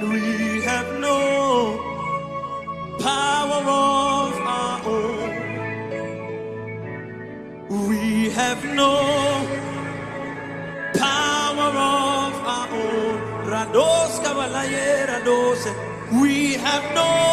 [0.00, 1.78] And we have no
[3.00, 5.30] power of our own.
[7.88, 8.94] We have no
[10.94, 13.18] power of our own.
[13.52, 15.62] Rados kabalaye rados.
[16.22, 17.29] We have no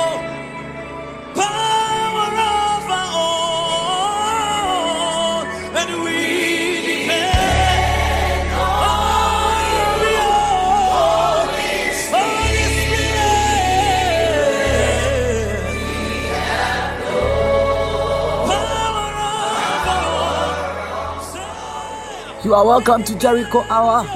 [22.47, 24.07] You are welcome to Jericho Hour.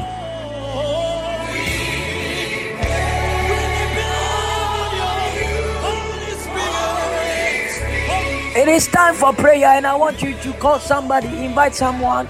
[8.56, 12.28] It is time for prayer, and I want you to call somebody, invite someone.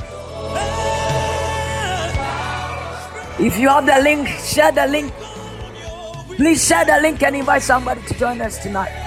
[3.37, 5.13] If you have the link, share the link.
[6.35, 9.00] Please share the link and invite somebody to join us tonight.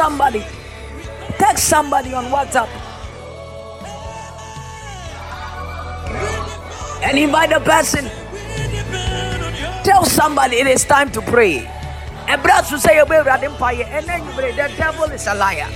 [0.00, 0.42] Somebody,
[1.36, 2.68] text somebody on WhatsApp,
[7.04, 8.08] and invite the person.
[9.84, 11.68] Tell somebody it is time to pray.
[12.28, 14.52] And brothers to say, and then you pray.
[14.52, 15.68] The devil is a liar.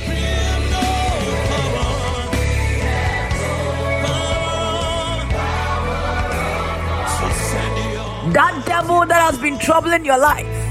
[8.33, 10.64] That devil that has been troubling your life,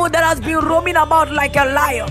[0.00, 2.10] devil that has been roaming about like a lion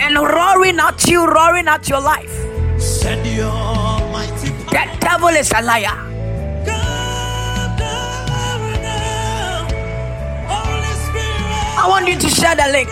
[0.00, 2.30] and roaring at you, roaring at your life.
[2.80, 3.52] Send your
[4.10, 4.70] mighty power.
[4.70, 5.96] The devil is a liar.
[6.64, 9.68] Come down now.
[10.48, 11.78] Holy Spirit.
[11.78, 12.88] I want you to share the link.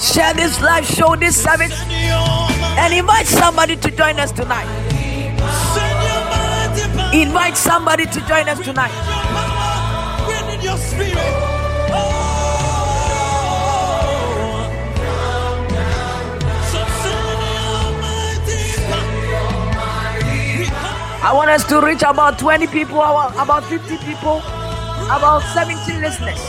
[0.00, 4.32] Share this live show, this service, Send your mighty- and invite somebody to join us
[4.32, 4.66] tonight.
[5.74, 7.14] send your mighty power.
[7.14, 8.90] Invite somebody to join us tonight.
[21.26, 24.38] I want us to reach about 20 people, about about 50 people,
[25.10, 26.40] about 17 listeners,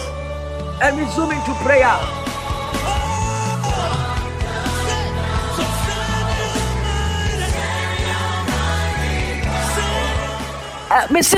[0.82, 2.25] and we zoom into prayer.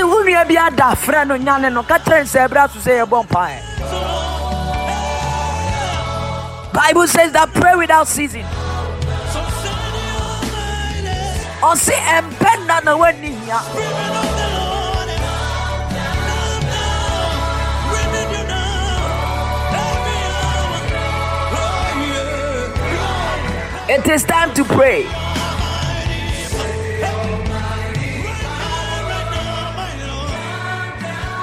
[0.06, 3.28] Wo nua bi ada frɛ no nyane no ka kyerɛ nsɛ ɛberɛ so sɛ yɛbɔ
[6.72, 8.44] bible says that pray without mighty-
[11.60, 13.58] ɔse ɛmpɛ nna na woanni hia.
[23.90, 25.06] It is time to pray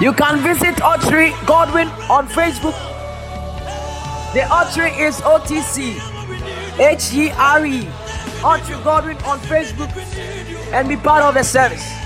[0.00, 2.76] you can visit Otchere Godwin on Facebook.
[4.34, 5.96] The Otchere is OTC
[6.78, 7.88] H-E-R-E
[8.44, 9.90] Otchere Godwin on Facebook
[10.72, 12.05] and be part of the service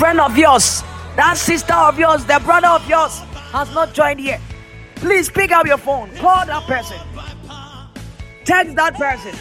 [0.00, 0.82] friend of yours,
[1.16, 3.18] that sister of yours, the brother of yours
[3.52, 4.40] has not joined yet,
[5.00, 6.14] Please pick up your phone.
[6.16, 6.98] Call that person.
[8.44, 9.34] Text that person.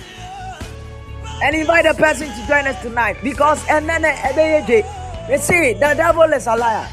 [1.44, 3.18] And invite the person to join us tonight.
[3.22, 6.88] Because and then they see the devil is a liar.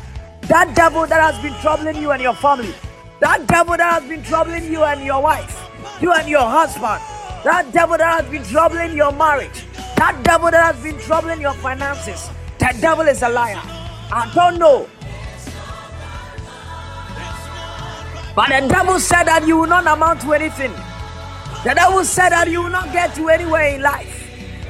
[0.49, 2.75] That devil that has been troubling you and your family.
[3.21, 5.71] That devil that has been troubling you and your wife.
[6.01, 7.01] You and your husband.
[7.45, 9.65] That devil that has been troubling your marriage.
[9.97, 12.31] That devil that has been troubling your finances.
[12.67, 13.63] That devil is a liar.
[14.11, 14.89] I don't know.
[18.35, 20.73] But the devil said that you will not amount to anything.
[21.63, 24.11] The devil said that you will not get to anywhere in life.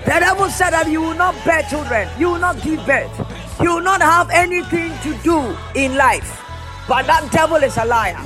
[0.04, 2.06] The devil said that you will not bear children.
[2.18, 3.16] You will not give birth.
[3.62, 6.44] You will not have anything to do in life.
[6.86, 8.20] But that devil is a liar.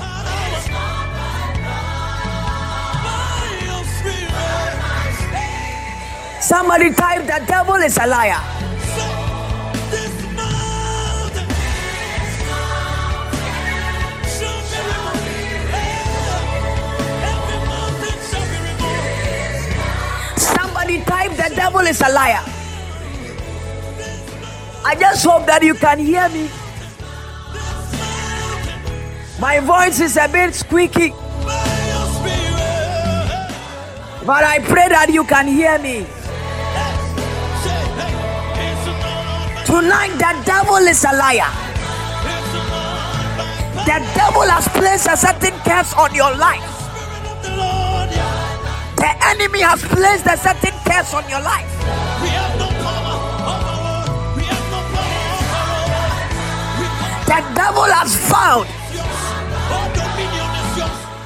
[6.42, 8.69] Somebody type the devil is a liar.
[20.90, 22.42] Somebody type the devil is a liar.
[24.84, 26.50] I just hope that you can hear me.
[29.38, 31.10] My voice is a bit squeaky,
[34.26, 36.06] but I pray that you can hear me.
[39.64, 41.50] Tonight, the devil is a liar.
[43.86, 47.89] The devil has placed a certain curse on your life.
[49.00, 51.72] The enemy has placed a certain curse on your life.
[57.24, 58.68] The devil has found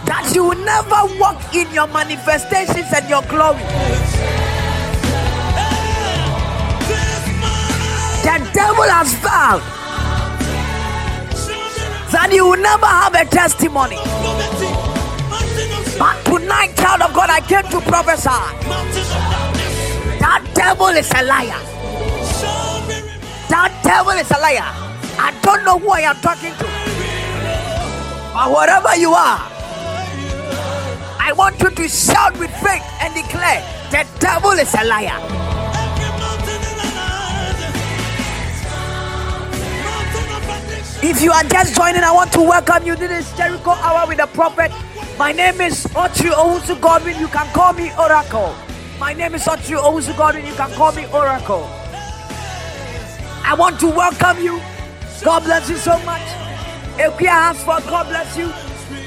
[0.06, 3.64] that you will never walk in your manifestations and your glory.
[8.22, 9.62] The devil has found
[12.12, 13.98] that you will never have a testimony.
[15.98, 18.28] But tonight, child of God, I came to prophesy.
[20.18, 21.60] That devil is a liar.
[23.48, 24.70] That devil is a liar.
[25.18, 26.64] I don't know who I am talking to.
[28.34, 29.38] But wherever you are,
[31.20, 35.20] I want you to shout with faith and declare the devil is a liar.
[41.06, 44.18] If you are just joining, I want to welcome you to this Jericho Hour with
[44.18, 44.72] the Prophet.
[45.16, 47.16] My name is Otchere Owusu Godwin.
[47.20, 48.52] You can call me Oracle.
[48.98, 50.44] My name is Otchere Owusu Godwin.
[50.44, 51.70] You can call me Oracle.
[53.46, 54.60] I want to welcome you.
[55.22, 56.22] God bless you so much.
[56.98, 58.48] Equia Hasford, God bless you.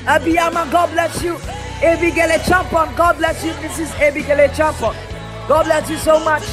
[0.05, 1.35] Abiyama, God bless you.
[1.83, 3.51] Abigail Champon, God bless you.
[3.55, 4.95] This is Abigail Champon.
[5.49, 6.43] God bless you so much.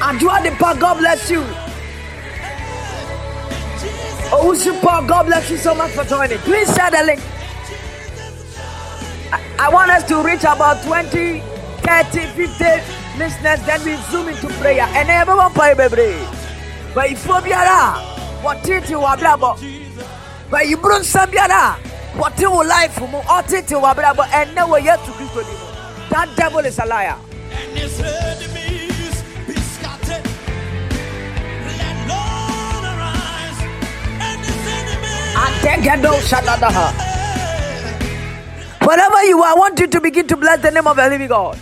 [0.00, 1.67] Adua Depa, God bless you.
[4.30, 6.38] Oh, Owusu Paul, God bless you so much for joining.
[6.38, 7.20] Please share the link.
[9.32, 14.48] I, I want us to reach about 20, 30, 50 listeners, then we zoom into
[14.60, 14.82] prayer.
[14.82, 16.16] And everyone pray, baby.
[16.94, 17.98] But if you are
[18.42, 19.16] what did you are
[20.50, 21.30] But you bring some
[22.16, 25.44] what you life or titi wa brabo and now we're yet to to
[26.10, 27.16] That devil is a liar.
[38.82, 41.28] Wherever you are, I want you to begin to bless the name of the living
[41.28, 41.58] God.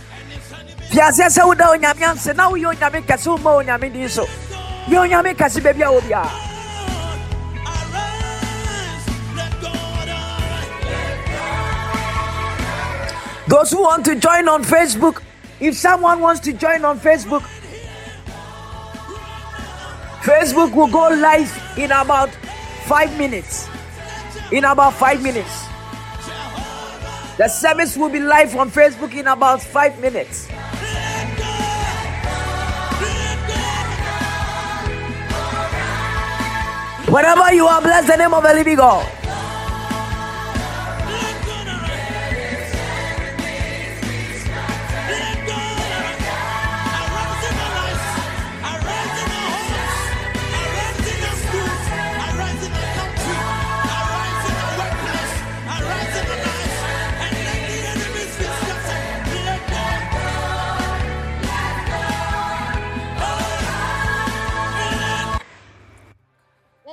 [13.49, 15.23] Those who want to join on Facebook,
[15.61, 17.43] if someone wants to join on Facebook,
[20.23, 22.31] Facebook will go live in about
[22.87, 23.69] five minutes.
[24.53, 25.67] In about five minutes.
[27.37, 30.47] The service will be live on Facebook in about five minutes.
[37.09, 39.26] Wherever you are, bless the name of the living God.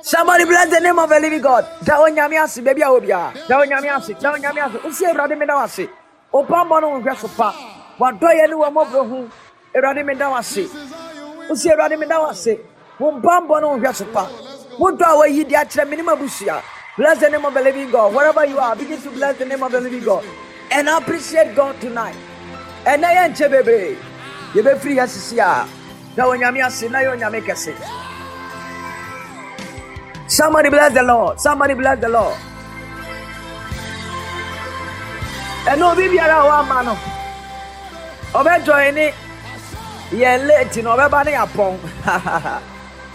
[0.04, 1.66] Somebody bless the name of the living God.
[1.82, 3.32] Da onyame ase baby a obia.
[3.48, 4.12] Da onyame ase.
[4.20, 4.78] Da onyame ase.
[4.84, 5.88] Usi Awurade me da wase.
[6.30, 7.54] Opambo no nhwe so pa.
[7.98, 9.30] Wadɔ yɛ ne wɔn mɔbro ho.
[9.74, 10.68] Awurade me da wase.
[11.48, 12.60] Usi Awurade me da wase.
[12.98, 14.28] Wo mpambɔ no nhwe so pa.
[14.78, 16.62] Wo dɔ a wayi di akyerɛ me ne m'abusua.
[16.98, 18.14] Bless the name of the living God.
[18.14, 20.22] Wherever you are, begin to bless the name of the living God.
[20.70, 22.14] And appreciate God tonight.
[22.84, 23.96] And I am Chebebe.
[24.54, 25.36] You be free as you see.
[25.36, 27.74] Now when you see, now you make a say.
[30.26, 31.40] Somebody bless the Lord.
[31.40, 32.36] Somebody bless the Lord.
[35.68, 36.98] And no be biara wa ma no.
[38.34, 39.12] Obe join ni
[40.12, 41.78] ye late no obe ba ne apon.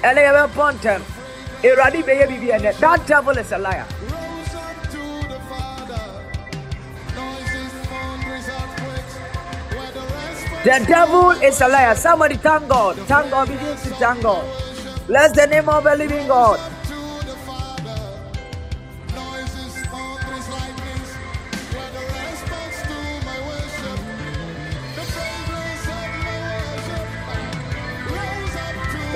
[0.04, 1.02] Ele ye be pon tem.
[1.64, 2.72] Eradi be ye.
[2.80, 3.86] That devil is a liar.
[4.02, 6.24] Rose up to the Father.
[7.16, 9.16] Noises, thunders, earthquakes.
[9.76, 11.96] Where the rest The devil is a liar.
[11.96, 12.98] Somebody thank God.
[12.98, 13.48] Thank God.
[13.48, 14.46] Begin to thank God.
[15.08, 16.60] Bless the name of the living God.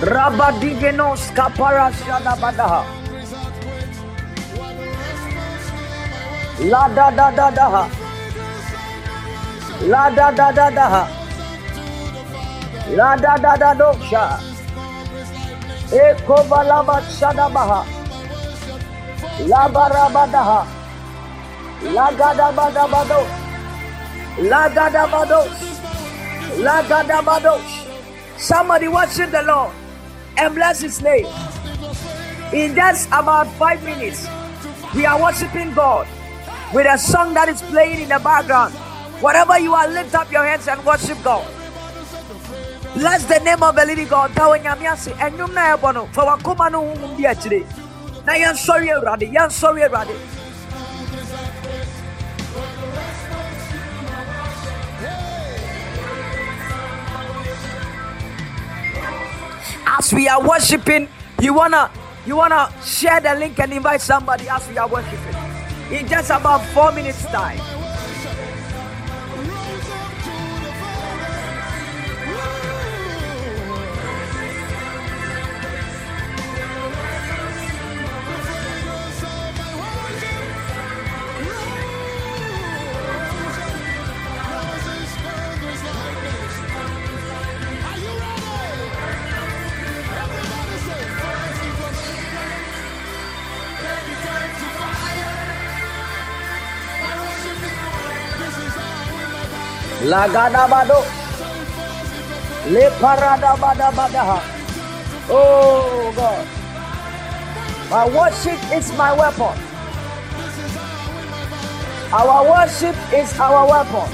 [0.05, 0.51] My
[2.51, 2.85] worship.
[6.59, 7.89] La da da da da ha.
[9.87, 11.07] La da da da da ha.
[12.95, 14.39] La da da da do sha.
[15.91, 17.85] Eko balaba shadabaha.
[19.47, 20.65] La barabadaha.
[21.93, 23.21] La gada bada bado.
[24.49, 25.41] La gada bado.
[26.59, 27.59] La gada bado.
[28.37, 29.82] Somebody worship the Lord
[30.37, 31.25] and bless His name.
[32.53, 34.27] In just about five minutes,
[34.95, 36.07] we are worshiping God
[36.73, 38.73] with a song that is playing in the background.
[39.21, 41.47] Whatever you are, lift up your hands and worship God.
[42.93, 44.31] Bless the name of the living God.
[44.31, 45.09] Tawo nyame ase.
[45.17, 45.53] Enyum
[46.71, 46.83] no.
[59.99, 61.07] As we are worshiping,
[61.39, 61.91] you wanna
[62.25, 65.35] you wanna share the link and invite somebody as we are worshiping.
[65.91, 67.72] In just about four minutes time.
[100.13, 101.01] Lagadabado.
[102.69, 104.39] Le paradabadabadaha.
[105.27, 106.45] Oh God.
[107.89, 109.57] My worship is my weapon.
[112.13, 114.07] Our worship is our weapon.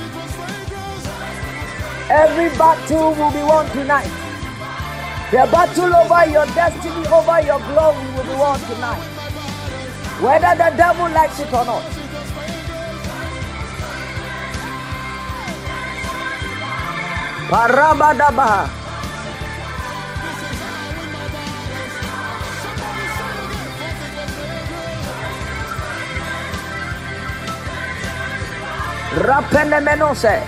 [2.10, 4.10] Every battle will be won tonight.
[5.32, 9.04] The battle over your destiny, over your glory will be won tonight.
[10.24, 11.99] Whether the devil likes it or not.
[17.50, 18.70] Parabadabaha.
[29.18, 30.46] Rapenemenose.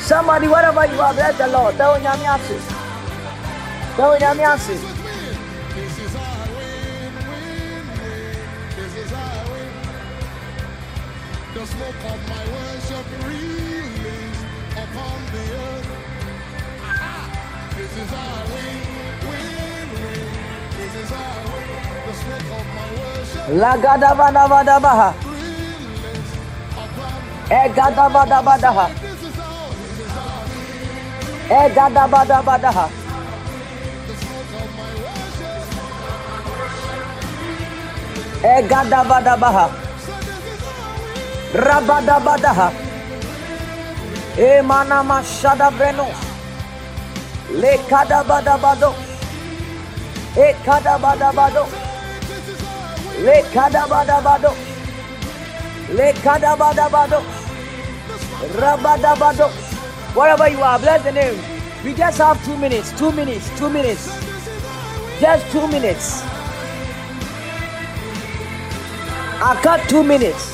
[0.00, 1.76] Somebody, wherever you are, bless the Lord.
[1.76, 1.98] Tell.
[3.96, 4.16] Tell
[6.54, 7.86] win, win.
[8.76, 9.44] This is our.
[11.54, 14.42] The smoke of my worship release
[14.72, 15.18] upon
[18.02, 18.78] is our win,
[19.28, 20.26] win, win.
[20.76, 21.68] This is our win.
[22.06, 25.08] The smoke of my worship Lagadabadabadabaha.
[27.50, 28.86] Egadabadabadaha.
[28.86, 30.44] Eh, this is our, this is our
[31.68, 32.84] Egadabadabadaha.
[32.86, 32.98] Eh,
[34.08, 35.60] the smoke of my worship.
[38.44, 39.66] Eh, Egadabadabaha.
[40.04, 40.52] So this
[47.50, 48.04] is our win.
[48.04, 49.16] Rabadabadaha.
[49.32, 49.88] Emanama shadabreno.
[50.36, 51.68] Lekadabadabado.
[51.68, 51.68] Ekadabadabado.
[53.18, 54.54] Lekadabadabado.
[55.90, 57.22] Lekadabadabado.
[58.58, 59.50] Rabadabado.
[60.14, 61.40] Wherever you are, bless the name.
[61.84, 64.18] We just have two minutes, two minutes, two minutes.
[65.20, 66.22] Just two minutes.
[69.26, 70.53] I got two minutes.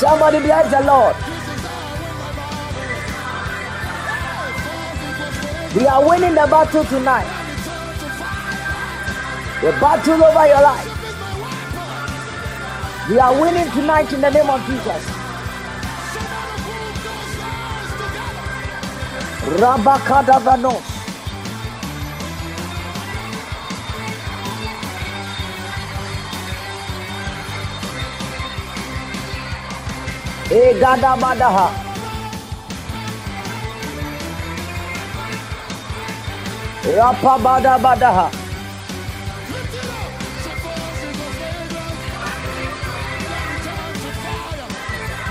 [0.00, 1.14] Somebody bless the Lord.
[5.76, 7.28] We are winning the battle tonight.
[9.60, 10.88] The battle over your life.
[13.10, 15.04] We are winning tonight in the name of Jesus.
[19.60, 20.89] Rabakadavanos.
[30.50, 31.68] Eh, Egadabadaha.
[36.96, 38.30] Rapabadabadaha.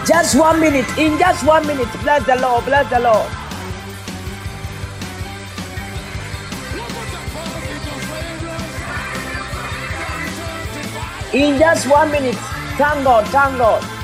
[0.08, 0.88] Just one minute.
[0.98, 1.90] In just one minute.
[2.02, 2.66] Bless the Lord.
[2.66, 3.30] Bless the Lord.
[11.34, 12.36] In just one minute.
[12.78, 13.28] Thank God.
[13.28, 13.99] Thank God.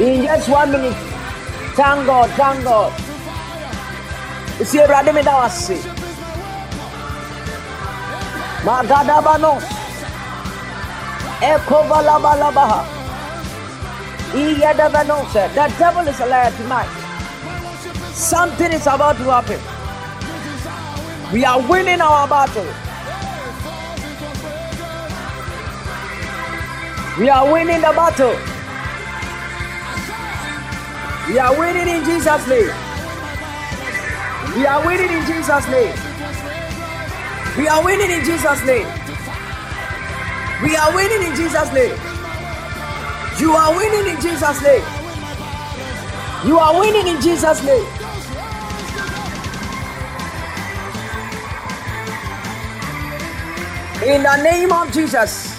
[0.00, 0.96] In just one minute.
[1.76, 2.30] Thank God.
[2.30, 2.92] Thank God.
[4.64, 5.76] See, Radhe me da wasi.
[8.64, 9.62] Magadabanos.
[11.42, 12.80] Ekovalabalabaha.
[14.32, 15.52] Iyadavanose.
[15.54, 16.88] The devil is a liar tonight.
[18.14, 19.60] Something is about to happen.
[21.30, 22.64] We are winning our battle.
[27.18, 28.49] We are winning the battle.
[31.30, 32.74] We are winning in Jesus' name.
[34.56, 35.94] We are winning in Jesus' name.
[37.56, 38.88] We are winning in Jesus' name.
[40.60, 41.96] We are winning in Jesus' name.
[43.38, 44.84] You are winning in Jesus' name.
[46.44, 47.86] You are winning in Jesus' name.
[54.02, 55.56] In the name of Jesus.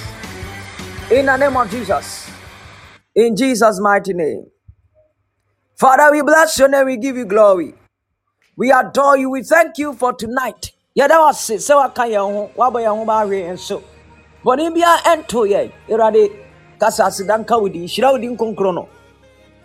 [1.10, 2.30] In the name of Jesus.
[3.16, 4.48] In Jesus' mighty name.
[5.82, 6.86] Father, we bless your name.
[6.86, 7.74] We give you glory.
[8.56, 9.32] We adore you.
[9.32, 10.74] We thank you for tonight.
[10.96, 13.82] Yɛda wo ase sɛ waka yɛn ho woabɔ yɛn ho baahwe yɛn so
[14.46, 16.30] bɔne biara ɛnto yɛn awurade
[16.80, 18.89] kasa asedanka wo din hyira wo din kronkron no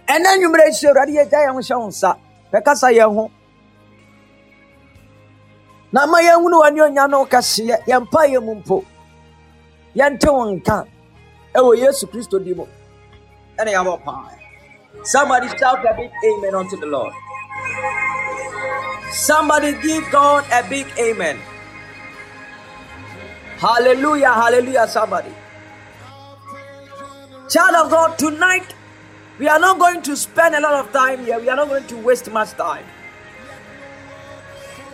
[0.09, 2.17] ɛnɛ nnwummerɛ hyɛ awurade yɛgya yɛn ho hyɛ wo nsa
[2.53, 3.31] bɛkasa yɛn ho
[5.93, 8.85] na ma yɛnhunu w'ani onya no wo kɛseɛ yɛmpa yɛ mu mpo
[9.95, 10.87] yɛnte wo nka
[11.55, 12.65] ɛwɔ yesu kristo di mu
[13.59, 14.46] ɛne yɛabɔ paa
[15.05, 17.13] somebody shout a big amen unto the lord
[19.13, 21.39] Somebody give God a big amen.
[23.59, 25.33] Hallelujah, hallelujah, somebody.
[27.49, 28.75] Child of God, tonight
[29.39, 31.39] we are not going to spend a lot of time here.
[31.41, 32.85] We are not going to waste much time.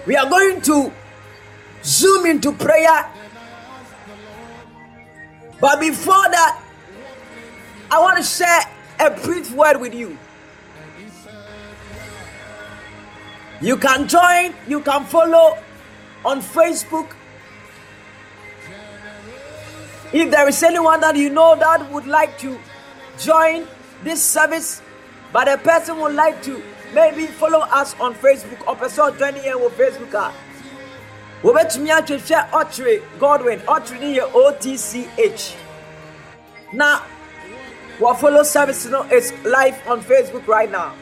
[0.07, 0.93] We are going to
[1.83, 3.11] zoom into prayer.
[5.61, 6.63] But before that,
[7.91, 8.63] I want to share
[9.03, 10.17] a brief word with you.
[13.61, 15.59] You can join, you can follow
[16.25, 17.15] on Facebook.
[20.13, 22.59] If there is anyone that you know that would like to
[23.19, 23.67] join
[24.05, 24.83] this service,
[25.33, 26.63] but a person would like to
[26.95, 30.13] maybe follow us on Facebook or person joining here with Facebook.
[30.15, 30.33] Ah.
[31.43, 34.25] wobɛtumi ahwehwɛ ɔkyere godwin ɔkyere ne yɛ
[35.27, 35.57] otch
[36.73, 37.01] na
[38.03, 40.93] wɔfollow service no is live on facebook right now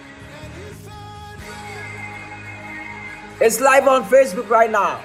[3.43, 5.01] It's live on Facebook right now.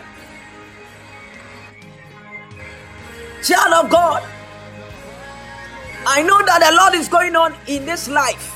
[3.41, 4.21] Child of God,
[6.05, 8.51] I know that a lot is going on in this life.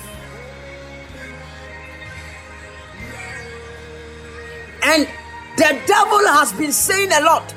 [4.84, 5.08] And
[5.56, 7.54] the devil has been saying a lot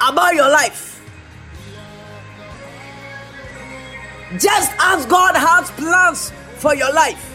[0.00, 0.89] about your life.
[4.38, 7.26] Just as God has plans for your life,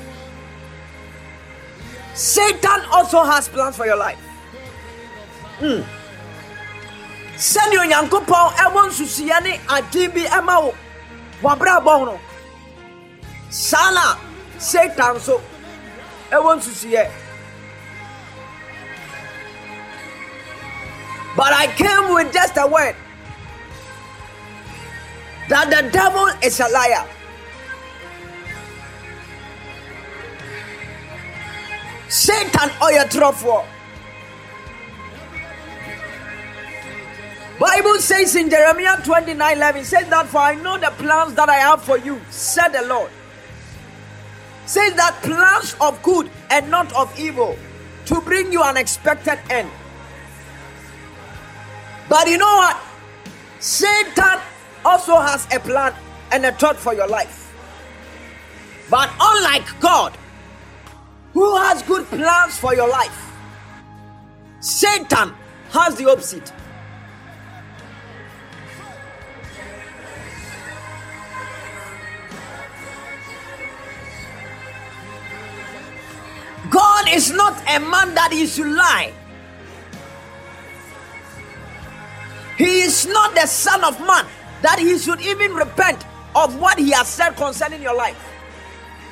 [2.13, 4.19] Satan also has plans for your life.
[5.59, 5.83] Mm.
[7.35, 10.73] Sɛdeɛ onyankopɔn ɛwɔ nsusuiɛ ne ade bi ɛma wo.
[11.41, 12.19] Wabrabɔ no.
[13.49, 14.15] Saa na
[14.57, 15.41] satan nso
[16.31, 17.11] ɛwɔ nsusuiɛ.
[21.35, 22.95] But i came with just a word
[25.49, 27.05] that the devil is a liar
[32.07, 33.65] satan ɔyɛ torɔfoɔ
[37.59, 41.55] bible says in jeremiah 29 11 says that for i know the plans that i
[41.55, 43.09] have for you said the lord
[44.65, 47.55] says that plans of good and not of evil
[48.05, 49.69] to bring you an expected end.
[52.07, 52.77] But you know what?
[53.59, 54.39] Satan
[54.85, 55.93] also has a plan
[56.31, 57.51] and a thought for your life.
[58.89, 60.15] But unlike God,
[61.33, 63.33] who has good plans for your life,
[64.59, 65.33] Satan
[65.71, 66.53] has the opposite.
[76.69, 79.11] God is not a man that he should lie.
[82.57, 84.25] He is not the son of man
[84.65, 88.17] that he should even repent of what he has said concerning your life.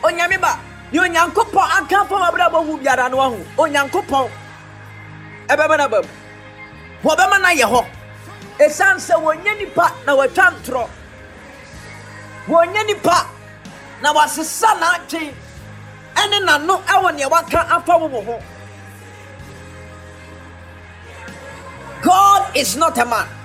[0.02, 0.58] Onyame ba,
[0.92, 3.38] ni onyankopɔn aka fa wabrabɔ hu biara no ahu.
[3.62, 4.30] Onyankopɔn
[5.48, 6.06] ɛbɛma na bam.
[7.04, 7.86] Wɔbɛma na yɛ hɔ.
[8.58, 10.90] Ɛsiane sɛ wɔnyɛ nipa na wɔatwa ntorɔ.
[12.48, 13.28] Wɔnyɛ nipa
[14.02, 15.34] na wɔasesa n'atwe
[16.16, 18.42] ɛne n'ano ɛwɔ nea waka afa wo ho.
[22.02, 23.43] God is not a man.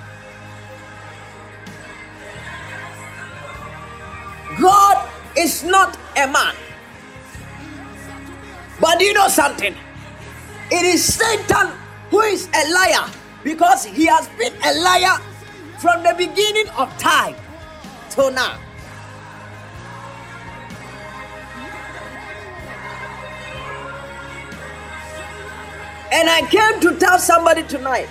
[4.57, 6.55] God is not a man.
[8.79, 9.75] But you know something?
[10.71, 11.71] It is Satan
[12.09, 13.09] who is a liar
[13.43, 15.19] because he has been a liar
[15.79, 17.35] from the beginning of time
[18.09, 18.59] till now.
[26.11, 28.09] And I came to tell somebody tonight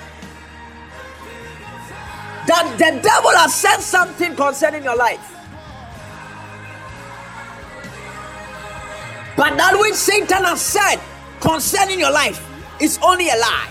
[2.47, 5.38] that the devil has said something concerning your life.
[9.39, 10.97] But that which Satan has said
[11.41, 12.45] concerning your life
[12.81, 13.69] is only a lie.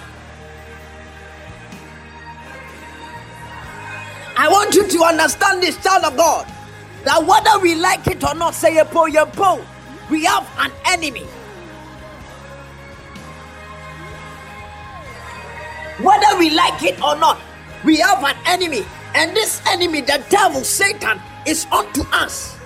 [4.38, 6.48] I want you to understand this, child of God,
[7.04, 9.62] that whether we like it or not, say a po, po,
[10.10, 11.26] we have an enemy.
[16.00, 17.42] Whether we like it or not,
[17.84, 18.86] we have an enemy.
[19.16, 22.57] And this enemy, the devil, Satan, is unto us.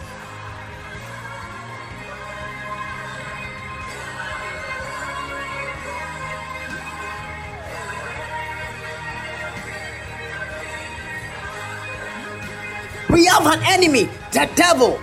[13.11, 14.99] We have an enemy, the devil.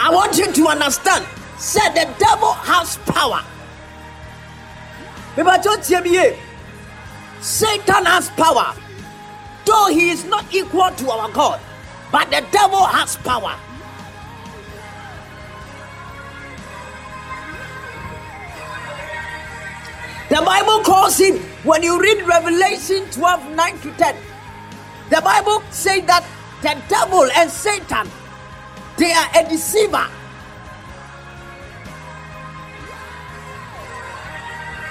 [0.00, 1.26] I want you to understand.
[1.58, 3.42] Said the devil has power.
[7.40, 8.74] Satan has power.
[9.64, 11.60] Though he is not equal to our God,
[12.12, 13.54] but the devil has power.
[20.28, 24.16] The Bible calls him, when you read Revelation 12 9 to 10,
[25.10, 26.24] the Bible says that
[26.62, 28.08] the devil and Satan,
[28.96, 30.08] they are a deceiver.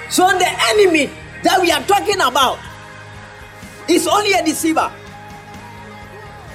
[0.08, 1.10] So the enemy
[1.42, 2.60] that we are talking about
[3.88, 4.90] is only a deceiver.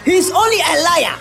[0.05, 1.19] He's only a liar.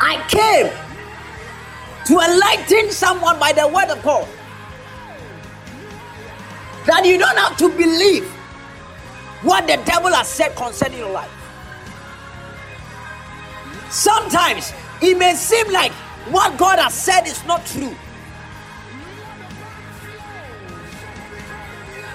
[0.00, 0.85] I came
[2.06, 4.26] to enlighten someone by the word of God
[6.86, 8.24] that you don't have to believe
[9.42, 11.30] what the devil has said concerning your life.
[13.90, 15.92] Sometimes it may seem like
[16.30, 17.94] what God has said is not true.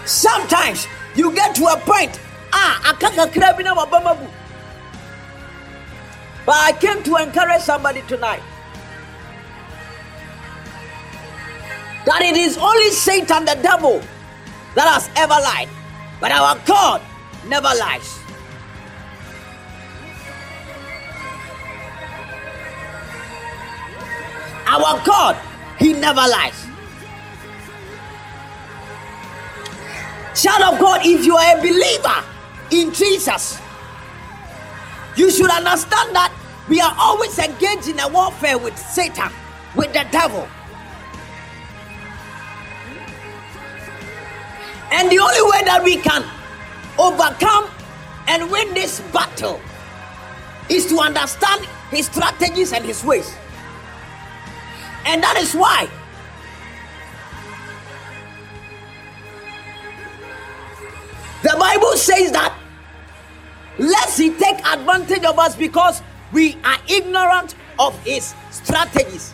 [0.06, 2.20] Sometimes you get to a point,
[2.54, 4.28] ah, na wabama bu.
[6.46, 8.42] But I came to encourage somebody tonight
[12.06, 14.02] that it is only Satan, the devil,
[14.76, 15.70] that has ever lied,
[16.20, 17.02] but our God
[17.48, 18.20] never lies.
[24.68, 25.38] Our God,
[25.78, 26.66] He never lies.
[30.34, 32.24] Child of God, if you are a believer
[32.72, 33.60] in Jesus,
[35.18, 36.34] you should understand that
[36.70, 39.30] we are always engaged in a warfare with Satan,
[39.76, 40.48] with the devil.
[44.92, 46.24] And the only way that we can
[47.00, 47.70] overcome
[48.28, 49.60] and win this battle
[50.70, 53.34] is to understand his strategies and his ways.
[55.06, 55.90] And that is why
[61.42, 62.58] the Bible says that
[63.80, 66.02] lest he take advantage of us because
[66.32, 69.34] we are ignorant of his strategies.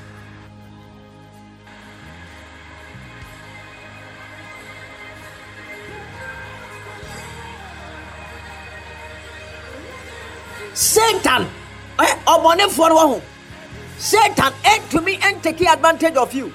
[10.78, 11.48] Satan
[11.98, 13.22] ɔbɔnefoɔ no wɔ ho
[13.98, 16.54] satan eh, ɛntumi ɛntake advantage of you.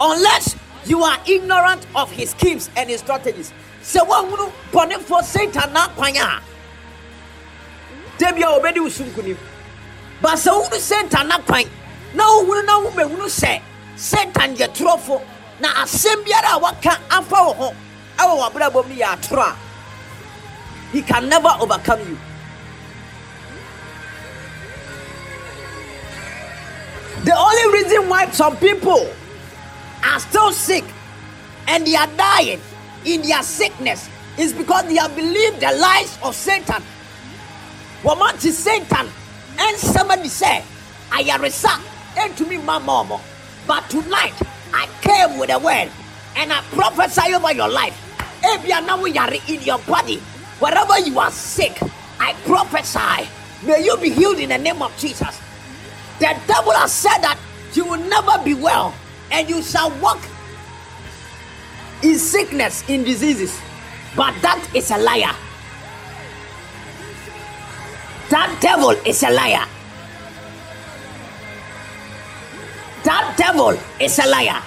[0.00, 0.56] Unless
[0.86, 3.52] you are ignorant of his schemes and his strategies.
[3.82, 6.42] Sɛ woahunu bɔnefoɔ satan n'akwan a
[8.18, 9.36] da bia wɔbɛdi wo so nkonim
[10.20, 11.68] but sɛ satan n'akwan
[12.14, 13.60] na wohunu na womɛhunu sɛ
[13.94, 15.22] satan yɛ torɔfo
[15.60, 17.74] na asɛm biara a waka afa wo ho
[18.18, 19.56] ɛwɔ w'abrabɔ mu yɛ atorɔ a.
[20.90, 22.18] He can never overcome you
[27.24, 29.10] the only reason why some people
[30.04, 30.84] are still sick
[31.68, 32.60] and they are dying
[33.04, 36.82] in their sickness is because they have believed the lies of Satan.
[38.02, 39.06] Woman to Satan
[39.58, 40.64] and somebody say,
[41.12, 41.80] I am a son
[42.16, 43.20] and to me, my mama.
[43.66, 44.34] But tonight
[44.72, 45.90] I came with a word
[46.36, 47.96] and I prophesy over your life.
[48.42, 50.16] If you are now in your body,
[50.58, 51.78] wherever you are sick,
[52.18, 53.28] I prophesy.
[53.66, 55.38] May you be healed in the name of Jesus.
[56.20, 57.38] The devil has said that
[57.72, 58.94] you will never be well
[59.32, 60.20] and you shall walk
[62.02, 63.58] in sickness, in diseases.
[64.14, 65.34] But that is a liar.
[68.28, 69.66] That devil is a liar.
[73.04, 74.62] That devil is a liar.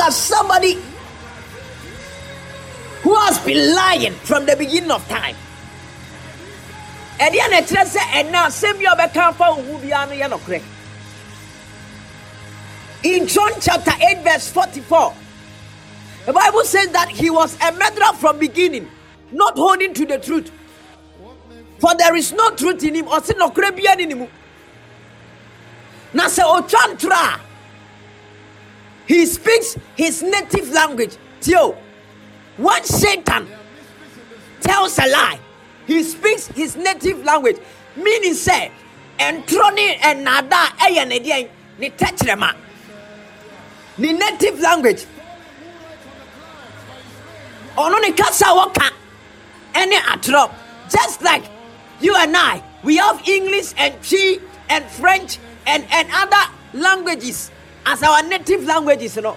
[0.00, 0.74] At somebody
[3.02, 5.36] who has been lying from the beginning of time.
[7.18, 10.30] ɛdeɛ na ɛkyerɛ sɛ ɛna asɛm bi a ɔbɛka afa wo ho biara no yɛ
[10.30, 10.62] nokorɛ.
[13.02, 15.14] In john chapter 8 verse 44
[16.26, 18.88] the bible says that he was a murderer from beginning
[19.32, 20.50] not holding to the truth.
[21.78, 24.26] For there is no truth in him ɔse nokorɛ biara ne ne mu.
[26.14, 27.40] Na sɛ ɔtwa ntorɔ a
[29.10, 31.16] he speaks his native language.
[31.40, 31.76] Tio
[32.56, 33.48] when satan
[34.60, 35.40] tells a lie
[35.84, 37.56] he speaks his native language.
[37.96, 38.70] Meaning say
[39.18, 41.48] ɛntorɔ ne ɛnada a ɛyɛ ne deɛn
[41.80, 42.54] ne tɛkyerɛma
[43.98, 45.04] native language.
[47.76, 48.90] Ɔno ne kasa a wɔka
[49.74, 50.52] ɛne atorɔ
[50.88, 51.42] just like
[52.00, 56.44] you and i we have english and Twi and french and and other
[56.74, 57.50] languages
[57.86, 59.36] as our native languages no.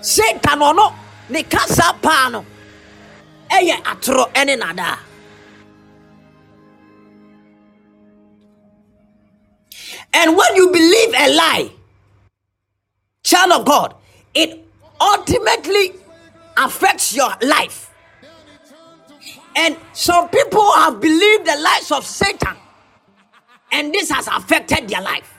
[0.00, 0.92] Satan ɔno
[1.30, 2.44] ne kasa paa no.
[3.50, 4.98] Ɛyɛ atorɔ
[10.16, 11.70] and when you believe a lie
[13.24, 13.94] child of god
[14.34, 14.64] it
[15.00, 15.92] ultimately
[16.56, 17.90] affects your life.
[19.56, 22.56] And some people have believed the lies of satan
[23.72, 25.33] and this has affected their life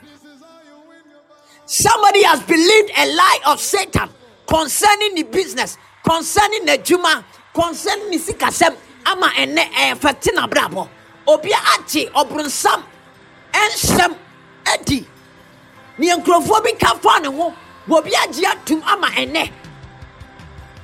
[1.66, 4.08] Somebody has believed a lie of Satan
[4.46, 5.76] concerning the business,
[6.08, 8.76] concerning the juma, concerning the sikasem.
[9.04, 10.88] Ama ene eh, effecting abrabo.
[11.26, 12.82] Obia achi obronsam
[13.52, 14.16] ensem
[14.74, 15.06] edi.
[15.98, 17.54] Ni nkrofo bi ka fa ne ho.
[17.90, 19.50] Obi agye atum ama ene.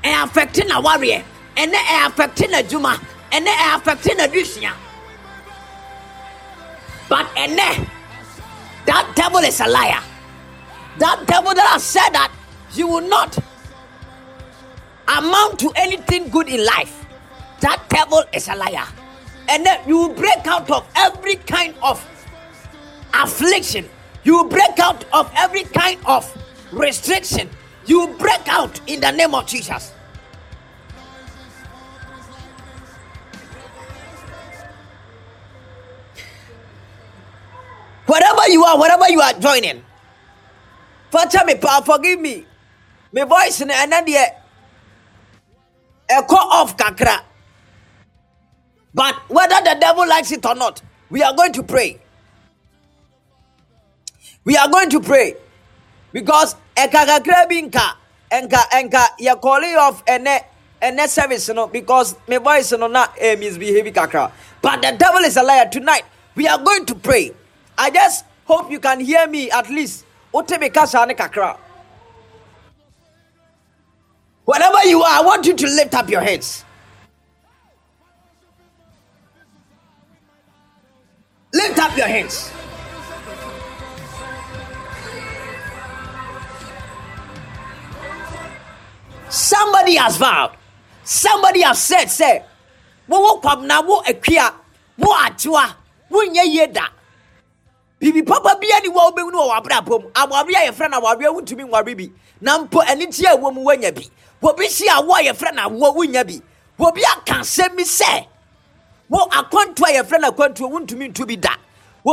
[0.05, 1.23] E affecting a warrior.
[1.57, 3.01] Ene e affecting a juma.
[3.33, 4.73] Ene e affecting a dusia.
[7.09, 7.87] But ene
[8.87, 10.03] that devil is a liar.
[10.99, 12.33] That devil that has said that
[12.75, 13.39] you will not
[15.09, 17.05] amount to anything good in life,
[17.61, 18.87] that devil is a liar.
[19.49, 22.01] And then you will break out of every kind of
[23.15, 23.89] affliction,
[24.25, 26.25] you will break out of every kind of
[26.73, 27.49] restriction,
[27.87, 29.93] you will break out in the name of Jesus.
[38.07, 39.83] Wherever you are, wherever you are joining,
[41.13, 42.47] Father me pa forgive me.
[43.13, 44.25] My voice no ɛna deɛ
[46.09, 47.21] ɛkɔ off kakra.
[48.95, 52.01] But whether the devil likes it or not, we are going to pray.
[54.45, 55.37] We are going to pray
[56.13, 57.93] because ɛka kakra bi nka
[58.33, 60.45] nka nka yɛ calling off ɛnɛ
[60.81, 64.33] ɛnɛ service no because my voice no na eh, misbehave kakra.
[64.63, 65.69] But the devil is a liar.
[65.71, 67.33] Tonight we are going to pray.
[67.77, 70.07] I just hope you can hear me at least.
[70.73, 71.57] Kasa ne kakra.
[74.45, 76.65] Wherever you are i want you to lift up your hands.
[81.55, 82.51] Lift up your hands.
[89.29, 90.57] Somebody has vowed.
[91.05, 92.43] Somebody has said say
[93.09, 94.55] wowɔ kwamna wo akua
[94.99, 95.75] wo atewa
[96.11, 96.89] wonyɛ yie da
[98.03, 101.29] biribi papa bia ni wɔ wobɛhu no wɔ w'abrabɔ mu awareɛ a yɛfrɛ no awareɛ
[101.37, 102.11] wontumi nware bi.
[102.41, 104.03] Na mpo anigye a ɛwɔ mu woanya bi.
[104.43, 106.41] Wɔbi si awo a yɛfrɛ no awoɔ wonya bi.
[106.79, 108.27] Wɔbi aka asɛm bi sɛ
[109.09, 111.25] wo akwantuo a yɛfrɛ no akwantuo wontumi nto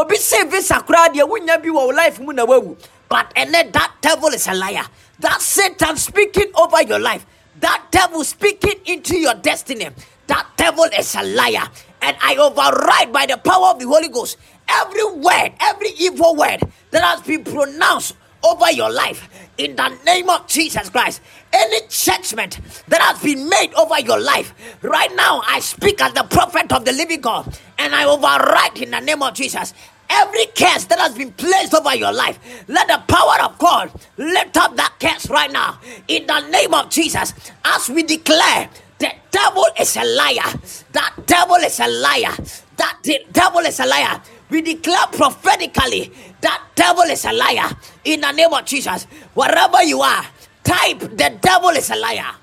[0.08, 2.78] bi se visa koraa deɛ wonya bi wɔ life mu na wawu.
[3.10, 4.86] But ɛnɛ that devil is a liar.
[5.20, 7.26] That satan speaking over your life.
[7.60, 9.90] That devil speaking into your destiny.
[10.28, 11.68] That devil is a liar.
[12.02, 14.38] And i override by the power of the holy ghost
[14.70, 19.28] every word every evil word that has been pronounced over your life
[19.58, 21.22] in the name of Jesus Christ.
[21.52, 26.24] Any judgment that has been made over your life, right now I speak as the
[26.24, 29.74] prophet of the living God and I override in the name of Jesus.
[30.10, 34.58] Every curse that has been placed over your life, let the power of God lift
[34.58, 37.34] up that curse right now in the name of Jesus.
[37.64, 40.60] As we declare, the devil is a liar.
[40.94, 42.36] That devil is a liar.
[42.78, 44.22] That the devil is a liar.
[44.50, 47.70] We declare prophetically that devil is a liar
[48.04, 49.06] in the name of Jesus.
[49.34, 50.26] Wherever you are,
[50.64, 52.36] type the devil is a liar.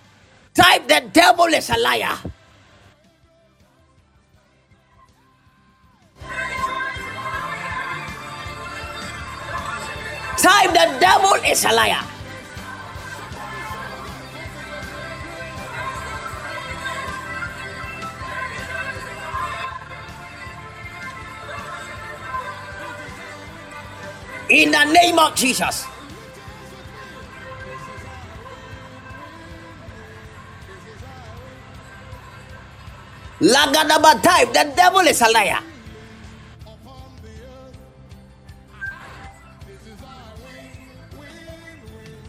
[0.54, 2.16] Type the devil is a liar.
[10.38, 12.15] Type the devil is a liar.
[24.48, 25.86] In the name of Jesus.
[33.40, 35.58] Lagadaba type, the devil is a liar.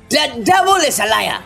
[0.10, 1.44] The devil is a liar.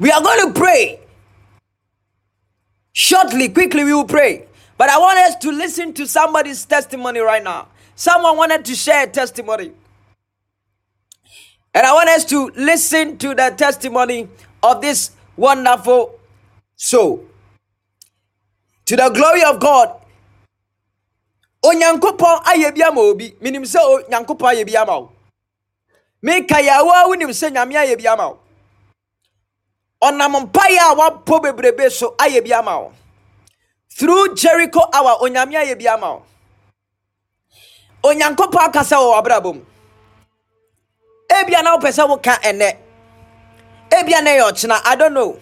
[0.00, 1.00] We are going to pray.
[2.92, 4.47] Shortly, quickly, we will pray.
[4.78, 7.68] But I want us to listen to somebody's testimony right now.
[7.96, 9.72] Someone wanted to share a testimony.
[11.74, 14.28] And I want us to listen to the testimony
[14.62, 16.18] of this wonderful
[16.76, 17.24] soul.
[18.86, 19.94] To the glory of God.
[21.64, 23.34] Onyankopɔn ayɛ bi ama obi.
[23.40, 25.12] Minim sɛ o- Nyankopɔn ayɛ bi ama wo.
[27.10, 28.06] Wonim sɛ Nyame ayɛ bi
[31.40, 33.02] bebrebe so ayɛ.
[33.98, 36.22] Through Jericho hour, Onyame ayɛ bi ama wo.
[38.04, 39.60] Onyankopɔn akasa wɔ w'abrabɔ mu.
[41.28, 42.76] Ebia na wopɛ sɛ woka ɛnɛ.
[43.90, 44.80] Ebia na ɛyɛ.
[44.84, 45.36] I don't know.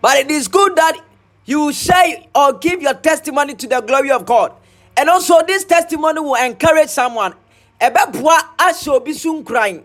[0.00, 0.96] But it is good that
[1.44, 4.52] you share or give your testimony to the glory of God.
[4.96, 7.34] And also, this testimony will encourage someone.
[7.80, 9.82] Ɛbɛboa ahyɛ obi so nkuran.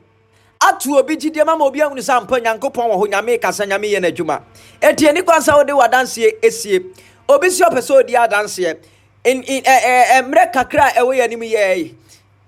[0.62, 4.41] ato obi gyidie ma obi ahunu sɛ ampa nyankopɔn wɔ nyame kasa nyame yɛ n'adwuma
[4.82, 6.80] ɛti ɛni kwan sɛ wode w'adanseɛ esie
[7.29, 8.77] obi si ɔpɛ sɛ odi adanseɛ
[9.25, 11.97] in in ɛ ɛ ɛ mmerɛ kakra a ɛwɔ yɛn anim yɛ yi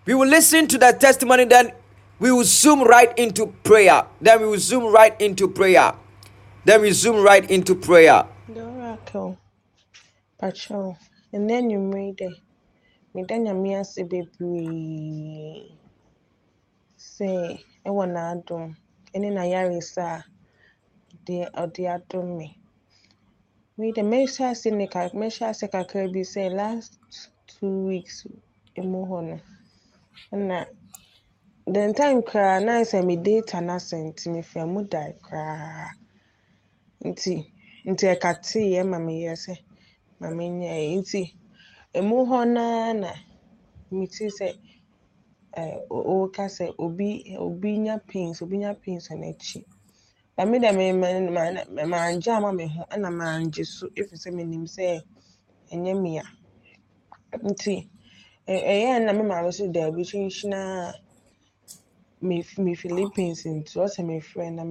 [0.05, 1.71] we will listen to the testimony then
[2.19, 4.05] we will zoom right into prayer.
[4.21, 5.93] Then we will zoom right into prayer.
[6.63, 8.25] Then we zoom right into prayer.
[11.33, 12.33] And then you made it.
[13.13, 15.71] Meda nyame ase bebree.
[16.99, 18.75] Sɛ ɛwɔ n'adom
[19.15, 20.23] ɛne n'ayaresa
[21.27, 21.29] a
[21.61, 22.59] ɔde adom me.
[23.77, 26.91] Mei de mɛhyɛ ase ne ka mɛhyɛ ase kakra bi sɛ last
[27.51, 28.17] two weeks
[28.91, 29.37] mu hɔ no
[30.33, 30.57] ɛna
[31.73, 35.89] the time koraa na ayɛ sɛ me data no asɛ nti mefia mu dae koraa
[37.09, 37.33] nti
[37.89, 39.53] nti ɛkateeɛ ma meyɛɛ sɛ
[40.19, 41.21] ma menyɛe nti
[41.97, 43.11] emu hɔ naa na
[43.97, 44.47] metee sɛ
[45.61, 47.09] ɛɛ wɔreka sɛ obi
[47.45, 49.59] obi nya pains obi nya pains wɔ n'akyi.
[49.67, 49.74] Na
[50.45, 54.65] me de me ma ma mangye amma me ho ɛna mangye so ɛfiri sɛ minim
[54.65, 55.01] sɛ
[55.73, 56.23] ɛnyɛ me a.
[57.49, 57.89] Nti
[58.47, 60.93] ɛ ɛyɛɛ na me maame so daabi kyinkyini a
[62.21, 64.63] me Philippines nti ɔsɛ mefrɛ na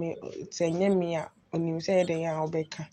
[0.57, 2.85] sɛ ɛnyɛ me a onim sɛ ɛyɛ dɛn a ɔbɛka.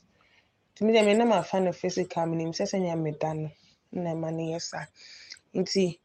[0.74, 3.50] Nti me deɛ menam afa no physical minim sɛ sɛnea meda no
[3.94, 4.86] na ɛma no yɛ saa.
[5.56, 5.98] Nti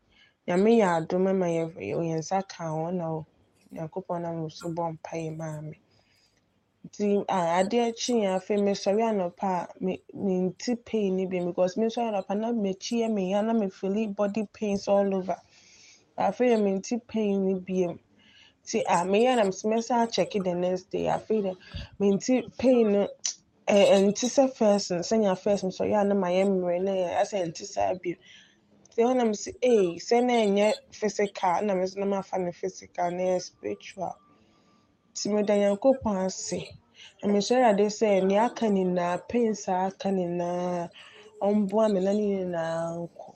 [0.48, 3.06] Nyame yɛ adom ma yɛ yɛn nsa kaa ho na
[3.74, 5.76] Nyankopɔn nam so bɔɔ mpaeɛ maa me.
[6.86, 9.94] Nti a adeɛ kyee afei mesɔre anɔpa a me
[10.26, 14.04] mente pain no bio because mesɔre anɔpa na m'akyi yɛ me ya na me feeli
[14.18, 15.38] body pains all over.
[16.18, 17.98] Afei deɛ mente pain no bio.
[18.64, 21.56] Nti a meyɛɛ na mɛsan akyɛke the next day afei deɛ
[22.00, 23.08] mente pain no
[23.68, 27.64] ɛ ɛnte sɛ first no sɛnea first mesɔre a na mayɛ mmerɛ na asɛ ɛnte
[27.66, 28.16] saa bio.
[28.90, 32.52] Nti ɛhɔ na mese ee sɛ na ɛnyɛ physical na me so na mafa no
[32.52, 34.14] physical na ɛyɛ spiritual.
[35.24, 36.60] Nyankopɔn ase
[37.24, 39.14] Awurade sɛ nea aka nyinaa,
[39.86, 40.90] aka nyinaa,
[41.46, 43.28] ɔmboa me na ne nyinaa nkɔ.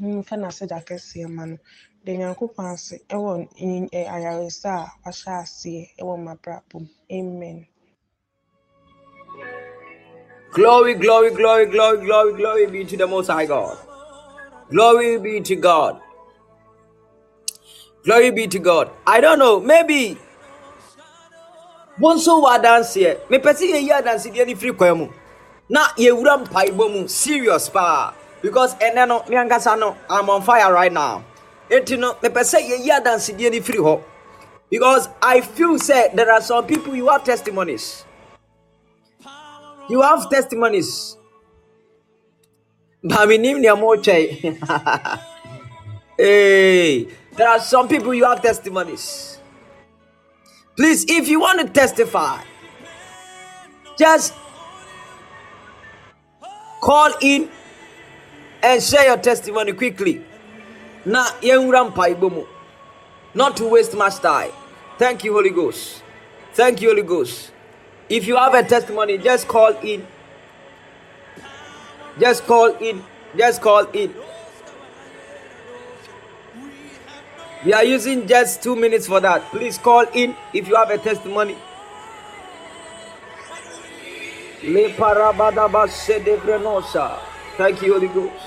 [0.00, 0.36] Mfa
[0.88, 1.56] kɛseɛ ma no.
[2.06, 3.48] Nyankopɔn ase ɛwɔ
[4.14, 6.88] ayaresa a wahyɛ aseɛ ɛwɔ.
[7.12, 7.66] Amen.
[10.52, 13.78] Glory, glory, glory, glory, glory, glory be to the Most High God.
[14.70, 16.00] Glory be to God.
[18.04, 18.90] Glory be to God.
[19.06, 20.18] I don't know, maybe.
[22.00, 23.20] Bonso wa dance here.
[23.28, 25.08] Me pesi ye ya dance bi ani free kwan mu.
[25.68, 30.40] Na ye wura mpaebɔ mu serious pa because ene no me ankasa no I'm on
[30.42, 31.22] fire right now.
[31.68, 34.02] Enti no me pese ye ya dance bi ani free hɔ.
[34.70, 38.04] Because I feel say there are some people you have testimonies.
[39.88, 41.16] You have testimonies.
[43.02, 45.20] But need nea motwɛn.
[46.16, 49.39] Hey, there are some people you have testimonies.
[50.80, 52.42] Please, if you want to testify,
[53.98, 54.32] just
[56.80, 57.50] call in
[58.62, 60.24] and share your testimony quickly.
[61.04, 61.26] Na.
[63.34, 64.52] Not to waste much time.
[64.96, 66.02] Thank you, Holy Ghost.
[66.54, 67.52] Thank you, Holy Ghost.
[68.08, 70.06] If you have a testimony, just call in.
[72.18, 73.04] Just call in.
[73.36, 74.14] Just call in.
[77.64, 79.42] We are using just two minutes for that.
[79.50, 81.56] Please call in if you have a testimony.
[87.56, 88.44] Thank you, Holy Ghost.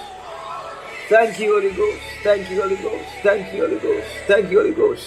[1.10, 2.02] Thank you, Holy Ghost.
[2.24, 3.06] Thank you, Holy Ghost.
[3.22, 4.08] Thank you, Holy Ghost.
[4.28, 5.06] Thank you, Holy Ghost.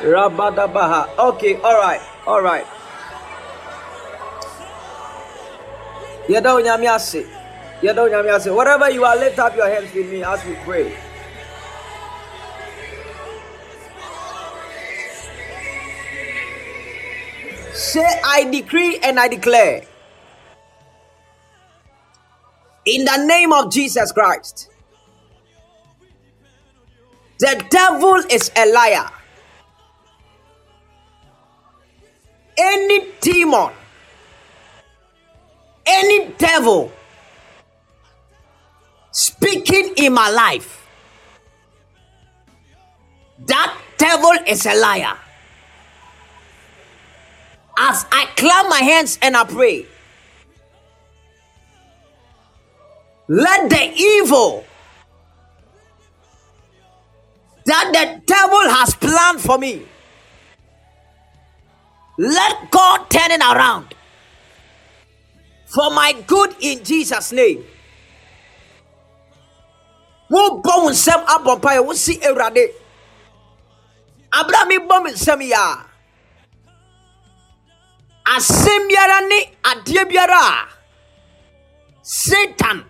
[0.00, 1.18] Rabadabaha.
[1.34, 2.66] Okay, all right, all right.
[8.54, 10.94] Whatever you are, lift up your hands with me as we pray.
[17.80, 19.86] Say, I decree and I declare
[22.84, 24.68] in the name of Jesus Christ.
[27.38, 29.08] The devil is a liar.
[32.58, 33.70] Any demon,
[35.86, 36.92] any devil
[39.10, 40.86] speaking in my life,
[43.46, 45.16] that devil is a liar.
[47.82, 49.86] As I clap my hands and I pray,
[53.26, 54.64] let the evil
[57.64, 59.80] that the devil has planned for me,
[62.18, 63.94] let God turn it around.
[65.64, 67.64] For my good in Jesus' name.
[70.30, 72.70] wobɔ wo nsɛm abɔ mpaeɛ wosi awurade.
[74.32, 75.89] Abra mebɔ me nsɛm yi a
[78.24, 80.68] asɛm biara ne adeɛ biara a
[82.02, 82.84] satan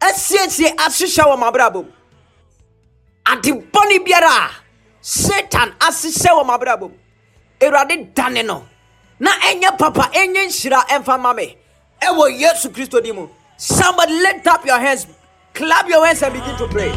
[0.00, 1.92] asiesie ahyehyɛ wɔ m'abrabɔ mu.
[3.26, 4.50] Ade bɔne biara a
[5.00, 6.96] satan ahyehyɛ wɔ m'abrabɔ mu.
[7.60, 8.66] Awurade dane no.
[9.20, 11.56] Na ɛnyɛ papa ɛnyɛ nhyira ɛmfa ma me.
[12.02, 13.28] Ɛwɔ yesu kristo din mu.
[13.56, 15.06] Somebody lift up your hands.
[15.54, 16.92] Clap your hands and begin to pray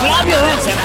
[0.00, 0.80] Clap your hands and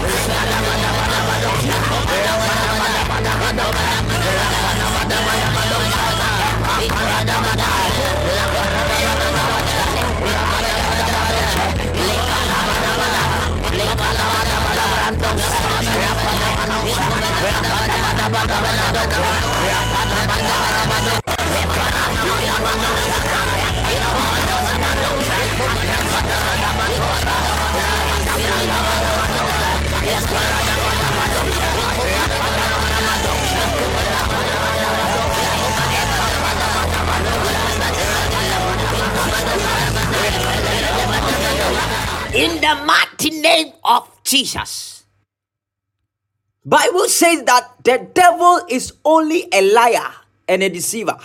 [0.00, 0.28] pray.
[30.08, 30.14] In
[42.60, 45.04] the mighty name of Jesus.
[46.64, 50.14] Bible says that the devil is only a liar
[50.48, 51.18] and a deceiver.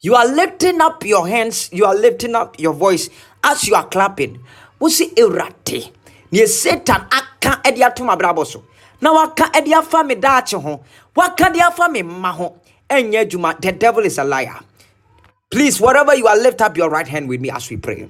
[0.00, 3.08] You are lifting up your hands, you are lifting up your voice
[3.42, 4.44] as you are clapping.
[4.80, 5.95] Wusi erate.
[6.32, 8.64] Ni Satan aka edi atum abrabo so.
[9.00, 10.84] Na waka edi afa me daakye ho.
[11.14, 12.60] Waka di afa me mma ho.
[12.90, 13.60] Enye adwuma.
[13.60, 14.60] The devil is a liar.
[15.50, 18.08] Please, wherever you are, lift up your right hand with me as we pray.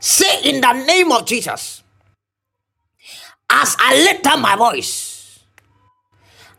[0.00, 1.82] Say in the name of Jesus,
[3.50, 5.40] as I lift up my voice,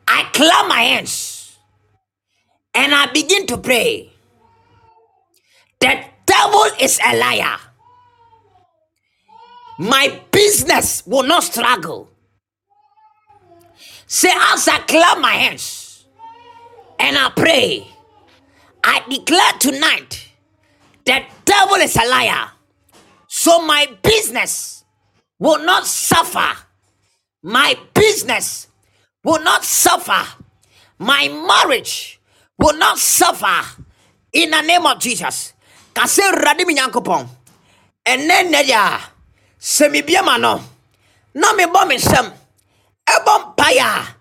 [0.08, 1.58] I clap my hands
[2.74, 4.12] and I begin to pray.
[5.80, 7.58] The devil is a liar.
[9.80, 12.09] My business will not struggle.
[14.05, 16.05] Say, as I clap my hands
[16.99, 17.88] and I pray,
[18.84, 20.30] I declare tonight
[21.05, 22.51] that devil is a liar.
[23.28, 24.84] So my business
[25.39, 26.55] will not suffer.
[27.41, 28.67] My business
[29.24, 30.43] will not suffer.
[30.99, 32.19] My marriage
[32.59, 33.84] will not suffer.
[34.32, 35.53] In the name of Jesus.
[35.93, 37.28] Kase radi mi nyankopɔn.
[38.05, 39.01] Ɛnɛ nnɛ deɛ
[39.64, 40.61] sɛ mebiama no,
[41.34, 42.28] na mebɔ me nsɛm,
[43.07, 44.16] ɛbɔ mpaeɛ a,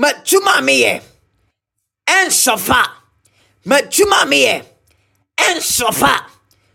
[0.00, 1.02] matuma a meyɛ,
[2.06, 2.82] ɛnsɔfa.
[3.66, 4.64] Matuma a meyɛ,
[5.36, 6.24] ɛnsɔfa.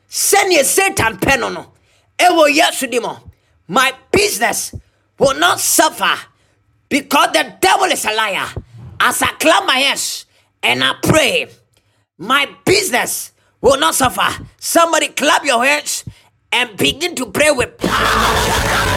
[0.10, 1.74] Sɛnea Satan pɛ no no,
[2.20, 3.00] ɛwɔ Yesu di.
[3.70, 4.74] My business
[5.20, 6.18] will not suffer
[6.90, 8.48] because the devil is a liar.
[9.00, 10.26] As I clap my hands
[10.64, 11.48] and I pray,
[12.18, 14.46] my business will not suffer.
[14.58, 16.06] Somebody clap your hands
[16.58, 18.97] and begin to pray with power.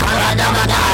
[0.00, 0.93] Para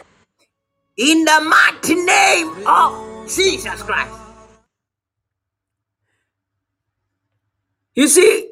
[1.01, 4.13] In the mighty name of Jesus Christ.
[7.95, 8.49] You see,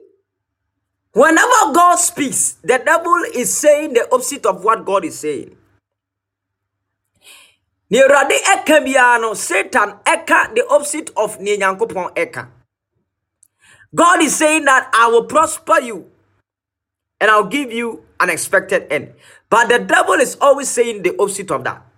[1.13, 5.55] whenever God speaks, the devil is saying the opposite of what God is saying.
[7.91, 12.47] Nea Awurade ɛka Satan ɛka the opposite of nea Nyankopɔn.
[13.93, 16.09] God is saying that I will prosper you
[17.21, 19.13] and I'll give you an expected end.
[19.51, 21.88] But the devil is always saying the opposite of that.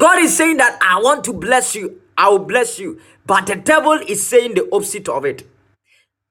[0.00, 3.00] God is saying that I want to bless you, I will bless you.
[3.26, 5.46] But the devil is saying the opposite of it.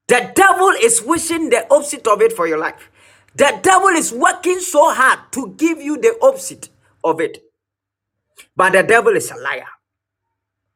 [0.08, 2.90] The devil is wishing the opposite of it for your life.
[3.36, 6.68] The devil is working so hard to give you the opposite
[7.04, 7.44] of it.
[8.56, 9.68] But the devil is a liar.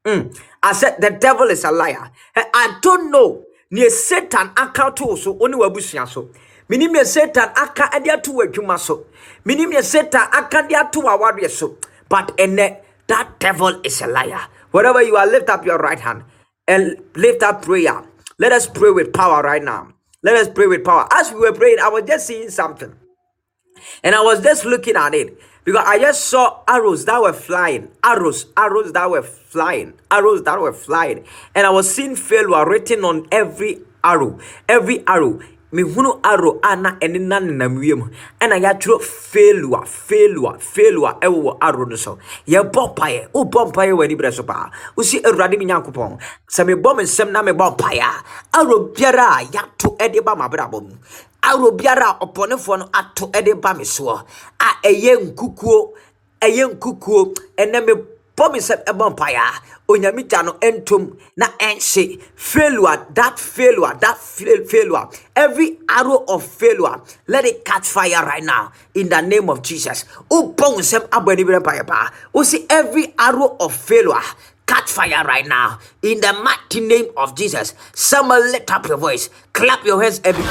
[0.04, 0.38] Mm.
[0.62, 2.12] I said the devil is a liar.
[2.36, 3.44] I don't know.
[3.72, 6.30] Near Satan aka to so oni wabusua so.
[6.68, 9.06] Minim near Satan aka ade ato wadwuma so.
[9.44, 11.76] Minim near Satan aka de ato awareɛ so.
[12.08, 12.78] But ene
[13.08, 14.48] that devil is a liar.
[14.70, 16.24] Wherever you are, lift up your right hand
[16.68, 18.04] and lift up prayer.
[18.38, 19.92] Let us pray with power right now.
[20.22, 21.06] Let us pray with power.
[21.12, 22.94] As we were praying, I was just seeing something.
[24.02, 27.90] And I was just looking at it because I just saw arrows that were flying,
[28.04, 31.24] arrows, arrows that were flying, arrows that were flying.
[31.54, 34.38] And I was seeing failure written on every arrow,
[34.68, 35.40] every arrow.
[35.74, 38.00] Mehunu arrow a na ɛne na nenam wiem.
[38.40, 42.18] Ɛna yɛatwerɛ failure failure failure ɛwɔ wɔ arrow no so.
[42.46, 43.28] Yɛbɔ mpaeɛ.
[43.34, 44.70] Wobɔ mpaeɛ wɔ ani berɛ so paa.
[44.96, 46.18] Wosi awurade me nyankopɔn
[46.48, 50.80] sɛ mebɔ me nsɛm na mebɔ mpaeɛ a arrow biara a yɛato ɛde ba mabrabɔ
[50.82, 50.94] mu.
[51.42, 54.22] Arrow biara a ɔpɔnefoɔ no ato ɛde ba me soɔ.
[54.60, 55.92] A ɛyɛ nkukuo
[56.40, 59.50] ɛyɛ nkukuo ɛnɛ mebɔ me nsɛm ɛbɔ mpaeɛ a
[59.88, 62.20] onyame gya no ɛntom na ɛnhye.
[62.36, 65.06] Failure that failure that fail- failure.
[65.36, 68.72] Every arrow of failure let it catch fire right now.
[68.94, 70.04] In the name of jesus.
[70.30, 72.10] Wobɔ wo nsɛm abɔ ani berɛ mpaeɛ paa.
[72.34, 74.20] Wosi every arrow of failure
[74.66, 75.78] catch fire right now.
[76.02, 77.74] In the mighty name of jesus.
[77.94, 79.28] Someone lift up your voice.
[79.52, 80.50] Clap your hands and begin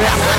[0.00, 0.38] Yeah.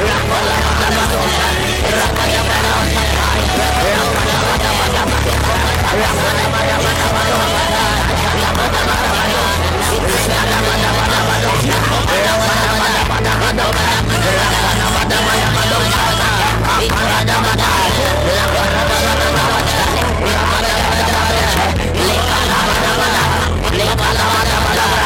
[0.00, 0.70] Lick a lot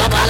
[0.00, 0.28] Every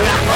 [0.00, 0.28] Yeah.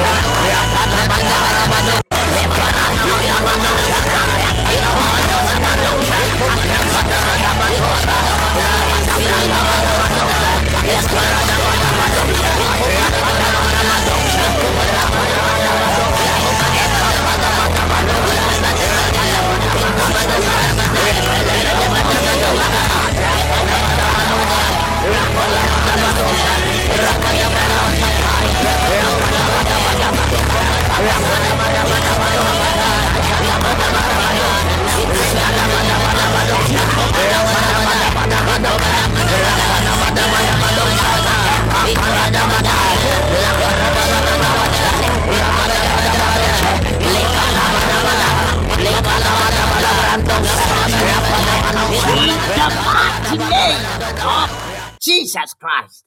[55.02, 56.06] Jesus Christ.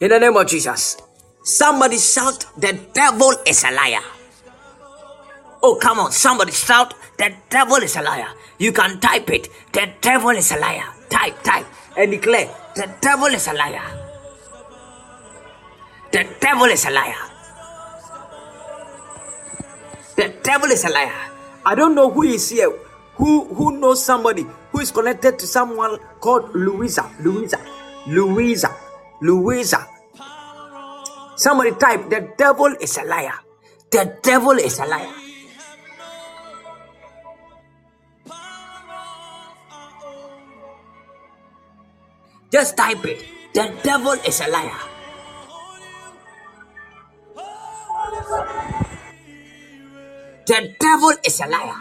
[0.00, 0.96] In the name of Jesus.
[1.42, 4.02] Somebody shout, The devil is a liar.
[5.62, 6.12] Oh, come on.
[6.12, 8.28] Somebody shout, The devil is a liar.
[8.58, 9.48] You can type it.
[9.72, 10.84] The devil is a liar.
[11.08, 11.66] Type, type,
[11.96, 13.82] and declare, The devil is a liar.
[16.12, 17.14] The devil is a liar.
[20.16, 21.30] The devil is a liar.
[21.64, 22.70] I don't know who is here.
[23.14, 27.10] Who who knows somebody who is connected to someone called Louisa?
[27.20, 27.58] Louisa.
[28.06, 28.74] Louisa.
[29.22, 29.86] Louisa.
[31.40, 33.32] Somebody type the devil is a liar.
[33.90, 35.08] The devil is a liar.
[42.52, 43.24] Just type it.
[43.54, 44.80] The devil is a liar.
[50.44, 51.80] The devil is a liar.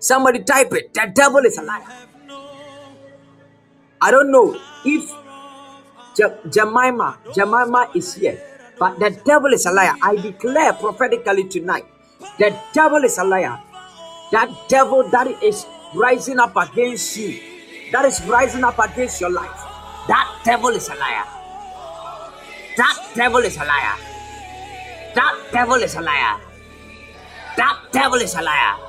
[0.00, 0.92] Somebody type it.
[0.92, 2.13] The devil is a liar.
[4.04, 5.04] I don't know if
[6.14, 8.38] Je- Jemima, Jemima is here,
[8.78, 9.94] but the devil is a liar.
[10.02, 11.86] I declare prophetically tonight,
[12.38, 13.58] the devil is a liar.
[14.30, 17.40] That devil that is rising up against you,
[17.92, 19.56] that is rising up against your life,
[20.08, 21.24] that devil is a liar.
[22.76, 23.96] That devil is a liar.
[25.14, 26.40] That devil is a liar.
[27.56, 28.83] That devil is a liar.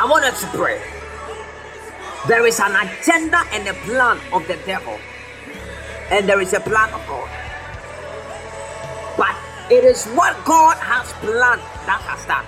[0.00, 0.80] I want us to pray.
[2.28, 4.96] There is an agenda and a plan of the devil,
[6.10, 7.28] and there is a plan of God.
[9.16, 9.34] But
[9.72, 12.46] it is what God has planned that has done.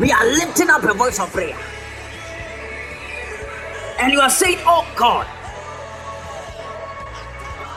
[0.00, 1.56] We are lifting up a voice of prayer.
[4.00, 5.26] And you are saying, Oh God,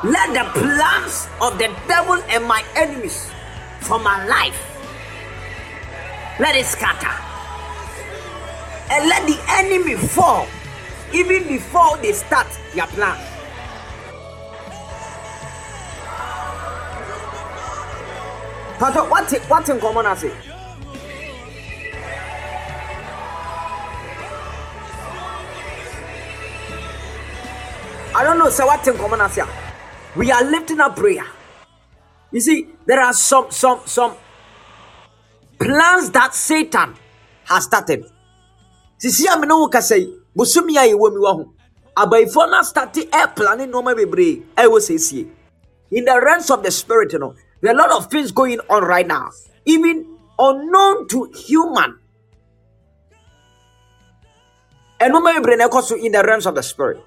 [0.03, 3.29] let the plans of the devil and my enemies
[3.81, 4.55] for my life
[6.39, 7.11] let it scatter.
[8.91, 10.47] And let the enemy fall
[11.13, 13.17] even before they start their plan.
[18.79, 20.31] Pastor, what what in common I say?
[28.15, 29.68] I don't know, so what in common I say?
[30.15, 31.25] We are lifting up prayer.
[32.31, 34.15] You see, there are some some some
[35.59, 36.95] plans that Satan
[37.45, 38.05] has started.
[38.97, 41.53] Sisi ah, a mene wo kasa yi, bosomi a yɛwɔ mi wɔ ho.
[41.97, 44.43] Abayifoɔ no starte air planning nneɛma bebree.
[45.91, 48.59] In the realms of the spirit, you know, there are a lot of things going
[48.69, 49.29] on right now,
[49.65, 51.99] even unknown to human.
[54.99, 56.99] And no bebree na ɛkɔ in the realms of the spirit.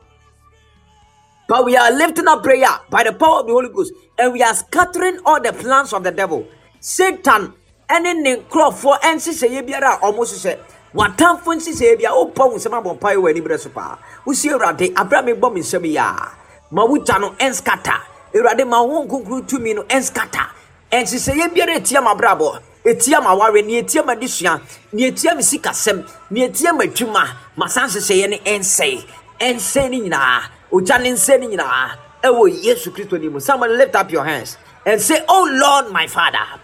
[1.53, 4.41] But we are lifting up prayer by the power of the Holy Ghost and we
[4.43, 6.47] are scattering all the plans of the devil.
[6.81, 7.53] Satan
[7.91, 10.57] ɛne ne nkurɔfoɔ nhyehyɛeɛ biara a ɔmo hyehyɛ
[10.95, 14.95] watamfo nhyehyɛeɛ bi a wopɔ wo nsɛm abɔ mpaeɛ wɔ aniberɛ so paa wosie awurade
[14.95, 16.33] aberɛ a mebɔ eh, eh, eh, me nsɛm yi a
[16.71, 18.01] ma wogya no ɛnskata
[18.35, 20.47] awurade ma wo nkonkuru tumi no ɛnskata
[20.91, 24.59] nhyehyɛeɛ biara ɛtia ma abrabɔ ɛtia ma aware ne ɛtia ma adesua
[24.95, 29.05] ne ɛtia me sikasɛm ne ɛtia ma adwuma ma saa nhyehyɛeɛ no ɛnsɛe
[29.39, 30.43] ɛnsɛe no nyinaa
[30.73, 31.11] ogya ne
[31.47, 34.57] nyinaa ɛwɔ yesu kristo ni mu somebody lift up your hands
[34.87, 36.61] and say oh lord my father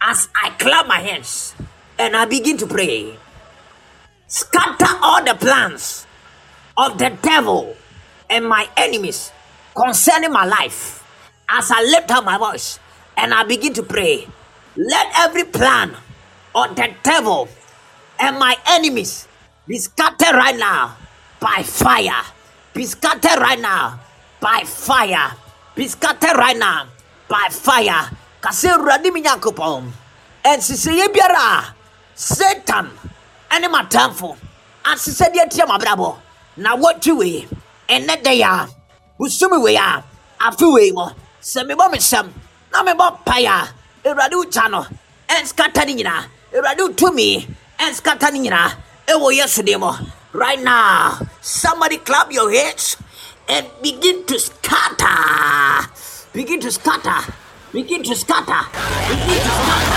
[0.00, 1.54] as I clap my hands
[1.98, 3.16] and I begin to pray,
[4.28, 6.06] scatter all the plans
[6.76, 7.74] of the devil
[8.28, 9.32] and my enemies
[9.74, 11.02] concerning my life.
[11.48, 12.78] As I lift up my voice
[13.16, 14.26] and I begin to pray,
[14.76, 15.96] let every plan
[16.54, 17.48] of the devil
[18.18, 19.26] and my enemies
[19.66, 20.96] be scattered right now
[21.40, 22.22] by fire.
[22.76, 23.98] Be scattered right now
[24.38, 25.32] by fire.
[25.74, 26.84] Be scattered right now
[27.26, 28.10] by fire.
[28.44, 29.88] Kase awurade mi nyankopɔn
[30.44, 31.74] ɛnsesɛeɛ biara a
[32.14, 32.90] satan
[33.50, 34.36] ɛne matamfo.
[34.84, 36.16] Asesɛdeɛ tia mabrabɔ
[36.58, 37.48] na wɔtwe wei
[37.88, 38.68] ɛnɛ dɛ a
[39.18, 40.04] busumi wei a
[40.38, 42.28] afe wei mɔ sɛ mebɔ me sɛm
[42.72, 43.68] na mebɔ pae a
[44.04, 44.86] awurade wogya no
[45.30, 47.48] ɛnskata ne nyinaa awurade wo tumi
[47.80, 48.70] ɛnskata ne nyinaa
[49.08, 49.96] ɛwɔ yesu deɛ mɔ
[50.32, 52.96] right now somebody clap your hands
[53.48, 55.88] and begin to scatter.
[56.32, 57.32] Begin to scatter.
[57.72, 58.68] Begin to scatter.
[59.08, 59.96] Begin to scatter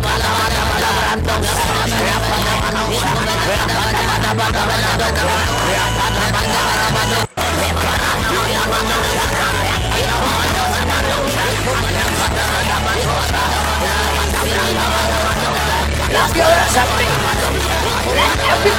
[0.00, 0.49] Bala, bala.
[16.12, 16.42] Let's go.
[18.16, 18.72] Let every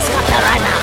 [0.00, 0.80] scatter right now.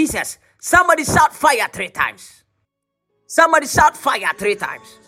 [0.00, 0.38] Jesus.
[0.58, 2.44] Somebody shout fire three times.
[3.26, 4.98] Somebody shout fire three times.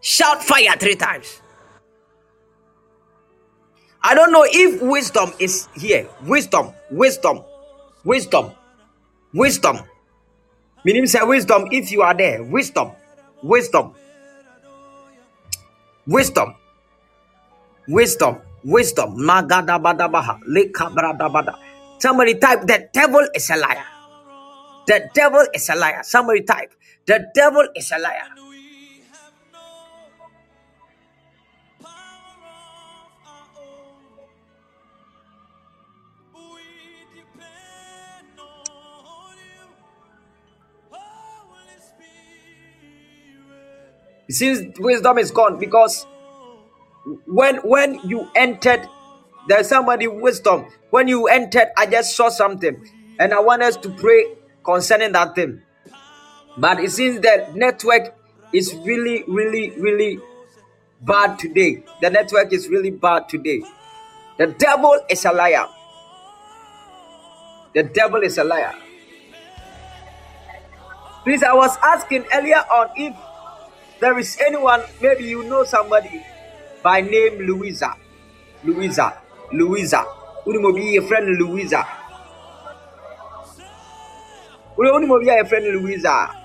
[0.00, 1.42] Shout fire three times.
[4.02, 6.08] I don't know if wisdom is here.
[6.24, 7.44] Wisdom, wisdom,
[8.04, 8.52] wisdom,
[9.34, 9.76] wisdom.
[10.84, 12.42] Meaning say wisdom if you are there.
[12.42, 12.92] Wisdom,
[13.42, 13.94] wisdom,
[16.06, 16.54] wisdom,
[17.86, 18.51] wisdom, wisdom.
[18.64, 20.40] Magadabadabaha.
[20.48, 21.54] Lekabradabada.
[21.98, 23.86] Somebody type the devil is a liar.
[24.86, 26.00] The devil is a liar.
[26.02, 26.72] Somebody type
[27.06, 28.28] the devil is a liar.
[44.30, 46.06] Seems wisdom is gone because
[47.26, 48.88] when when you entered
[49.48, 50.66] there's somebody wisdom.
[50.90, 52.76] When you entered i just saw something.
[53.18, 54.34] And i want us to pray
[54.64, 55.62] concerning that thing.
[56.56, 58.16] But it seems that network
[58.52, 60.20] is really really really
[61.00, 61.82] bad today.
[62.00, 63.62] The network is really bad today.
[64.38, 65.66] The devil is a liar.
[67.74, 68.74] The devil is a liar.
[71.24, 73.14] Please i was asking earlier on if
[74.00, 76.22] there is anyone maybe you know somebody
[76.82, 77.94] by name louisa.
[78.64, 79.12] Louisa.
[79.52, 80.04] Louisa.
[80.46, 81.84] Wonim obi yɛ friend louisa.
[84.76, 86.08] Wone wonim obi a no louisa.
[86.08, 86.42] A?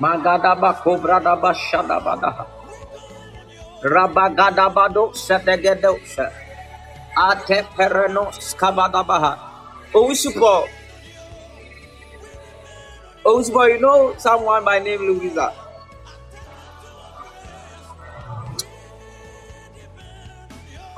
[0.00, 2.55] magadaba kobradaba shadabadaha
[3.94, 6.26] rabagadabado sedegedosa
[7.16, 9.32] ate pereno skabadabaha
[9.94, 10.64] owusupo oh,
[13.24, 15.52] owusupo oh, you know someone by name louisa?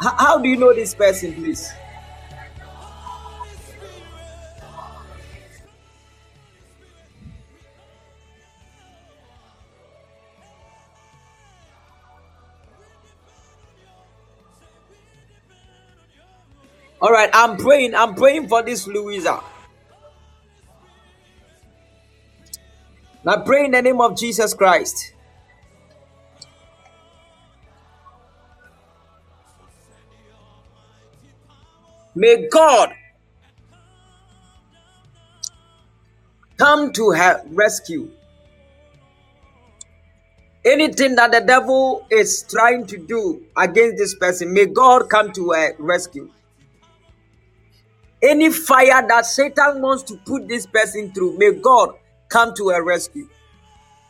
[0.01, 1.73] How do you know this person please
[17.01, 17.95] All right, I'm praying.
[17.95, 19.41] I'm praying for this Louisa.
[23.25, 25.13] Now pray in the name of Jesus Christ.
[32.15, 32.95] May God
[36.57, 38.11] come to her rescue.
[40.65, 45.53] Anything that the devil is trying to do against this person, may God come to
[45.53, 46.29] her rescue.
[48.21, 51.95] Any fire that Satan wants to put this person through, may God
[52.29, 53.29] come to her rescue.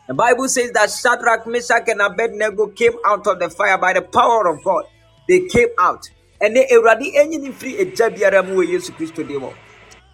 [0.06, 4.00] The Bible says that Shadrach, Meshach, and Abednego came out of the fire by the
[4.00, 4.84] power of God.
[5.28, 6.08] They came out.
[6.40, 9.42] And they already ended free a jabiara mu wɔ Yesu Kristo dim.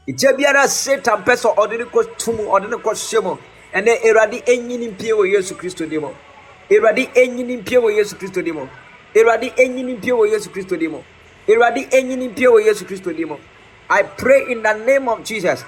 [0.09, 3.37] Egya biara Satan pɛ sɛ ɔde ne kɔ tu mu, ɔde ne kɔ hyɛ mu.
[3.73, 6.03] Ɛnɛ Awurade enyini mpie wɔ Yesu Kristo dim.
[6.71, 8.57] Awurade enyini mpie wɔ Yesu Kristo dim.
[9.15, 10.97] Awurade enyini mpie wɔ Yesu Kristo dim.
[11.47, 13.39] Awurade enyini mpie
[13.89, 15.65] I pray in the name of Jesus.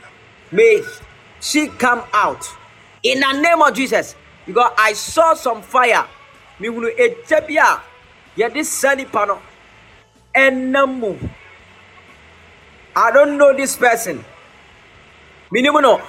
[0.52, 0.82] May
[1.40, 2.46] she come out
[3.02, 4.14] in the name of Jesus.
[4.46, 6.06] Because I saw some fire.
[6.60, 7.82] Me hunu egya bi a
[8.36, 9.40] yɛde sa nipa no.
[12.96, 14.24] I don't know this person.
[15.50, 16.02] Minimum no.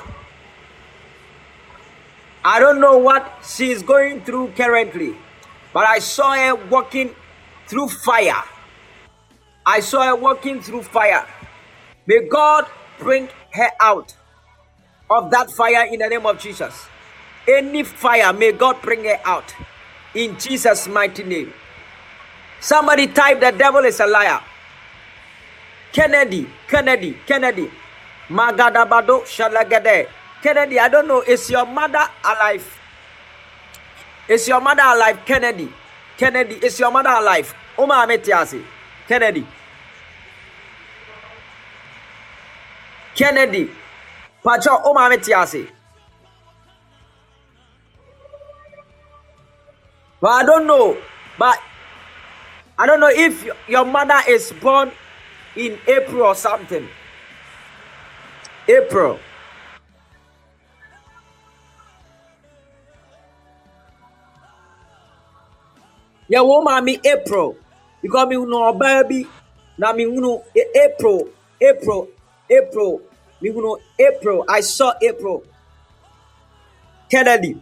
[2.44, 5.16] I don't know what she is going through currently,
[5.74, 7.14] but I saw her walking
[7.68, 8.44] through fire.
[9.66, 11.26] I saw her walking through fire.
[12.08, 12.66] May God
[13.00, 14.16] bring her out
[15.10, 16.88] of that fire in the name of Jesus.
[17.48, 19.54] Any fire, may God bring her out
[20.16, 21.54] in Jesus' mighty name.
[22.60, 24.42] Somebody type the devil is a liar.
[25.92, 27.70] Kennedy, Kennedy, Kennedy.
[28.30, 30.08] Magadabado Shalagade.
[30.42, 32.80] Kennedy, I don't know, is your mother alive?
[34.28, 35.70] Is your mother alive, Kennedy?
[36.18, 37.54] Kennedy, is your mother alive?
[37.78, 38.64] Oma Ametiasi.
[39.08, 39.46] Kennedy.
[43.18, 43.70] Kennedy.
[44.44, 45.68] Pacho Oma Ametiasi.
[50.22, 50.98] But I don't know.
[51.38, 51.60] But
[52.78, 54.92] I don't know if your mother is born
[55.56, 56.88] in April or something.
[58.70, 59.20] April.
[66.30, 67.56] Yeah, wo maame April.
[68.02, 69.28] Because me no baby.
[69.78, 71.30] Na me hunu A- April.
[72.50, 73.02] April.
[73.42, 74.46] Me hunu April.
[74.50, 75.44] I saw April.
[77.12, 77.58] Kennedy.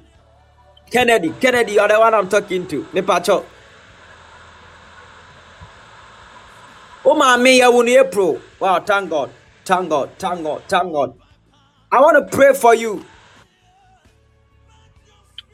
[0.91, 1.32] Kennedy.
[1.41, 2.88] Kennedy, you're the one I'm talking to.
[2.93, 3.45] Me pacho.
[7.05, 8.41] Oh my me ya wunu April.
[8.59, 9.32] Wow, thank God.
[9.65, 10.11] Thank God.
[10.19, 10.63] Thank God.
[10.67, 11.13] Thank God.
[11.91, 13.05] I want to pray for you.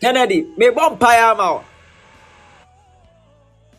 [0.01, 1.53] Kennedy, me bon paya ma.
[1.53, 1.63] wo.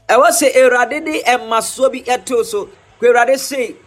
[0.08, 2.00] ɛwɔ sɛ awurade de ɛmasoɔ bi
[2.44, 2.66] so
[3.38, 3.81] se ɔ-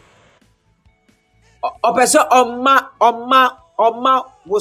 [1.63, 3.41] ɔpɛ sɛ ɔma ɔma
[3.79, 4.13] ɔma
[4.45, 4.59] wo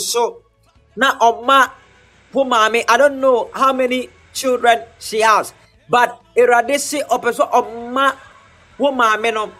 [0.97, 1.71] na ɔma
[2.33, 5.53] wo maame i don't know how many children she has
[5.89, 8.15] but awurade se ɔpɛ sɛ ɔma
[8.79, 9.53] wo no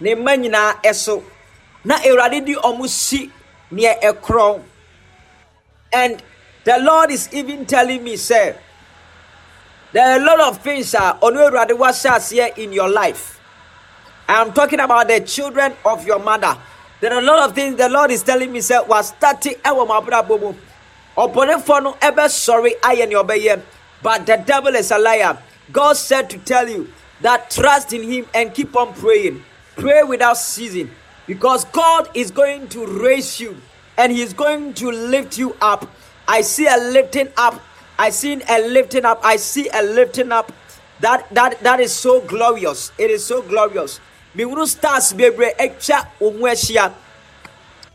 [0.00, 1.22] ne mma nyinaa ɛso
[1.84, 3.30] na awurade di ɔmo si
[3.72, 4.62] neɛ ɛkorɔn
[5.92, 6.22] and
[6.64, 8.56] the lord is even telling me say.
[9.96, 13.35] There are a lot of things uh, on Awurade wahyɛ aseɛ in your life.
[14.28, 16.56] I am talking about the children of your mother.
[17.00, 19.86] There are a lot of things the Lord is telling me say was starting ɛwɔ
[19.86, 20.54] mo abrabɔ mu.
[21.16, 23.62] Ɔbɔnefoɔ no ɛbɛsɔre ayɛ nea ɔbɛyɛ.
[24.02, 25.38] But the devil is a liar.
[25.72, 29.44] God said to tell you that trust in Him and keep on praying.
[29.76, 30.90] Pray without ceasing.
[31.26, 33.56] Because God is going to raise you
[33.96, 35.88] and He's going to lift you up.
[36.28, 37.60] I see a lifting up.
[37.98, 39.20] I see a lifting up.
[39.24, 40.52] I see a lifting up.
[41.00, 42.90] That that that is so glorious.
[42.98, 44.00] It is so glorious.
[44.36, 46.92] Mihunu stars bebree atwa wo ho ahyia.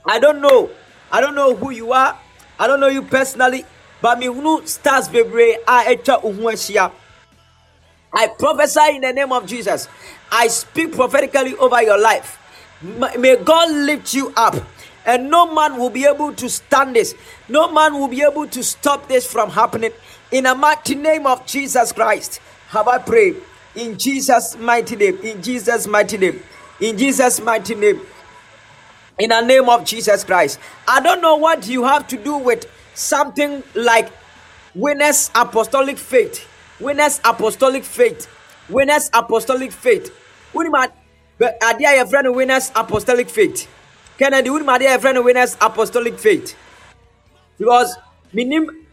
[0.05, 0.69] I don't know.
[1.11, 2.17] I don't know who you are.
[2.59, 3.63] I don't know you personally.
[4.01, 6.91] But mihunu stars bebree a atwa wo ho ahyia.
[8.13, 9.87] I prophesy in the name of Jesus.
[10.31, 12.39] I speak prophetically over your life.
[12.81, 14.55] May God lift you up.
[15.05, 17.15] And no man will be able to stand this.
[17.47, 19.91] No man will be able to stop this from happening.
[20.31, 22.39] In the mighty name of Jesus Christ,
[22.69, 23.41] have I prayed.
[23.75, 25.17] In Jesus' mighty name.
[25.23, 26.41] In Jesus' mighty name.
[26.79, 28.01] In Jesus' mighty name
[29.21, 30.59] in the name of Jesus Christ.
[30.87, 32.65] I don't know what you have to do with
[32.95, 34.11] something like
[34.73, 36.47] winners apostolic faith,
[36.79, 38.27] winners apostolic faith,
[38.67, 40.11] winners apostolic faith.
[40.55, 43.67] Are there your friend winners apostolic faith?
[44.17, 46.55] Kennedy, ma there your friend winners apostolic faith?
[47.59, 47.95] Because
[48.33, 48.87] minim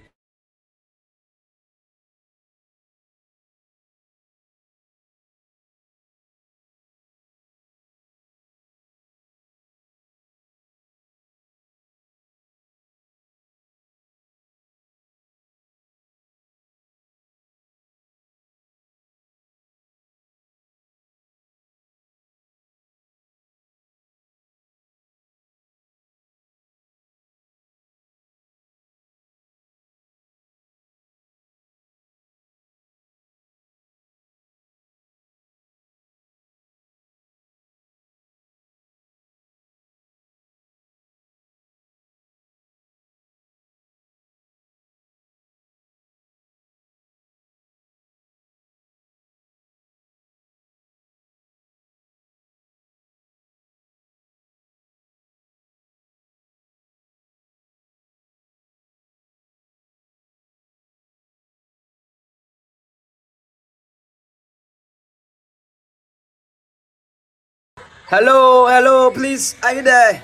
[68.10, 69.54] Hello, hello, please.
[69.62, 70.22] Are you there?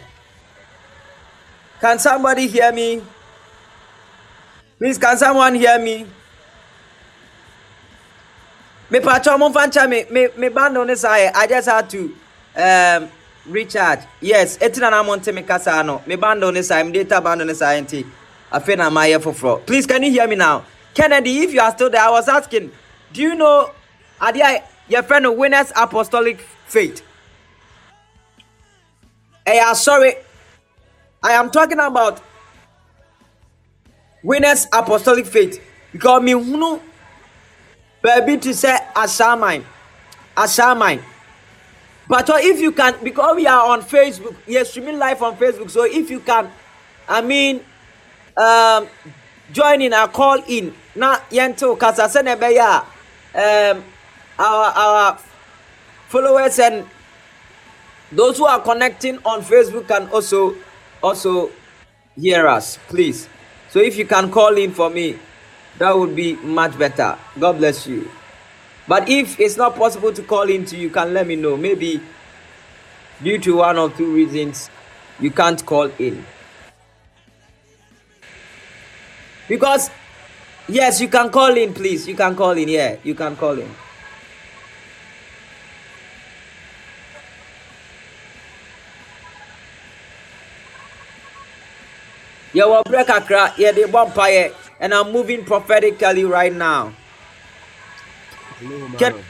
[1.82, 3.02] Can somebody hear me?
[4.78, 6.06] Please, can someone hear me?
[8.88, 12.16] Me patro mo fancha me me me band on I just had to
[12.56, 13.10] um
[13.44, 14.00] recharge.
[14.18, 16.00] Yes, etina na monte me kasa no.
[16.06, 18.06] Me band on I me data band on this I nti.
[18.50, 19.58] Afe na my for fro.
[19.58, 20.64] Please, can you hear me now?
[20.94, 22.72] Kennedy, if you are still there, I was asking,
[23.12, 23.72] do you know
[24.18, 27.02] Adia your friend of Winners Apostolic Faith?
[29.46, 30.14] Hey, I'm sorry.
[31.22, 32.22] I am talking about
[34.22, 35.62] winners apostolic faith.
[35.92, 36.80] Because me hunu
[38.02, 39.64] baby to say asaman
[40.36, 41.00] asaman
[42.06, 45.34] but uh, if you can because we are on facebook we are streaming live on
[45.36, 46.50] facebook so if you can
[47.08, 47.64] i mean
[48.36, 48.86] um
[49.52, 50.74] join in a call in.
[50.96, 52.20] Na yento kasa se
[52.54, 52.84] ya
[53.34, 53.84] um
[54.38, 55.18] our our
[56.08, 56.86] followers and
[58.14, 60.54] those who are connecting on facebook can also
[61.02, 61.50] also
[62.16, 63.28] hear us please.
[63.70, 65.18] So if you can call in for me
[65.78, 67.18] that would be much better.
[67.38, 68.08] God bless you.
[68.86, 71.56] But if it's not possible to call in to you can let me know.
[71.56, 72.00] Maybe
[73.22, 74.70] due to one or two reasons
[75.18, 76.24] you can't call in.
[79.48, 79.90] Because
[80.68, 82.06] yes you can call in please.
[82.06, 83.70] You can call in yeah you can call in
[92.54, 96.92] yɛwɔ berɛ kakra yɛde bɔ mpaeɛ and i'm moving prophetically right now
[98.98, 99.24] Can-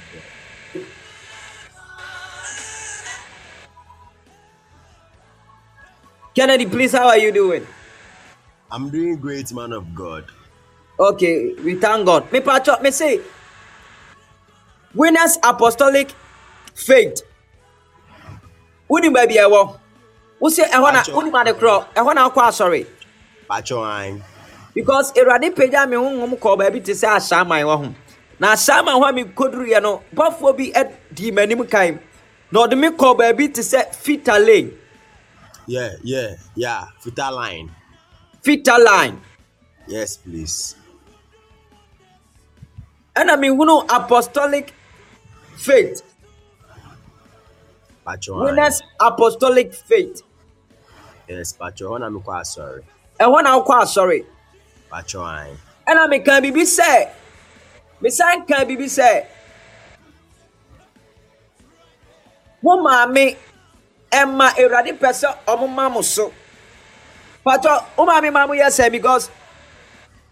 [6.34, 7.66] kennedy please how are you doing
[8.70, 10.24] I'm doing great, man of God.
[10.98, 12.32] Okay, we thank God.
[12.32, 13.20] Me patcho, me say,
[14.94, 16.10] winners apostolic
[16.74, 17.22] faith.
[18.90, 19.78] Wuni baby ewo.
[20.40, 21.14] Wo say ehɔ na Patcho.
[21.14, 22.86] wuni ma de kro, ehɔ na akɔ asɔre.
[23.54, 24.22] Pachoine.
[24.74, 27.94] Because Awurade pagya me honhom kɔ baabi te sɛ ahyɛaman wɔ ho.
[28.40, 32.00] Na ahyɛaman hɔ a me koduruyɛ no, bɔfoɔ bi adi m'anim kan.
[32.50, 34.76] Na ɔde me kɔ baabi te sɛ Fita Lane,
[35.66, 36.86] Yeah, yeah, yeah.
[37.00, 37.70] Fita line.
[38.42, 39.20] Fita Line.
[39.86, 40.76] Yes, please.
[43.16, 44.74] Ɛna me hunu apostolic
[45.56, 46.02] faith.
[48.04, 48.44] Pachoine.
[48.44, 50.22] Winners apostolic faith.
[51.28, 51.90] Yes, Pacho.
[51.90, 52.82] Hona mi kwa sorry.
[53.20, 54.24] Ɛhɔ na wokɔ asɔre
[55.88, 57.08] ɛna meka biribi sɛ
[58.00, 59.24] mesan ka biribi sɛ
[62.62, 63.36] mo maame
[64.10, 66.32] ɛma awurade pɛ sɛ ɔmo ma mo so
[67.44, 69.30] patɔ wo maame ma mo yɛ sɛ because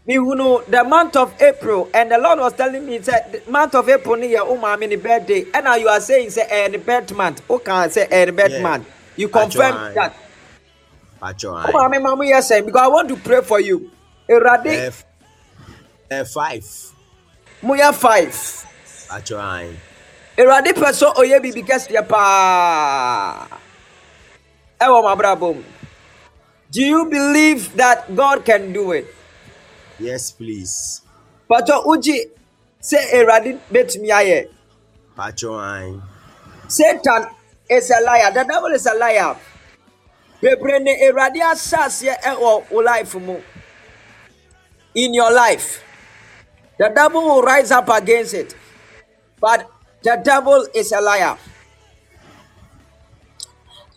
[0.09, 3.88] mehunu the month of april and the lord was telling me sɛ the month of
[3.88, 5.44] april ne yɛ wo maame ne birthday.
[5.44, 7.46] Ɛna you are saying sɛ ɛyɛ ne birth month.
[7.48, 8.86] Woka sɛ ɛyɛ ne birth month.
[9.16, 10.14] You confirm that
[11.23, 11.73] wo Pachoine.
[11.73, 13.90] maame ma mo yɛ sɛ because i want to pray for you
[14.28, 15.05] awurade F.
[16.11, 16.66] F five.
[17.62, 18.35] moyɛ five
[19.09, 19.77] Pachoine.
[20.36, 23.47] awurade pɛ sɛ ɔyɛ biribi kɛseɛ paa
[24.81, 25.62] ɛwɔ m'abrabɔ mu
[26.70, 29.07] do you believe that god can do it
[30.01, 31.03] Yes, please.
[31.49, 32.31] patɔ wogye
[32.82, 34.49] sɛ awurade bɛtumi ayɛ
[35.16, 36.03] Pachoine.
[36.69, 37.27] satan
[37.70, 39.36] is a liar the devil is a liar
[40.43, 41.40] bebree ne awurade
[42.85, 43.40] life mu.
[44.94, 45.82] In your life.
[46.78, 48.55] The devil will rise up against it.
[49.40, 49.70] But
[50.02, 51.39] the devil is a liar.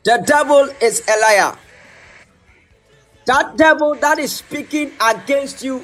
[0.04, 1.58] The devil is a liar.
[3.26, 5.84] That devil that is speaking against you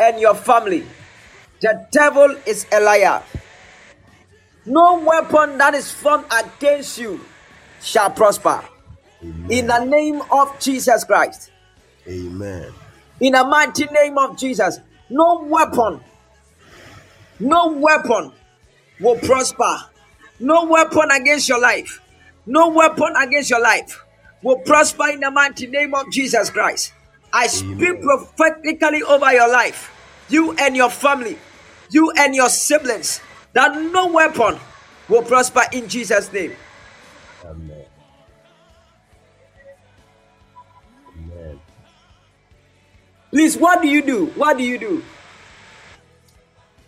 [0.00, 0.86] and your family.
[1.60, 3.22] The devil is a liar.
[4.64, 7.20] No weapon that is formed against you
[7.82, 8.62] shall prosper.
[9.22, 11.50] In the name of Jesus Christ.
[12.06, 12.72] Amen.
[13.20, 14.78] In the mighty name of Jesus.
[15.10, 16.00] No weapon,
[17.40, 18.32] no weapon
[19.00, 19.76] will prosper.
[20.40, 22.00] No weapon against your life.
[22.46, 24.04] No weapon against your life
[24.42, 26.92] will prosper in the mighty name of Jesus Christ.
[27.32, 28.02] I speak Amen.
[28.02, 29.90] prophetically over your life,
[30.28, 31.38] you and your family,
[31.90, 33.20] you and your siblings,
[33.52, 34.58] that no weapon
[35.08, 36.52] will prosper in Jesus' name.
[37.44, 37.56] Amen.
[37.62, 37.67] Amen.
[43.38, 44.26] Please, what do you do?
[44.34, 45.00] What do you do?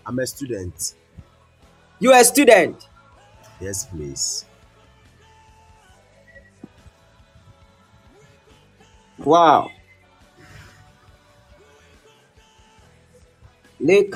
[0.04, 0.94] I'm a student.
[2.00, 2.88] You are a student.
[3.60, 4.44] Yes, please.
[9.18, 9.70] Wow.
[13.78, 14.10] You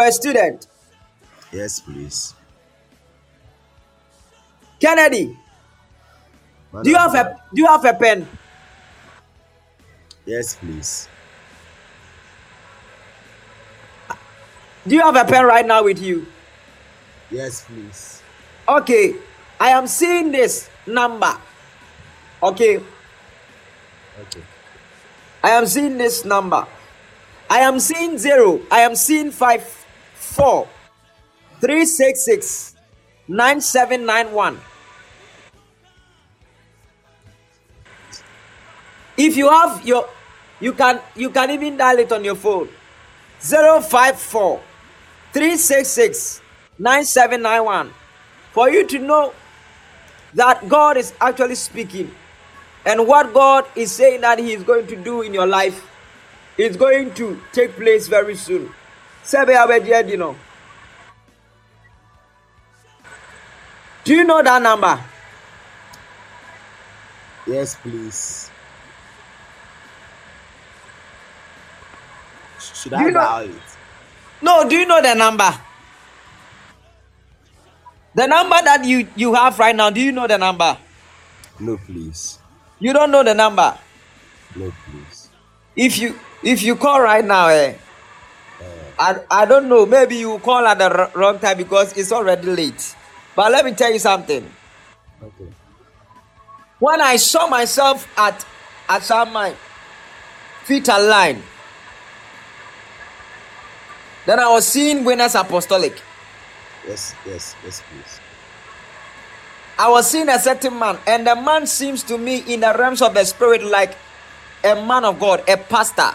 [0.00, 0.66] are a student.
[1.52, 2.34] Yes, please.
[4.80, 5.36] Kennedy,
[6.82, 8.26] do you have a do you have a pen?
[10.26, 11.08] Yes, please.
[14.86, 16.26] Do you have a pen right now with you?
[17.30, 18.22] Yes, please.
[18.68, 19.14] Okay.
[19.58, 21.32] I am seeing this number.
[22.42, 22.82] Okay.
[24.20, 24.42] Okay.
[25.42, 26.66] I am seeing this number.
[27.48, 28.60] I am seeing zero.
[28.70, 29.62] I am seeing five,
[30.14, 30.68] four,
[31.60, 32.74] three, six, six,
[33.28, 34.58] nine, seven, nine, one.
[39.16, 40.08] If you have your,
[40.60, 42.68] you can you can even dial it on your phone.
[43.40, 44.60] 054
[45.32, 46.40] 366
[46.78, 47.92] 9791
[48.52, 49.34] for you to know
[50.34, 52.10] that God is actually speaking
[52.84, 55.86] and what God is saying that He is going to do in your life
[56.56, 58.70] is going to take place very soon.
[59.32, 60.36] You know.
[64.04, 65.00] Do you know that number?
[67.46, 68.50] Yes, please.
[72.74, 73.50] Should Do I you know- it?
[74.42, 75.50] No, do you know the number?
[78.14, 80.76] The number that you you have right now, do you know the number?
[81.60, 82.38] No, please.
[82.78, 83.76] You don't know the number.
[84.54, 85.28] No, please.
[85.74, 87.74] If you if you call right now, eh,
[88.98, 89.84] I, I don't know.
[89.84, 92.94] Maybe you call at the wr- wrong time because it's already late.
[93.34, 94.50] But let me tell you something.
[95.22, 95.52] Okay.
[96.78, 98.44] When I saw myself at
[98.88, 99.54] at my
[100.64, 101.42] feet aligned,
[104.26, 106.00] then I was seeing Winners Apostolic.
[106.86, 108.20] Yes, yes, yes, please.
[109.78, 113.02] I was seeing a certain man, and the man seems to me in the realms
[113.02, 113.96] of the spirit like
[114.64, 116.12] a man of God, a pastor.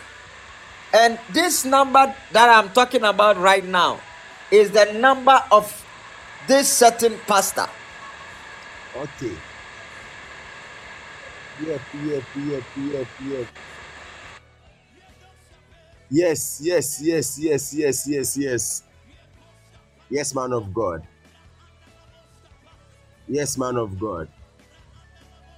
[0.93, 3.99] And this number that I'm talking about right now
[4.51, 5.71] is the number of
[6.47, 7.67] this certain pastor.
[8.95, 9.31] Okay.
[11.65, 13.47] Yep, yep, yep, yep, yep.
[16.13, 18.83] Yes, yes, yes, yes, yes, yes, yes.
[20.09, 21.07] Yes, man of God.
[23.29, 24.27] Yes, man of God.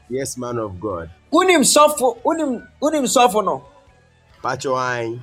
[0.09, 1.09] Yes, man of God.
[1.33, 3.65] Unim sofo, unim unim sofo no.
[4.43, 5.19] Pacho wine.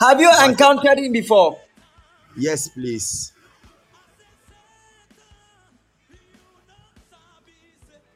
[0.00, 1.60] Have you encountered him before?
[2.36, 3.32] Yes, please.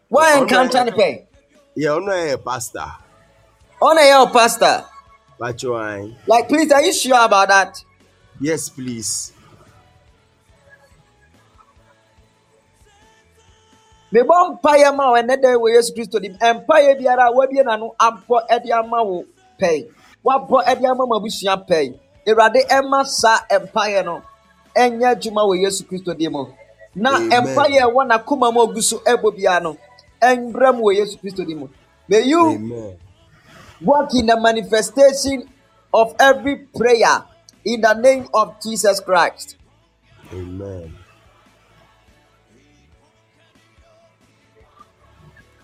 [0.08, 0.90] Why encounter no.
[0.90, 1.29] him?
[1.80, 2.84] Yeah, I'm not a pastor.
[3.80, 4.84] On a your pastor.
[5.40, 6.14] Wine.
[6.26, 7.82] Like, please, are you sure about that?
[8.38, 9.32] Yes, please.
[14.12, 18.36] mebɔ mpaeɛ ma wo ɛnɛ dɛ wɔ yesu kristo dim mpaeɛ biara wabie n'ano abɔ
[18.64, 19.24] de ama wo
[19.60, 19.86] pɛi
[20.26, 21.94] wabɔ de ama mo abusua pɛi
[22.26, 24.20] awurade ɛma saa mpaeɛ no
[24.76, 26.34] ɛnyɛ adwuma wɔ yesu kristo dim
[26.96, 29.76] na mpaeɛ ɛwɔ n'akoma mu ogu so ɛbɔ biara no
[30.22, 31.68] ɛmbrɛ mu wɔ yesu kristo dim mu
[32.08, 32.98] may you Amen.
[33.80, 35.48] walk in the manifestation
[35.92, 37.24] of every prayer
[37.64, 39.56] in the name of jesus christ
[40.32, 40.94] Amen.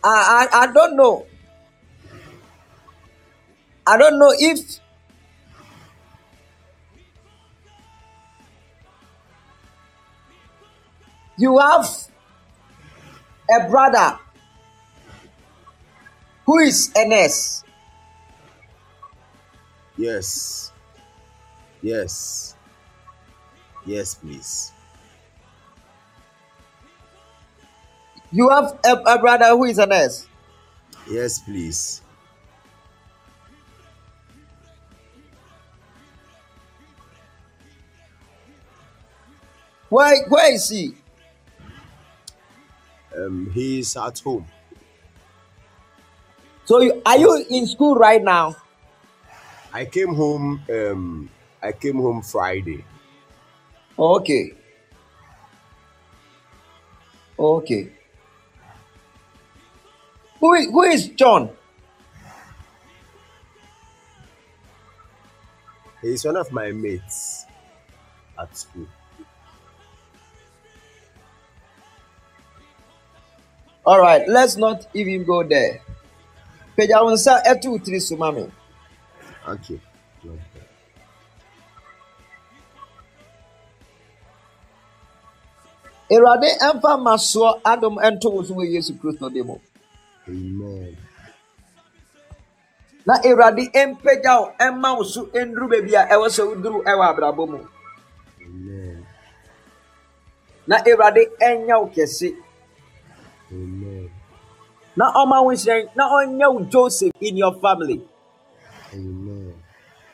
[0.06, 1.26] I, I I don't know.
[3.86, 4.78] I don't know if
[11.38, 11.86] you have
[13.50, 14.18] a brother
[16.46, 17.64] who is a nurse.
[19.98, 20.72] Yes.
[21.82, 22.54] Yes.
[23.84, 24.72] Yes, please.
[28.32, 30.26] You have a, a brother who is a nurse.
[31.10, 32.02] Yes, please.
[39.88, 40.94] Where where is he?
[43.16, 44.46] Um, he's at home.
[46.66, 48.56] So you, are you in school right now?
[49.72, 50.60] I came home.
[50.68, 51.30] Um,
[51.62, 52.84] I came home Friday.
[53.96, 54.52] Okay.
[57.38, 57.92] Okay.
[60.40, 61.50] Who is, who is John?
[66.02, 67.46] He's one of my mates
[68.36, 68.88] at school.
[73.84, 75.85] All right, let's not even go there.
[76.76, 78.44] Pagya wo nsa ɛto wo tiri so ma me.
[79.48, 79.80] Okay.
[86.12, 89.56] Awurade ɛmfa masoɔ adom ɛnto wo so wɔ Yesu Kristo de mu.
[90.28, 90.96] Amen.
[93.06, 97.42] Na Awurade ɛmpagya wo ɛma wo so ɛnduru baabi a ɛwɔ sɛ woduru ɛwɔ abrabɔ
[97.50, 97.58] mu.
[98.44, 99.06] Amen.
[100.66, 102.28] Na Awurade ɛnyɛ wo kɛse.
[103.50, 104.05] Amen.
[104.96, 105.94] Na ɔma wo nhyerɛn.
[105.94, 108.00] Na ɔnyɛ wo Joseph in your family.
[108.92, 109.54] Amen.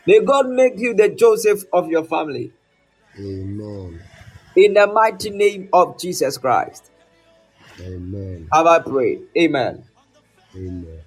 [0.07, 2.53] May God make you the Joseph of your family.
[3.19, 4.03] Amen.
[4.57, 6.91] In the mighty name of Jesus Christ.
[7.81, 8.49] Amen.
[8.53, 9.23] Have I prayed?
[9.39, 9.85] Amen.
[10.55, 11.01] Amen.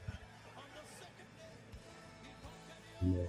[3.03, 3.27] Amen.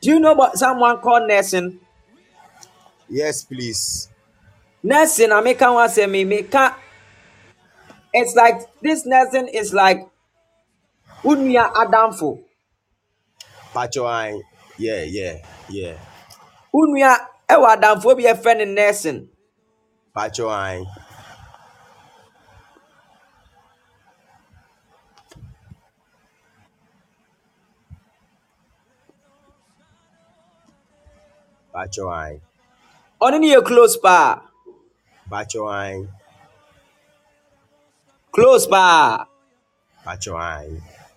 [0.00, 1.80] Do you know about someone called nursing?
[3.08, 4.08] Yes, please.
[4.82, 6.50] Nursing, I make one say me make
[8.12, 10.00] it's like this nursing is like
[11.24, 12.38] unia adamfo
[13.72, 14.40] Pacho I.
[14.78, 15.38] Yeah, yeah,
[15.70, 15.96] yeah.
[16.74, 17.16] unia
[17.48, 19.28] ɛwɔ adamfo bi friend in nursing
[20.14, 20.84] Pacho I.
[31.72, 32.40] Pacho I.
[33.40, 34.40] ne yɛ close paa
[35.30, 36.04] Pacho I.
[38.32, 39.26] close paa
[40.04, 40.66] Pacho I.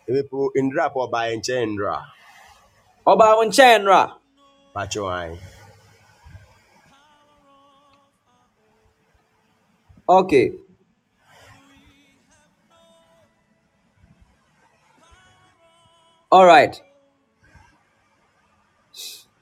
[0.07, 1.97] Emepo Indra po ba enche Indra.
[3.11, 4.05] ɔbaa wo nkyɛn no a
[4.73, 5.39] Pacho I.
[10.07, 10.53] okay
[16.31, 16.81] all right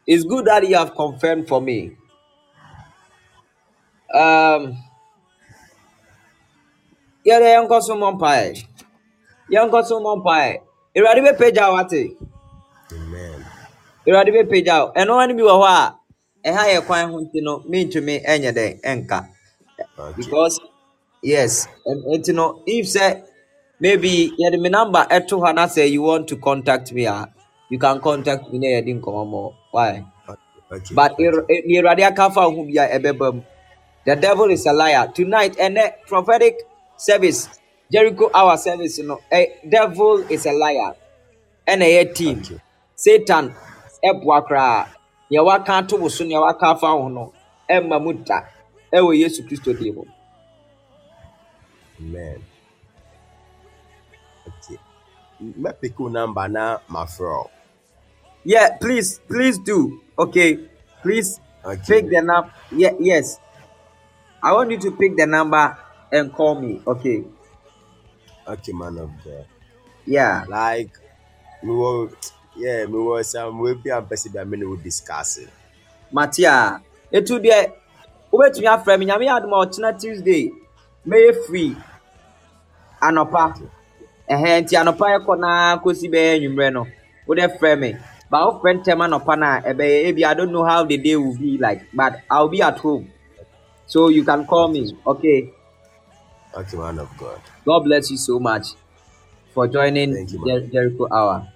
[0.08, 1.98] it's good that you have confirmed for me
[4.14, 4.78] um
[7.26, 8.46] yɛde yɛnkɔ so mmɔ mpae
[9.54, 10.60] yɛnkɔ so mmɔ mpae
[10.96, 12.02] awurade bɛpagya wo ate
[12.92, 13.46] Amen.
[14.08, 15.96] awurade bɛpagya wo ɛno ano bi wɔ hɔ a
[16.50, 19.20] ɛha yɛ kwan ho nti no mentumi ɛnyɛ dɛn ɛnka
[20.18, 20.60] because
[21.22, 23.22] yes nti no if sɛ
[23.80, 27.28] maybe yɛde me number ɛto hɔ na sɛ you want to contact me a
[27.70, 30.04] you can contact me na yɛde nkɔmmɔ mmɔ why?
[30.72, 30.96] Okay.
[30.96, 33.42] but awurade aka fa ho bia ɛbɛba mu.
[34.06, 35.08] The devil is a liar.
[35.14, 36.56] Tonight ɛnɛ prophetic
[36.98, 37.50] service
[37.92, 40.96] jericho hour service no eh, devil is a liar
[41.68, 42.42] ɛna ɛyɛ team
[42.96, 43.54] satan
[44.04, 44.88] ɛboa koraa
[45.30, 47.34] nea waka ato wo so nea waka afa ho no
[47.70, 48.44] ɛmma mu da
[48.94, 50.04] ɛwɔ yesu kristo din mu
[52.04, 52.42] Amen.
[54.48, 54.78] Okay.
[55.42, 57.50] Mɛpeke wo number na mafrɛ wo.
[58.44, 60.02] Yeah, please, please do.
[60.20, 60.58] Okay,
[61.02, 62.02] please Okay.
[62.02, 62.52] pick the number.
[62.76, 63.40] Yeah, yes.
[64.42, 65.78] I want you to pick the number
[66.14, 66.82] and call me.
[66.88, 67.24] Okay.
[68.48, 69.46] Okay, man of God.
[70.06, 70.46] Yeah.
[70.48, 70.92] Like,
[71.62, 72.10] we were,
[72.56, 75.50] yeah, we were some way be and person that many would discuss it.
[76.14, 76.82] Matia.
[77.12, 77.72] Etu deɛ
[78.34, 80.52] wobɛtumi afrɛ me nyame yɛ adom a ɔkyena tuesday
[81.08, 81.76] mɛyɛ free
[83.08, 83.44] anɔpa
[84.34, 86.88] ɛhɛ nti anɔpa yɛkɔ naa kɔsi bɛyɛ anwummerɛ no
[87.28, 87.90] wode frɛ me
[88.32, 91.38] ba wofrɛ ntɛm anɔpa no a ɛbɛyɛ ebi i don't know how the day will
[91.38, 93.06] be like but i'll be at home
[93.86, 95.54] so you can call me okay
[96.56, 97.42] Okay, man of God.
[97.66, 98.68] God bless you so much
[99.54, 100.46] for joining Thank you.
[100.46, 101.48] Jer- Jericho Hour.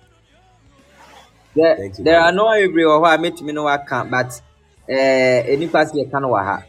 [1.56, 2.24] There, Thank you, there man.
[2.24, 4.42] are no every or I meet me no waka, but
[4.90, 6.64] uh, any person can waha.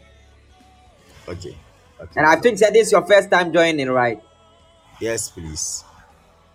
[1.27, 1.55] Okay.
[2.01, 2.11] Okay.
[2.15, 4.19] And I think that this is your first time joining, right?
[4.99, 5.83] yes, please.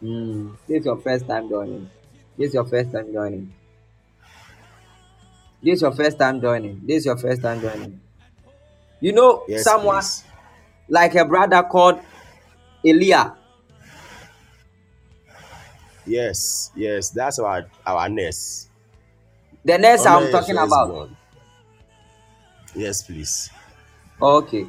[0.02, 1.90] Mm, this is your first time joining.
[2.38, 3.52] This is your first time joining.
[5.62, 6.80] This is your first time joining.
[6.86, 8.00] This is your first time joining.
[9.00, 10.24] You know Yes, someone please.
[10.88, 12.00] Like a brother called
[12.84, 13.34] Elia.
[16.06, 18.68] Yes, yes, that's our our nurse.
[19.64, 21.08] The nurse Honor I'm talking about.
[22.74, 23.50] Yes, please.
[24.20, 24.66] Okay.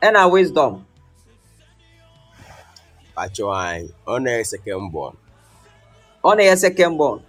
[0.00, 0.84] And a wisdom.
[3.14, 5.16] Pacho I honor your second born.
[6.24, 7.22] On a second born.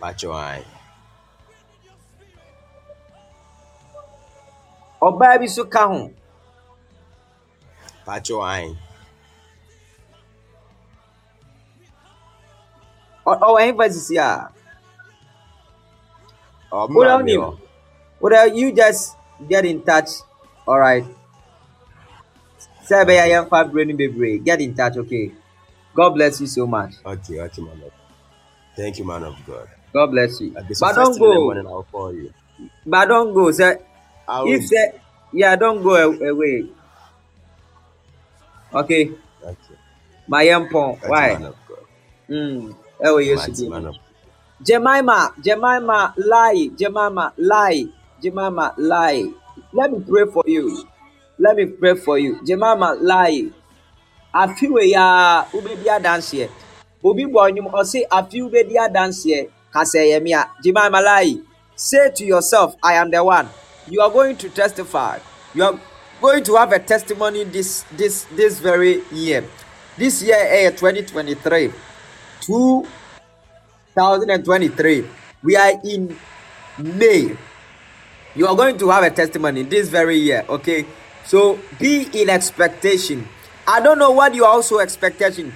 [0.00, 0.32] Pacho
[5.02, 6.10] Ɔbaa bi so ka ho.
[8.42, 8.76] I.
[13.26, 14.50] Ɔ- Ɔwɔ emphasis a.
[16.72, 17.58] Oh, Who don't mommy, him?
[18.20, 19.16] Well, you just
[19.48, 20.10] get in touch.
[20.66, 21.04] All right.
[22.88, 24.38] Sɛ ɛbɛyɛ yɛmfa berɛ no bebree.
[24.44, 25.32] Get in touch, okay?
[25.94, 26.94] God bless you so much.
[27.04, 27.92] Okay, okay, man of
[28.76, 29.68] Thank you, man of God.
[29.92, 30.54] God bless you.
[30.80, 31.40] But don't thing in the go.
[31.40, 32.32] morning, I'll call you.
[32.86, 33.46] But don't go.
[33.50, 33.78] Sɛ
[34.28, 35.00] If sɛ
[35.32, 36.66] yeah, don't go a- away.
[38.74, 39.12] Okay.
[40.28, 40.88] Ma yɛmpɔn.
[40.98, 41.32] Okay, Why?
[41.34, 41.86] man of God.
[42.30, 42.74] Mm.
[43.04, 43.96] Ɛwɔ Yesu Mighty man of
[44.62, 47.86] Jemima, Jemima, lie, Jemima, lie,
[48.22, 49.24] Jemima, lie.
[49.72, 50.88] Let me pray for you.
[51.38, 52.40] Let me pray for you.
[52.44, 53.50] Jemima, lie.
[54.34, 56.48] Afiwe ya ubedi adanseɛ.
[57.04, 60.48] Obi bɔ ɔnyum ɔse afi ubedi adanseɛ kasa ɛyɛ me a.
[60.64, 61.40] Jemima, lie.
[61.76, 63.48] Say to yourself, I am the one.
[63.88, 65.18] You are going to testify.
[65.54, 65.78] You are
[66.20, 69.44] going to have a testimony this this this very year.
[69.98, 71.72] This year, eh, 2023,
[72.46, 75.04] 2023.
[75.42, 76.16] We are in
[76.78, 77.36] May.
[78.34, 80.86] You are going to have a testimony this very year, okay?
[81.26, 83.28] So be in expectation.
[83.68, 85.52] I don't know what you are also expecting.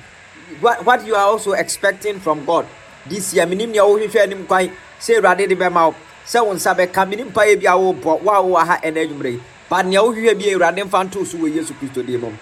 [0.61, 2.67] What, what you are also expecting from God
[3.09, 3.47] this year.
[3.47, 5.95] Bɛma wo
[6.27, 9.31] sɛ wo nsa bɛka menim mpaeɛ bi a wobɔ wo a wowɔ ha ɛna adwummere
[9.33, 9.41] yi
[9.71, 12.33] but nea wohwehwɛ bi awurade mfa nto so wɔ yesu kristo din mu.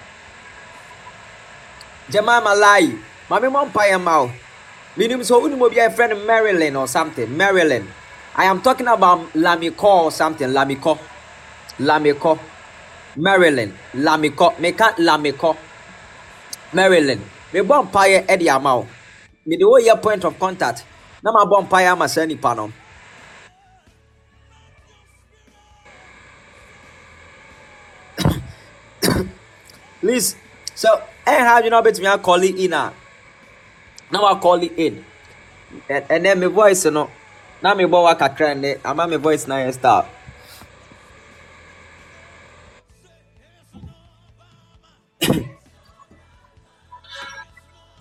[2.11, 2.89] Jemima lai
[3.28, 4.31] maame mmɔ mpaeɛ ma wo.
[4.97, 7.36] Menim sɛ wonim obi a yɛfrɛ no maryland or something.
[7.36, 7.86] Maryland
[8.36, 10.48] i am talking about lamicɔ or something.
[10.48, 10.98] Lamicɔ
[11.81, 12.39] lamicɔ
[13.16, 15.56] maryland lamicɔ meka lamicɔ
[16.73, 17.20] maryland
[17.52, 18.86] mebɔ mpaeɛ de ama wo.
[19.47, 20.85] Mede woyɛ point of contact.
[21.23, 22.73] Na mabɔ mpaeɛ ama saa nipa no
[30.05, 30.37] please.
[30.77, 30.89] So
[31.33, 32.93] ɛnha adwene wobɛtumi akɔle in a
[34.13, 35.05] na wakɔle in.
[35.89, 37.09] Ɛnɛ me voice no
[37.63, 40.05] na mebɔ wa kakra nnɛ ama me voice na yɛ star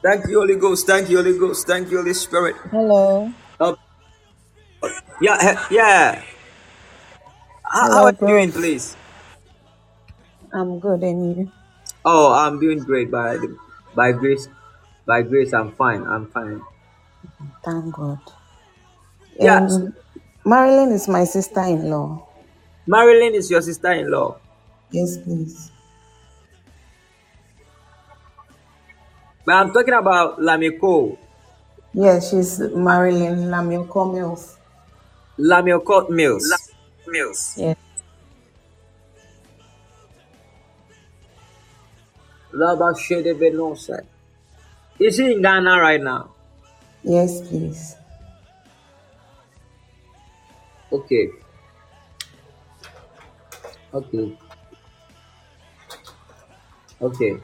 [0.04, 0.86] thank you holy ghost.
[0.88, 1.66] Thank you holy ghost.
[1.68, 2.56] Thank you holy spirit.
[2.72, 3.32] Hello.
[3.60, 3.76] Uh,
[5.22, 6.22] yeah he- yeah.
[7.66, 8.98] How, how are you doing please?
[10.54, 11.52] I'm good, and you?
[12.06, 13.38] Oh i'm doing great by
[13.96, 14.48] by grace
[15.06, 16.62] by grace i'm fine i'm fine
[17.64, 18.20] Thank God.
[19.40, 19.94] yeah Um,
[20.46, 22.20] Marilyn is my sister-in-law.
[22.88, 24.36] marilyn is your sister-in-law
[24.92, 25.72] Yes, please.
[29.46, 31.18] but i'm talking about lamiko
[31.96, 34.58] Yes, she's Marilyn Lamioko Mills.
[35.38, 36.72] lamiko mills Yes.
[37.58, 37.78] Laba
[42.54, 44.06] Shede Benose.
[45.00, 46.32] Is he in Ghana right now?
[47.04, 47.96] Yes, please.
[50.92, 51.30] Okay.
[53.94, 54.38] Okay.
[57.02, 57.38] Okay.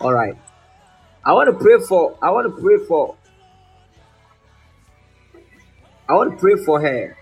[0.00, 0.36] All right.
[1.24, 2.16] I want to pray for.
[2.22, 3.16] I want to pray for.
[6.08, 7.16] I want to pray for her,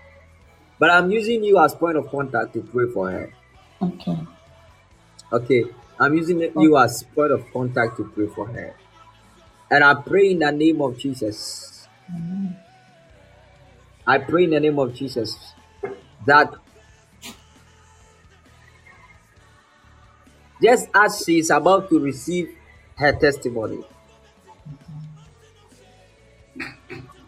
[0.79, 3.33] but I'm using you as point of contact to pray for her.
[3.81, 4.17] Okay.
[5.33, 5.63] Okay.
[5.99, 8.75] I'm using you as point of contact to pray for her,
[9.71, 11.87] and I pray in the name of Jesus.
[14.05, 15.35] I pray in the name of Jesus
[16.25, 16.53] that
[20.61, 22.55] just as she is about to receive
[22.95, 23.83] her testimony,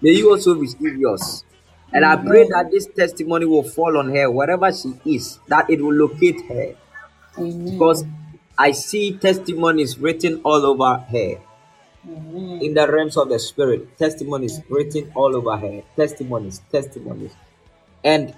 [0.02, 1.44] may you also receive yours.
[1.92, 5.82] And I pray that this testimony will fall on her wherever she is, that it
[5.82, 6.76] will locate her.
[7.38, 7.74] Amen.
[7.74, 8.06] Because
[8.60, 11.40] I see testimonies written all over her
[12.06, 12.60] mm-hmm.
[12.62, 13.98] in the realms of the spirit.
[13.98, 14.74] Testimonies mm-hmm.
[14.74, 15.82] written all over her.
[15.96, 17.34] Testimonies, testimonies.
[18.04, 18.36] And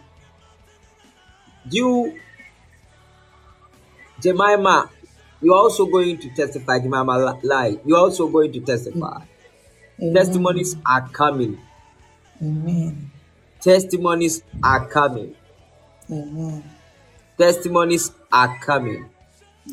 [1.71, 2.19] you,
[4.21, 4.91] Jemima,
[5.41, 6.77] you're also going to testify.
[6.77, 7.79] Jemima lie.
[7.83, 8.97] You're also going to testify.
[8.99, 10.03] Mm-hmm.
[10.03, 10.13] Amen.
[10.13, 11.57] Testimonies are coming.
[12.39, 13.11] Amen.
[13.59, 15.35] Testimonies are coming.
[16.11, 16.63] Amen.
[17.39, 19.10] Testimonies are coming.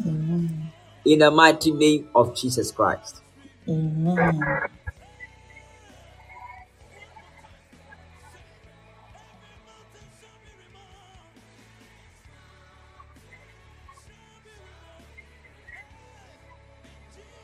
[0.06, 0.72] Amen.
[1.04, 3.22] In the mighty name of Jesus Christ.
[3.68, 4.60] Amen.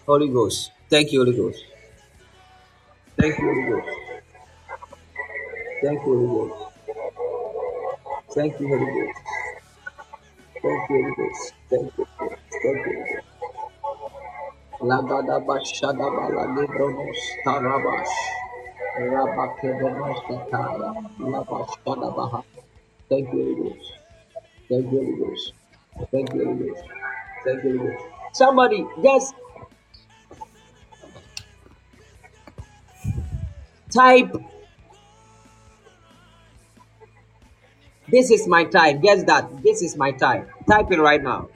[0.06, 0.72] Holy Ghost.
[0.90, 1.64] Thank you, Holy Ghost.
[3.20, 3.98] Thank you, Holy Ghost.
[5.82, 6.72] Thank you, Holy Ghost.
[8.34, 9.23] Thank you, Holy Ghost.
[10.64, 11.32] Thank you, Holy.
[11.70, 12.38] Thank you, Ghost.
[12.64, 13.26] Thank you, Holy Ghost.
[14.82, 18.16] Lagadaba Shadaba Lagibronos Tarabash.
[21.20, 22.44] Labashadabaha.
[23.10, 23.92] Thank you, Holy Ghost.
[24.70, 25.36] Thank you, Holy.
[26.12, 26.72] Thank you, Holy.
[27.44, 27.96] Thank you, Holy.
[28.34, 29.34] Somebody just
[33.94, 34.34] type
[38.08, 39.00] this is my time.
[39.00, 39.62] Guess that.
[39.62, 40.46] This is my time.
[40.68, 41.48] Type it right now.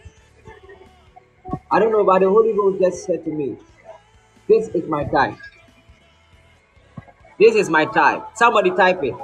[1.70, 3.57] I don't know, but the Holy Ghost just said to me,
[4.49, 5.37] This is my time.
[7.39, 8.23] This is my time.
[8.35, 9.15] Somebody type it.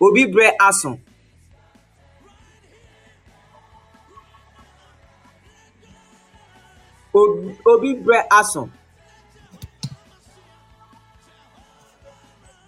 [0.00, 1.00] Obi Bre Asun.
[7.66, 8.70] Obi Bre Asun.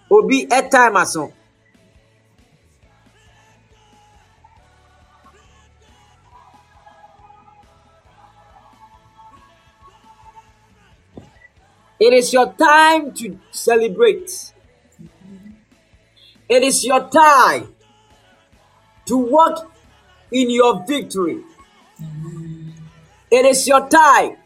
[0.09, 1.36] Obi Etime Asun.
[11.99, 14.53] It is your time to celebrate.
[16.49, 17.75] It is your time
[19.05, 19.71] to walk
[20.31, 21.43] in your victory.
[23.31, 24.37] It is your time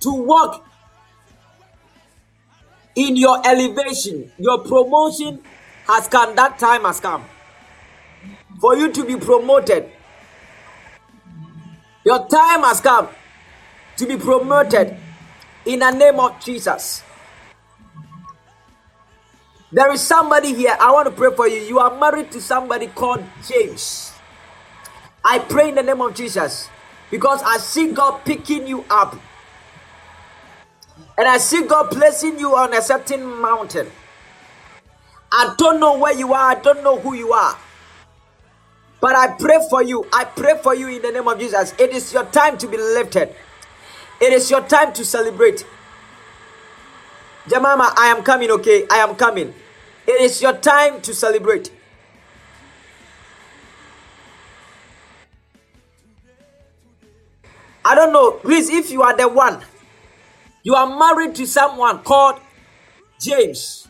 [0.00, 0.64] to walk
[2.94, 4.32] in your elevation.
[4.38, 5.40] Your promotion
[5.86, 6.34] has come.
[6.36, 7.24] That time has come.
[8.60, 9.88] for you to be promoted.
[12.04, 13.08] Your time has come
[13.96, 14.96] to be promoted
[15.66, 17.02] in the name of Jesus.
[19.72, 20.76] There is somebody here.
[20.80, 21.60] I want to pray for you.
[21.60, 24.12] You are married to somebody called James.
[25.24, 26.68] I pray in the name of Jesus
[27.10, 29.16] because I see God picking you up.
[31.18, 33.88] And I see God placing you on a certain mountain.
[35.32, 37.58] I don't know where you are, I don't know who you are.
[39.00, 40.06] But I pray for you.
[40.12, 41.74] I pray for you in the name of Jesus.
[41.78, 43.34] It is your time to be lifted.
[44.20, 45.66] It is your time to celebrate.
[47.48, 48.86] Jemima, I am coming, okay?
[48.90, 49.54] I am coming.
[50.06, 51.70] It is your time to celebrate.
[57.84, 58.32] I don't know.
[58.32, 59.62] Please, if you are the one,
[60.64, 62.40] you are married to someone called
[63.20, 63.86] James.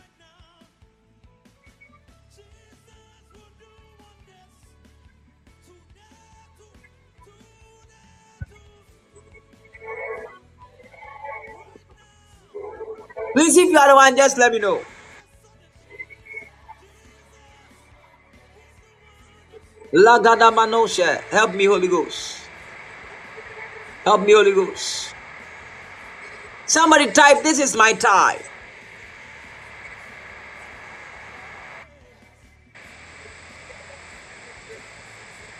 [13.37, 14.81] Please, if you are the one, just let me know.
[19.93, 22.49] Lagada Manosha, help me, Holy Ghost.
[24.05, 25.13] Help me, Holy Ghost.
[26.65, 28.41] Somebody type, This is my tie.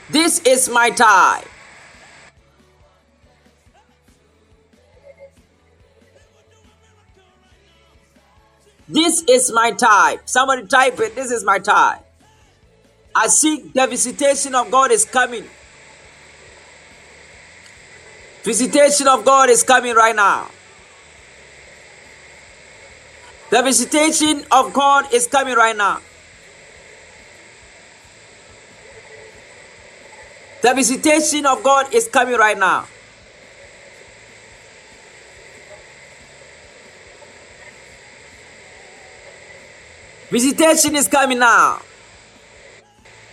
[0.10, 1.46] This is my time.
[8.88, 10.20] This is my time.
[10.26, 11.16] Somebody type it.
[11.16, 12.00] This is my time.
[13.16, 15.46] I see the visitation of God is coming.
[18.44, 20.50] Visitation of God is coming right now.
[23.50, 26.02] The visitation of God is coming right now.
[30.62, 32.88] The visitation of God is coming right now.
[40.30, 41.80] Visitation is coming now.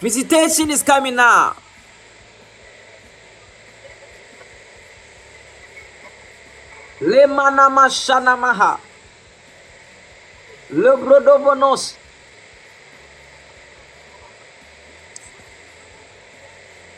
[0.00, 1.56] Visitation is coming now.
[7.00, 8.78] Lemanama Shanamaha.
[10.70, 11.96] Lebrodovonos.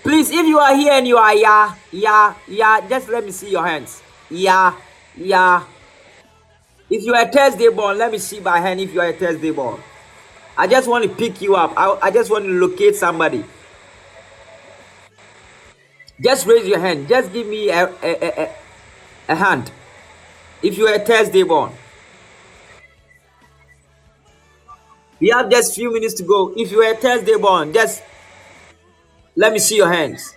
[0.02, 3.50] Please, if you are here and you are yeah, yeah, yeah, just let me see
[3.50, 4.02] your hands.
[4.30, 4.74] Yeah,
[5.16, 5.64] yeah.
[6.88, 9.50] If you are Thursday born, let me see by hand if you are a Thursday
[9.50, 9.80] born.
[10.56, 11.74] I just want to pick you up.
[11.76, 13.44] I, I just want to locate somebody.
[16.20, 17.08] Just raise your hand.
[17.08, 18.54] Just give me a, a, a,
[19.28, 19.70] a, hand.
[20.62, 21.72] If you are Thursday born.
[25.20, 26.54] We have just few minutes to go.
[26.56, 28.02] If you are Thursday born, just
[29.34, 30.36] let me see your hands.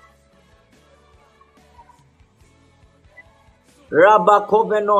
[3.89, 4.99] Rabba Koveno.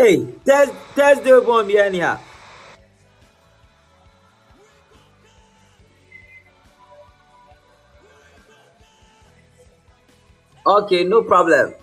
[0.00, 0.16] Hey,
[0.46, 2.18] Thurs- Thursday born be anyhow.
[10.66, 11.74] Okay, no problem.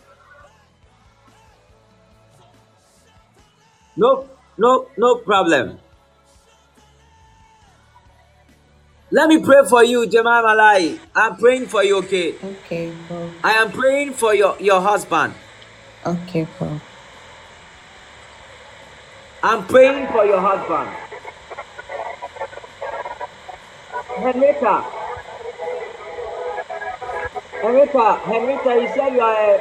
[3.96, 4.26] No,
[4.58, 5.78] no, no problem.
[9.12, 11.00] Let me pray for you, Jemai Malai.
[11.16, 12.34] I'm praying for you, okay?
[12.44, 13.30] Okay, bro.
[13.44, 15.36] I am praying for your, your husband.
[16.04, 16.82] Okay, bro.
[19.44, 20.90] I'm praying for your husband.
[24.18, 24.84] Henrietta.
[27.62, 29.60] Henrietta, Henrietta, you said you are a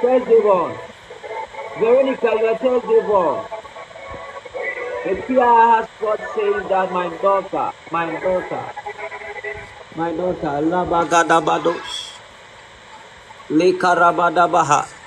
[0.00, 0.72] Thursday born.
[1.78, 3.44] Veronica, you are Thursday born.
[5.04, 8.64] The PR God saying that my daughter, my daughter,
[9.96, 12.16] my daughter, Labagadabados,
[13.50, 14.99] Lekarabadabaha.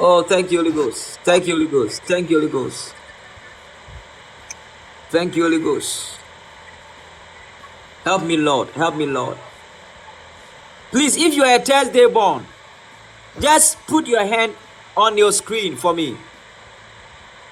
[0.00, 1.18] Oh, thank you, Holy Ghost.
[1.24, 2.02] Thank you, Holy Ghost.
[2.04, 2.94] Thank you, Holy Ghost.
[5.10, 6.18] Thank you, Holy Ghost.
[8.04, 8.68] Help me, Lord.
[8.70, 9.36] Help me, Lord.
[10.90, 12.46] Please, if you are a Thursday born,
[13.40, 14.54] just put your hand
[14.96, 16.16] on your screen for me.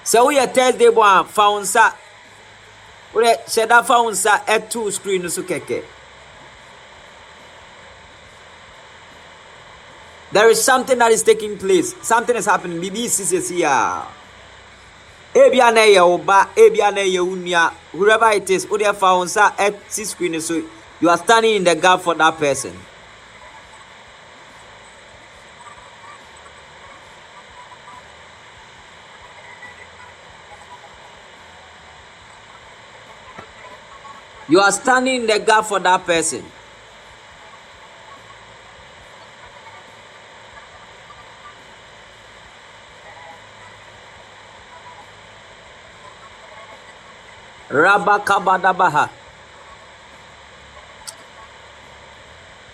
[0.07, 1.93] sɛ woyɛ thursday bɔ a fa wo nsa
[3.13, 5.43] wodɛ hyɛ da fa wo nsa ɛto screen no so
[10.31, 11.95] There is something that is taking place.
[12.05, 12.81] Something is happening.
[12.81, 14.03] BBC is here.
[15.33, 20.39] Ebia na oba, ebia na unia, whoever it is, who they found sa empty screen
[20.41, 20.63] so
[20.99, 22.73] you are standing in the gap for that person.
[34.49, 36.43] You are standing in the gap for that person.
[47.69, 49.09] Rabakabadabaha.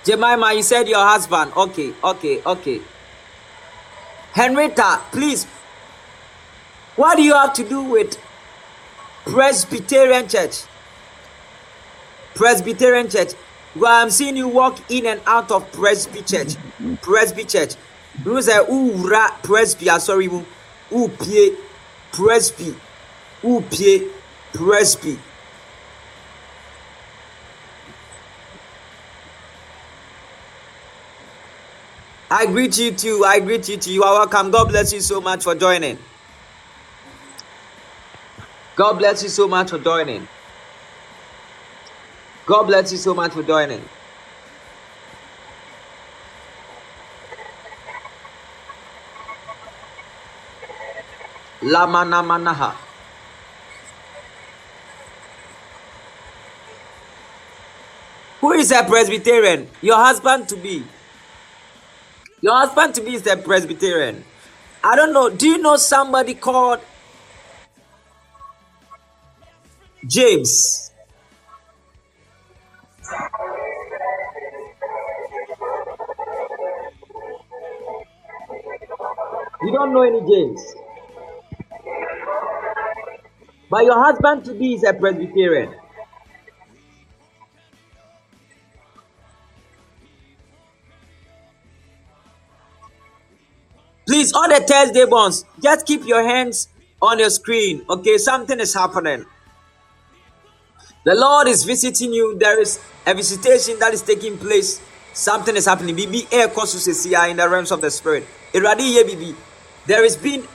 [0.03, 1.53] Jemima, you said your husband.
[1.55, 2.81] Okay, okay, okay.
[4.33, 5.45] Henrietta, please.
[6.95, 8.17] What do you have to do with
[9.25, 10.63] Presbyterian Church?
[12.35, 13.33] Presbyterian Church.
[13.75, 16.55] Well, I'm seeing you walk in and out of Presby Church.
[17.01, 17.73] Presby Church.
[18.23, 20.45] You say, ooh, ra, Presby, ah, sorry, ooh,
[20.91, 21.55] pie,
[22.11, 22.75] Presby,
[23.43, 24.07] ooh, pie,
[24.53, 25.19] Presby.
[32.31, 33.23] I greet you too.
[33.25, 33.93] I greet you too.
[33.93, 34.51] You are welcome.
[34.51, 35.99] God bless you so much for joining.
[38.75, 40.27] God bless you so much for joining.
[42.45, 43.83] God bless you so much for joining.
[51.61, 52.92] Lamana manaha.
[58.43, 59.69] Who is a Presbyterian?
[59.81, 60.83] Your husband to be.
[62.41, 64.21] Your husband to be is a Presbyterian.
[64.83, 65.29] I don't know.
[65.29, 66.81] Do you know somebody called
[70.05, 70.91] James?
[79.61, 80.75] You don't know any James.
[83.69, 85.73] But your husband to be is a Presbyterian.
[94.05, 96.67] Please, all the Thursday bonds, just keep your hands
[97.01, 97.85] on your screen.
[97.89, 99.25] Okay, something is happening.
[101.05, 102.37] The Lord is visiting you.
[102.37, 104.81] There is a visitation that is taking place.
[105.13, 105.95] Something is happening.
[105.95, 108.25] BB air courses in the realms of the spirit.
[108.53, 110.47] There is been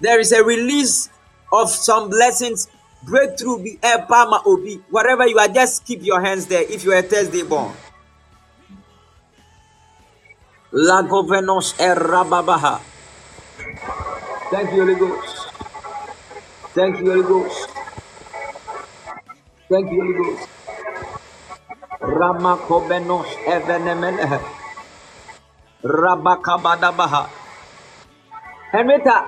[0.00, 1.10] there is a release
[1.52, 2.68] of some blessings.
[3.02, 4.80] Breakthrough be eh, air palma obi.
[4.90, 7.72] Whatever you are, just keep your hands there if you are Thursday born.
[10.72, 12.80] La governos erababaha.
[14.50, 15.48] Thank you, Holy Ghost.
[16.74, 17.68] Thank you, Holy Ghost.
[19.68, 20.48] Thank you, Holy Ghost.
[22.00, 24.40] Ramakobenos evenemenehe.
[25.82, 27.28] Rabakabadabaha.
[28.72, 29.26] Henrietta,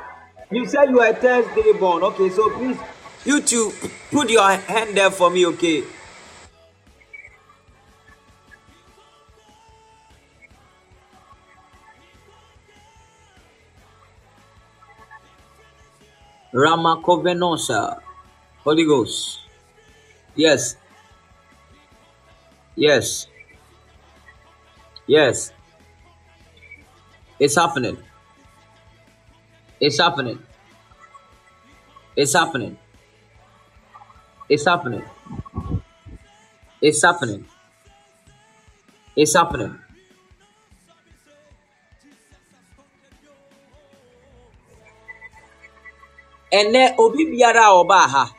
[0.50, 2.04] you said you are a Thursday born.
[2.04, 2.78] Okay, so please,
[3.24, 3.72] you two,
[4.12, 5.82] put your hand there for me, okay?
[16.52, 18.00] Ramakovenosa.
[18.64, 19.40] Holy Ghost.
[20.36, 20.76] Yes.
[22.76, 23.26] Yes.
[25.06, 25.52] Yes.
[27.38, 27.98] It's happening.
[29.80, 30.38] It's happening.
[32.16, 32.78] It's happening.
[34.48, 35.02] It's happening.
[36.80, 37.46] It's happening.
[39.16, 39.81] It's happening.
[46.52, 48.34] Ɛnɛ obi biara a ɔbaa ha.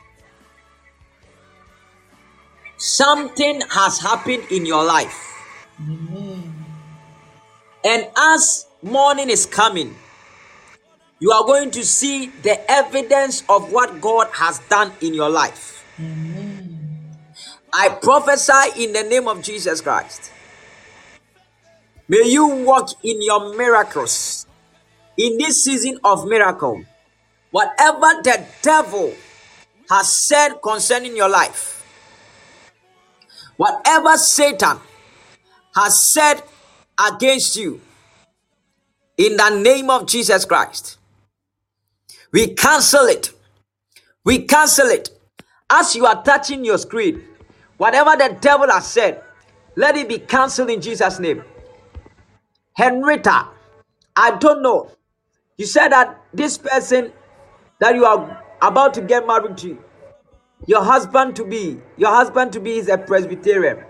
[2.76, 5.20] Something has happened in your life.
[7.84, 9.96] And as morning is coming,
[11.18, 15.84] you are going to see the evidence of what God has done in your life.
[17.72, 20.30] I prophesy in the name of Jesus Christ.
[22.06, 24.46] May you walk in your miracles
[25.16, 26.84] in this season of miracle.
[27.54, 29.14] Whatever the devil
[29.88, 31.86] has said concerning your life,
[33.56, 34.76] whatever Satan
[35.76, 36.42] has said
[36.98, 37.80] against you,
[39.16, 40.98] in the name of Jesus Christ,
[42.32, 43.30] we cancel it.
[44.24, 45.10] We cancel it.
[45.70, 47.22] As you are touching your screen,
[47.76, 49.22] whatever the devil has said,
[49.76, 51.44] let it be cancelled in Jesus' name.
[52.72, 53.46] Henrietta,
[54.16, 54.90] I don't know.
[55.56, 57.12] You said that this person
[57.80, 59.78] that you are about to get married to,
[60.66, 63.84] your husband to be, your husband to be is a Presbyterian.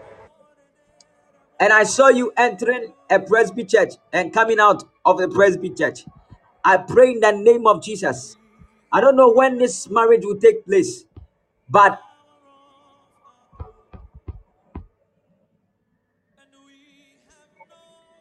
[1.61, 6.05] And I saw you entering a Presby church and coming out of the Presby church.
[6.65, 8.37] I pray in the name of Jesus.
[8.93, 11.05] I don't know when this marriage will take place,
[11.69, 12.01] but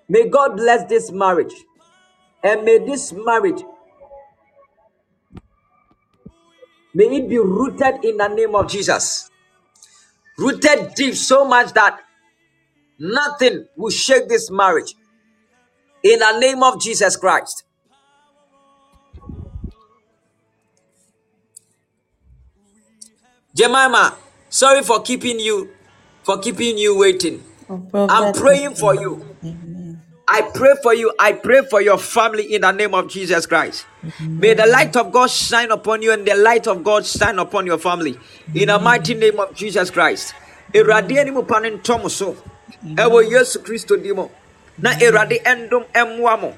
[0.07, 1.53] may God bless this marriage.
[2.43, 3.63] And may this marriage
[6.93, 9.29] may it be rooted in the name of Jesus.
[10.37, 11.99] rooted deep so much that
[12.99, 14.95] nothing will shake this marriage.
[16.03, 17.63] In the name of Jesus Christ.
[23.55, 24.17] Jemima,
[24.49, 25.69] sorry for keeping you
[26.23, 27.43] for keeping you waiting.
[27.69, 29.25] Oh, I'm praying for you.
[29.43, 29.82] Amen.
[30.27, 31.13] I pray for you.
[31.19, 33.85] I pray for your family in the name of Jesus Christ.
[34.21, 37.65] May the light of God shine upon you and the light of God shine upon
[37.65, 38.17] your family
[38.55, 40.33] in the mighty name of Jesus Christ.
[40.73, 42.35] Awurade anim pa ne ntɔ mo so
[42.83, 44.27] ɛwɔ Yesu Kristo din mu.
[44.77, 46.57] Na Awurade ɛndom ɛmmoa mo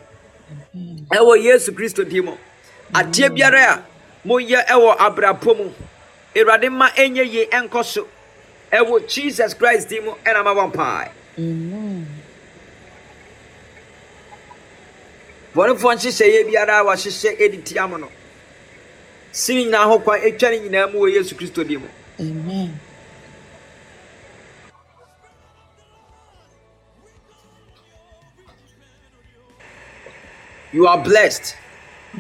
[1.12, 2.38] ɛwɔ Yesu Kristo mu.
[2.94, 3.84] Adeɛ biara a
[4.28, 5.72] moyɛ ɛwɔ abrabɔ mu,
[6.36, 8.08] Awurade ma ɛnyɛ yie ɛnkɔ so
[8.72, 11.10] ɛwɔ Jesus Christ din mu ɛna ma wɔn paa.
[11.38, 12.15] Amen.
[15.56, 18.10] Bɔnefoɔ nhyehyɛeɛ biara a wɔahyehyɛ ɛde tia mo no
[19.32, 21.88] sini nyinaa ho kwan ɛtwa ne nyinaa mu wɔ yesu kristo din mu.
[22.20, 22.80] Amen.
[30.76, 31.56] you are blessed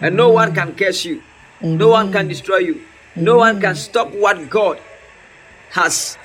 [0.01, 1.21] and no one can curse you.
[1.61, 2.81] No one can destroy you.
[3.15, 4.79] No one can stop what god
[5.71, 6.17] has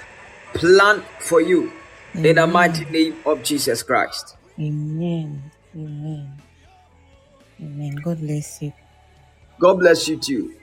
[0.55, 1.73] planned for you.
[2.15, 4.37] In the mighty name of jesus christ.
[4.59, 5.43] Amen.
[5.75, 6.30] Amen.
[7.63, 7.97] Amen.
[7.97, 8.73] God bless you.
[9.59, 10.55] god bless you too.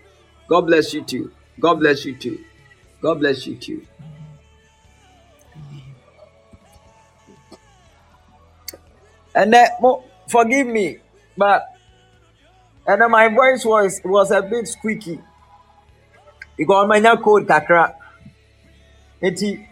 [0.50, 1.32] God bless you too.
[1.60, 2.44] God bless you too.
[3.02, 3.86] God bless you too.
[9.36, 9.68] And then
[10.28, 10.98] forgive me
[11.38, 11.64] but
[12.88, 15.20] and then my voice was was a bit squeaky.
[16.58, 17.94] Because my cold kakra.
[19.22, 19.68] Eti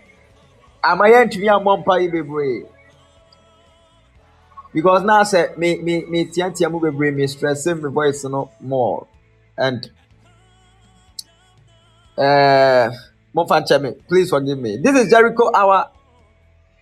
[0.83, 2.65] amaya ntumi amọ mpa yi bebree
[4.75, 9.07] because now say me me me tiantia mu bebree me stress my voice no more.
[9.57, 9.89] And
[12.17, 12.91] uh
[13.33, 14.75] mo fa nkyɛn please forgive me.
[14.83, 15.89] This is Jericho hour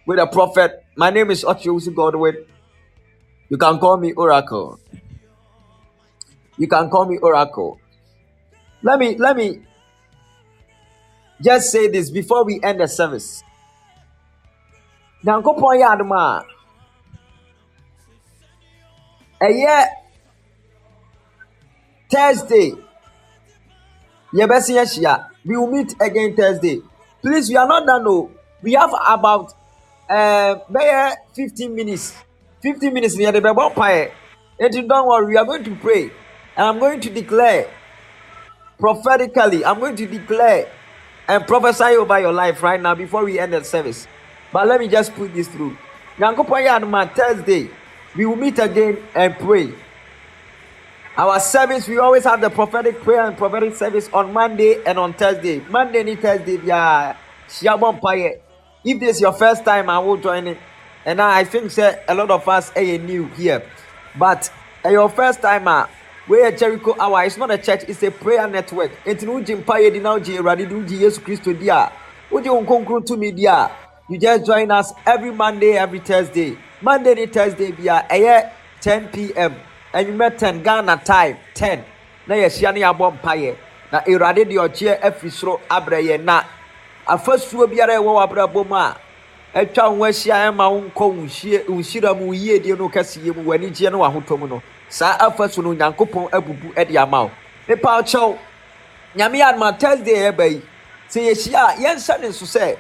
[0.07, 0.83] with a prophet.
[0.97, 2.43] My name is Ochiusi Godwin.
[3.49, 4.79] You can call me Oracle.
[6.57, 7.79] You can call me Oracle.
[8.81, 9.61] Let me let me
[11.39, 13.43] just say this before we end the service.
[15.23, 16.43] Nyankopɔn yɛ adom a
[19.43, 19.77] ɛyɛ
[22.09, 22.71] Thursday
[24.33, 26.81] yɛbɛsi ahyia we will meet again Thursday.
[27.21, 29.53] Please we are not done o we have about
[30.09, 32.13] uh, bɛyɛ fifteen minutes.
[32.61, 34.11] Fifteen minutes ni yɛde bɛbɔ mpaeɛ
[34.59, 36.03] eti don't worry we are going to pray.
[36.55, 37.67] And I'm going to declare
[38.79, 40.67] prophetically i'm going to declare
[41.27, 44.07] and prophesy over your life right now before we end the service.
[44.51, 45.77] But let me just put this through.
[46.19, 47.69] Nyankopɔn yɛ thursday
[48.15, 49.73] we will meet again and pray.
[51.15, 55.14] Our service we always have the prophetic prayer and prophetic service on monday and on
[55.14, 55.60] thursday.
[55.69, 57.15] Monday and thursday yeah
[58.03, 58.41] paye.
[58.84, 60.57] If this is your first time i will join it.
[61.06, 63.64] And now i think say a lot of us are new here.
[64.18, 64.52] But
[64.84, 65.88] uh, your first time uh,
[66.27, 67.23] we're jericho hour.
[67.26, 68.91] It's not a church it's a prayer network.
[69.06, 71.91] Enti no wogye mpaeɛ di na wogye awurade di wogye yesu kristo di a
[72.31, 73.69] wogye wo nkonkron tumi di a
[74.10, 78.49] you just join us every monday every thursday monday ne thursday bia ɛyɛ
[78.81, 79.53] 10 pm
[79.93, 81.80] anwummerɛ 10 ghana time 10
[82.27, 83.55] na yɛhyia ne yɛabɔ mpaeɛ
[83.91, 86.43] na awurade deɛ ɔkyeɛ afiri soro abrɛ yɛn na
[87.07, 88.97] afasuo biara ɛwɔ w'abrabɔ mu a
[89.55, 91.05] atwa wo ho ahyia ɛma wo nkɔ
[91.69, 94.61] nhyira mu yiedie no kɛseyɛ mu w'anigyeɛ ne w'ahotɔ mu no.
[94.89, 97.31] Saa afasu no onyankopɔn abubu de ama wo.
[97.68, 98.38] Mepa kyɛw
[99.15, 100.61] nyame yɛ adoma thursday ɛba yi
[101.10, 102.76] sɛ yɛhyia a yɛnhyɛ ne nso sɛ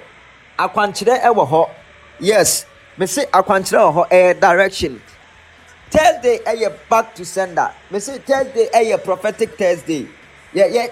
[0.59, 1.69] akwankyerɛ ɛwɔ hɔ.
[2.19, 2.65] Yes
[2.97, 5.01] mese akwankyerɛ wɔ eh, hɔ ɛyɛ direction.
[5.89, 7.71] Thursday eh, ɛyɛ back to sender.
[7.91, 10.07] Mese thursday eh, ɛyɛ prophetic thursday.
[10.53, 10.91] Yɛyɛ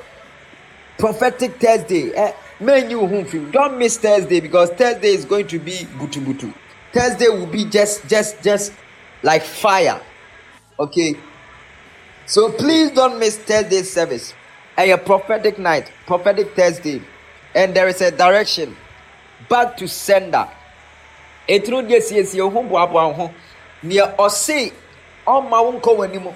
[0.98, 3.52] prophetic thursday eh, man you who film.
[3.52, 6.54] Don't miss thursday because thursday is going to be butu butu
[6.92, 8.74] thursday will be just just just
[9.24, 10.00] like fire.
[10.80, 11.16] Okay?
[12.26, 14.34] So please don't miss thursday service.
[14.78, 17.02] A prophetic night prophetic thursday.
[17.54, 18.78] And there is a direction.
[19.50, 20.48] Back to sender
[21.52, 23.32] ɛtunu deɛ siesie ho boaboa ho
[23.84, 24.72] nea ɔse
[25.28, 26.34] ɔma wo nkɔ w'anim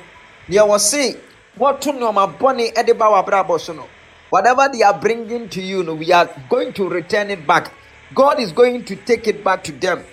[0.49, 1.17] nea ɔse
[1.57, 3.87] wɔto nneɔma bɔne de ba w'abrabɔ so no.
[4.29, 7.71] Whatever they are bringing to you no we are going to return it back.
[8.13, 10.03] God is going to take it back to them.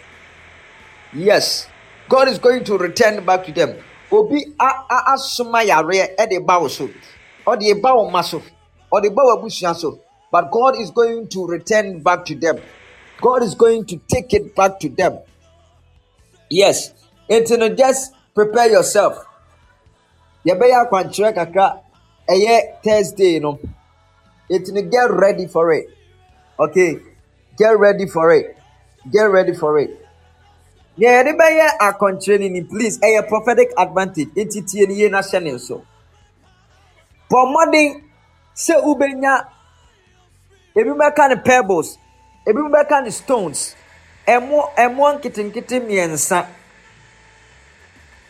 [1.12, 1.66] Yes.
[2.08, 3.76] God is going to return back to them.
[4.10, 6.88] Obi asoma yareɛ de ba wo so.
[7.46, 8.40] Ɔde ba wo ma so.
[8.92, 9.98] Ɔde ba w'abusua so.
[10.30, 12.60] But god is going to return back to them
[13.22, 15.18] god is going to take it back to them.
[16.50, 16.92] Yes.
[17.30, 19.24] Nti no just prepare yourself.
[20.46, 21.80] Yɛbɛyɛ akwankyerɛ kakra
[22.28, 23.58] ɛyɛ thursday no.
[24.50, 25.86] Nti no get ready for it.
[26.58, 26.98] Okay?
[27.56, 28.56] Get ready for it.
[29.10, 29.90] Get ready for it.
[30.98, 32.98] Nea yɛde bɛyɛ ni please.
[32.98, 34.28] Ɛyɛ prophetic advantage.
[34.36, 35.82] Eti tie ni yie na hyɛ ne nso
[37.32, 37.88] bɔ mmɔden
[38.64, 39.34] sɛ wobɛnya
[40.78, 40.92] ebi
[41.44, 41.98] pebbles
[42.46, 43.76] ebi bɛka ne stones.
[44.26, 46.46] Ɛmo ɛmo nketenkete mmiɛnsa.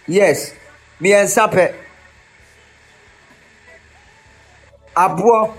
[0.06, 0.54] Yes
[1.00, 1.64] mmiɛnsa pɛ.
[4.94, 5.54] Aboɔ.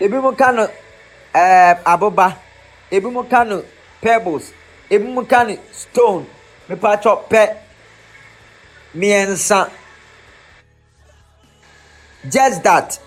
[0.00, 0.66] Ebi mo ka no
[1.34, 2.36] ɛɛ aboba.
[2.90, 3.64] Ebi mo ka no
[4.00, 4.52] pebbles.
[4.90, 6.26] Ebi mo ka no stone.
[6.68, 7.56] Mipatsɔ pɛ.
[8.94, 9.70] Mmiɛnsa.
[12.28, 12.98] Just that.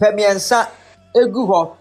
[0.00, 0.68] Pɛ mmiɛnsa
[1.14, 1.76] egu hɔ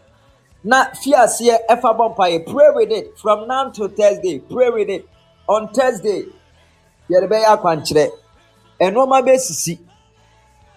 [0.63, 3.17] na fi aseɛ ɛfa bɔ mpaeɛ pray with it.
[3.17, 5.07] From now to thursday pray with it.
[5.47, 6.25] On thursday
[7.09, 8.09] yɛde bɛyɛ akwankyerɛ
[8.79, 9.79] nneɛma bɛsisi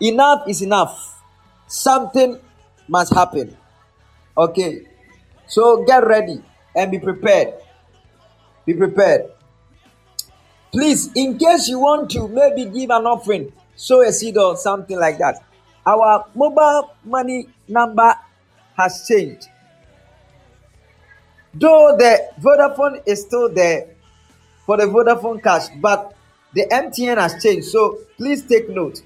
[0.00, 1.22] enough is enough.
[1.66, 2.38] Something
[2.88, 3.56] must happen.
[4.36, 4.82] Okay?
[5.46, 6.42] So get ready
[6.74, 7.54] and be prepared.
[8.66, 9.30] Be prepared.
[10.72, 14.98] Please in case you want to maybe give an offering sow a seed or something
[14.98, 15.42] like that
[15.86, 18.14] our mobile money number
[18.76, 19.48] has changed
[21.54, 23.88] though the vodafone is still there
[24.66, 26.14] for the vodafone cash but
[26.54, 27.66] the mtn has changed.
[27.68, 29.02] So please take note.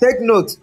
[0.00, 0.56] Take note.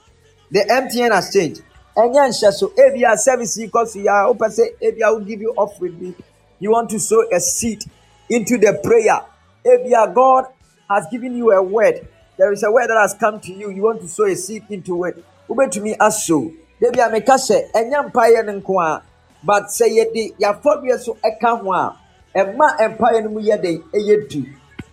[0.52, 1.62] The mtn has changed.
[1.96, 6.00] Ɛnyɛ nhyɛ so ebia service kɔ so yia wopɛ sɛ ebia will give you offering
[6.00, 6.16] Me.
[6.60, 7.84] you want to sow a seed
[8.30, 9.22] into the prayer.
[9.66, 10.46] Ebia god
[10.90, 12.08] has given you a word.
[12.38, 13.70] There is a word that has come to you.
[13.70, 15.24] You want to sow a seed into it.
[15.50, 19.02] Wobɛtumi asow debi a meka sɛ ɛnyɛ mpaeɛ no nko
[19.44, 21.96] but sɛ yɛde yɛafɔdeɛ so ɛka ho a
[22.36, 24.46] ɛma mpaeɛ no mu yɛ den ɛyɛ du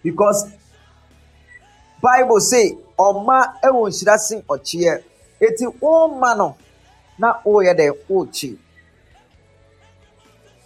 [0.03, 0.49] because
[2.03, 5.03] bible say ɔma ɛwɔ nhyira sen ɔkyeɛ.
[5.41, 6.57] Eti wɔma no
[7.19, 8.59] na wɔyɛ dɛ wɔrekyi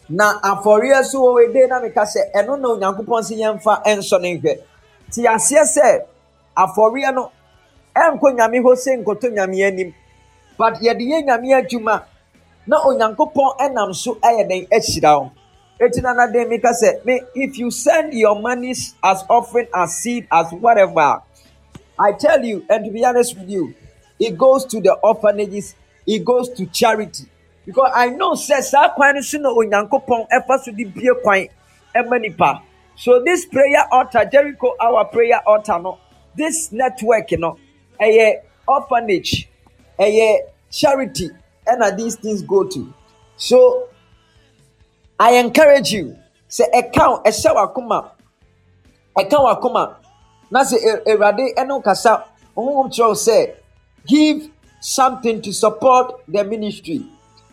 [0.09, 4.39] na afɔreɛ so wɔ ede na meka sɛ ɛno na onyankopɔn si yɛmfa ɛnsɔ ne
[4.39, 4.55] nhwɛ.
[5.13, 6.05] Te aseɛ sɛ
[6.57, 7.31] afɔreɛ no
[7.97, 9.95] ɛnkɔ nyame hɔ sɛ nkɔtɔ nyame anim.
[10.59, 12.05] But yɛde yɛ nyame adwuma.
[12.67, 15.33] Na onyankopɔn ɛnam so ɛyɛ den ahyira wo
[15.81, 20.27] eti na naden meka sɛ me if you send your money as offering as seed
[20.31, 21.23] as whatever
[22.01, 23.75] I tell you, and to be honest with you,
[24.19, 25.75] it goes to the orphanages,
[26.07, 27.25] it goes to charity.
[27.67, 31.47] Because I know says saa kwan no so na Onyankopɔn ɛfa so de bie kwan
[31.95, 32.63] ɛma nipa.
[32.97, 35.99] So this prayer altar, Jericho hour prayer altar no,
[36.35, 37.59] this network no,
[38.01, 39.47] ɛyɛ orphanage,
[39.99, 40.39] ɛyɛ
[40.71, 41.29] charity,
[41.71, 42.93] ɛna these things go to.
[43.37, 43.89] So
[45.19, 46.17] I encourage you,
[46.49, 48.11] sɛ ɛka ɛhyɛ wakoma,
[49.17, 49.95] ɛka wakoma
[50.51, 52.25] na sɛ awurade ɛno kasa
[52.57, 53.55] honhom kyerɛ wo sɛ
[54.07, 57.05] give something to support the ministry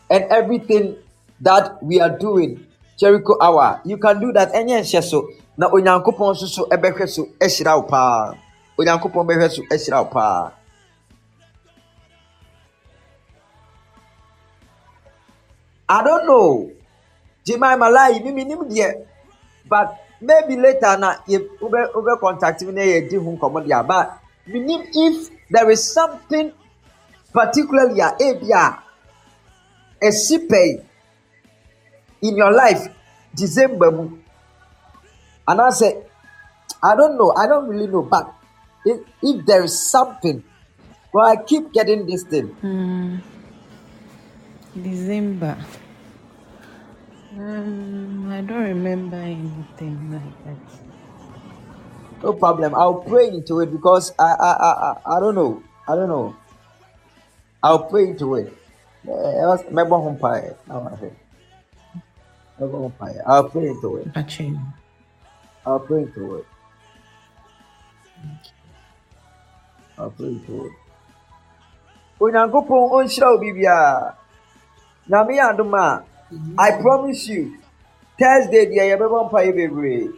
[0.09, 0.95] and everything
[1.41, 2.63] that we are doing.
[2.97, 3.79] Jericho hour.
[3.85, 4.53] You can do that.
[4.53, 5.29] Ɛnyɛ nhyɛ so.
[5.57, 8.33] Na onyankopɔn nso so ɛbɛhwɛ so ahyira wo paa.
[8.79, 10.51] Onyankopɔn
[15.89, 16.71] i don't know.
[17.47, 18.89] Jemima lai mimi nim deɛ
[19.69, 19.87] but
[20.21, 24.19] maybe later na yɛ wobɛ wobɛ contact me na yɛ di ho nkɔmɔ deɛ but
[24.47, 26.51] menim if there is something
[27.33, 28.83] particularly a ebi a
[30.01, 30.83] esi pɛɛ
[32.21, 32.87] in your life
[33.35, 34.17] december mu.
[35.47, 36.03] Anaasɛ
[36.83, 38.33] i don't know i don't really know but
[38.85, 40.43] if, if there is something
[41.13, 42.47] well i keep getting this thing.
[42.61, 43.17] Hmm.
[44.83, 45.57] December.
[47.37, 50.77] Um, I don't remember anything like that.
[52.23, 52.73] no problem.
[52.75, 55.61] I'll pray into it because i i i i, I don't know.
[55.87, 56.35] I don't know.
[57.63, 58.53] I'll pray into it.
[59.07, 61.09] Eh, mɛbɔ ho mpaeɛ na wahwɛ
[62.59, 64.07] mɛbɔ ho mpaeɛ i'll pray into it.
[64.15, 64.59] Actually,
[65.65, 66.45] i'll pray into it.
[69.97, 70.73] I'll pray into it.
[72.19, 74.15] Onyankopɔn ɔnhyira wo biribiara
[75.09, 76.03] nyame yɛ adom a
[76.57, 77.53] i promise you
[78.19, 80.09] thursday deɛ yɛbɛbɔ mpaeɛ bebree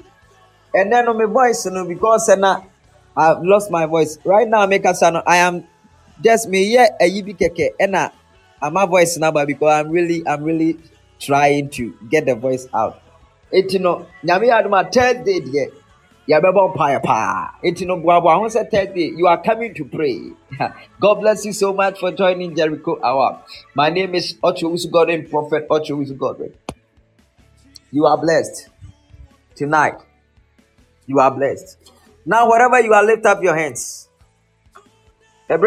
[0.75, 2.63] ɛnɛ no me voice no because ɛna
[3.17, 4.17] i've lost my voice.
[4.23, 5.63] Right now mekasa no i am
[6.21, 8.11] just meyɛ ayi bi kɛkɛ ɛna
[8.61, 10.77] ama voice no aba because i'm really i'm really
[11.19, 13.01] trying to get the voice out.
[13.53, 15.71] Eti no nyame yɛ adom a thursday deɛ
[19.17, 20.31] you are coming to pray.
[21.01, 23.43] God bless you so much for joining jericho hour.
[23.73, 26.53] My name is Otchere godwin prophet Otchere godwin
[27.91, 28.69] you are blessed
[29.55, 29.95] tonight.
[31.07, 31.77] You are blessed.
[32.25, 34.07] Now wherever you are lift up your hands.
[35.49, 35.57] I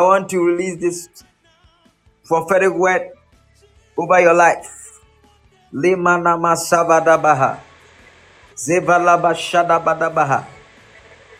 [0.00, 1.08] want to release this
[2.24, 3.10] prophetic word
[3.96, 5.00] over your life.
[5.74, 7.58] Limanama Savadabaha.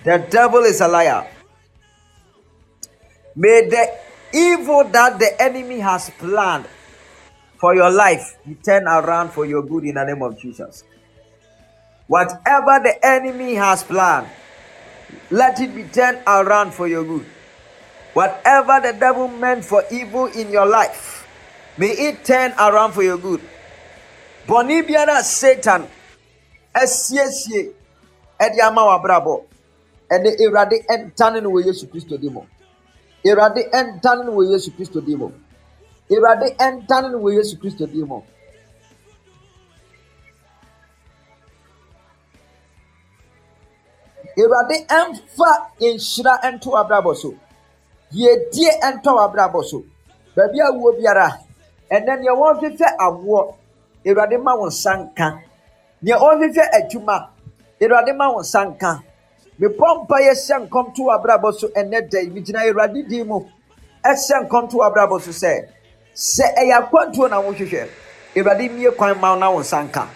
[0.04, 1.26] The devil is a liar.
[3.34, 3.98] May the
[4.32, 6.66] evil that the enemy has planned
[7.58, 10.84] for your life be turned around for your good in the name of Jesus.
[12.06, 14.28] Whatever the enemy has planned,
[15.30, 17.26] let it be turned around for your good.
[18.14, 21.26] Whatever the devil meant for evil in your life,
[21.78, 23.40] may it turn around for your good.
[24.46, 25.86] Bɔnni biara Satan
[26.74, 27.72] asiesie
[28.40, 29.34] ɛde ama w'abrabɔ
[30.14, 32.42] ɛde Awurade ɛntane no wɔ Yesu Kristo di mu.
[33.24, 35.28] Awurade ɛntane no wɔ Yesu Kristo di mu.
[36.10, 38.20] Awurade ɛntane no wɔ Yesu Kristo di mu.
[44.38, 45.50] Awurade ɛmfa
[45.80, 47.34] nhyira ɛnto w'abrabɔ so.
[48.12, 49.84] Yiedie ɛntɔ w'abrabɔ so.
[50.36, 51.38] Baabi a wuo biara,
[51.90, 53.54] ɛnɛ nea wɔrehwehwɛ awoɔ,
[54.06, 55.51] Awurade ma wo nsa nka.
[56.02, 57.28] Nea ɔrehwehwɛ adwuma,
[57.80, 59.02] Awurade ma wo nsa nka.
[59.60, 62.30] Mepɔ mpa yɛ hyɛ nkɔm to w'abrabɔ so ɛnɛ da yi.
[62.30, 63.40] Migyina Awurade din mu
[64.04, 65.68] ɛhyɛ nkɔm to w'abrabɔ so sɛ,
[66.14, 67.88] sɛ ɛyɛ akwantuo na wohwehwɛ,
[68.34, 70.06] Awurade mmie kwan ma na wo nsa nka.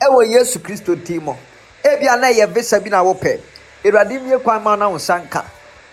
[0.00, 1.34] Ɛwɔ Yesu Kristo din mu.
[1.84, 3.38] Ebia na ɛyɛ visa bi na wopɛ.
[3.84, 5.44] Awurade mmie kwan ma na wo nsa nka.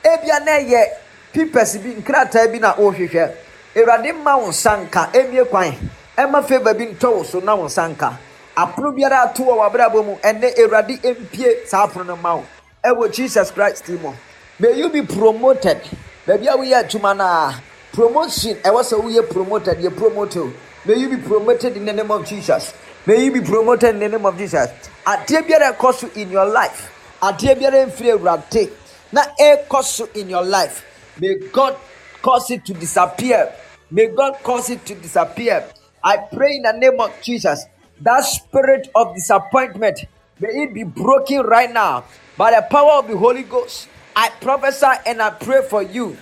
[0.03, 0.87] Ebia na ɛyɛ
[1.33, 3.31] pipɛs bi nkrataa bi na wohwehwɛ.
[3.75, 5.11] Awurade mma wo nsa nka.
[5.13, 5.73] Mmie kwan.
[6.17, 8.17] Ɛma favour bi ntɔ wo so na wo nsa nka.
[8.55, 12.45] Apono biara ato wɔ w'abrabɔ mu ɛnɛ Awurade mpie saa apono no ma wo.
[12.85, 14.13] Ɛwɔ Jesus Christ mu.
[14.59, 15.81] May you be promoted.
[16.27, 17.61] Baabi a woyɛ adwuma no a
[17.91, 20.53] promotion ɛwɔ sɛ woyɛ promoted yɛ promote o.
[20.85, 22.73] May you be promoted in the name of Jesus.
[23.07, 24.69] May you be promoted in the name of Jesus.
[25.05, 26.91] Adeɛ biara ɛkɔ so in your life.
[27.23, 28.69] Adeɛ biara mfiri Awurade
[29.11, 30.85] na ɛkɔ so in your life.
[31.19, 31.75] May God
[32.21, 33.51] cause it to disappear.
[33.89, 35.65] May God cause it to disappear.
[36.03, 37.65] I pray in the name of Jesus.
[38.03, 40.03] That spirit of disappointment
[40.37, 42.03] may it be broken right now
[42.35, 43.87] by the power of the Holy Ghost.
[44.13, 46.17] I prophesy and I pray for you.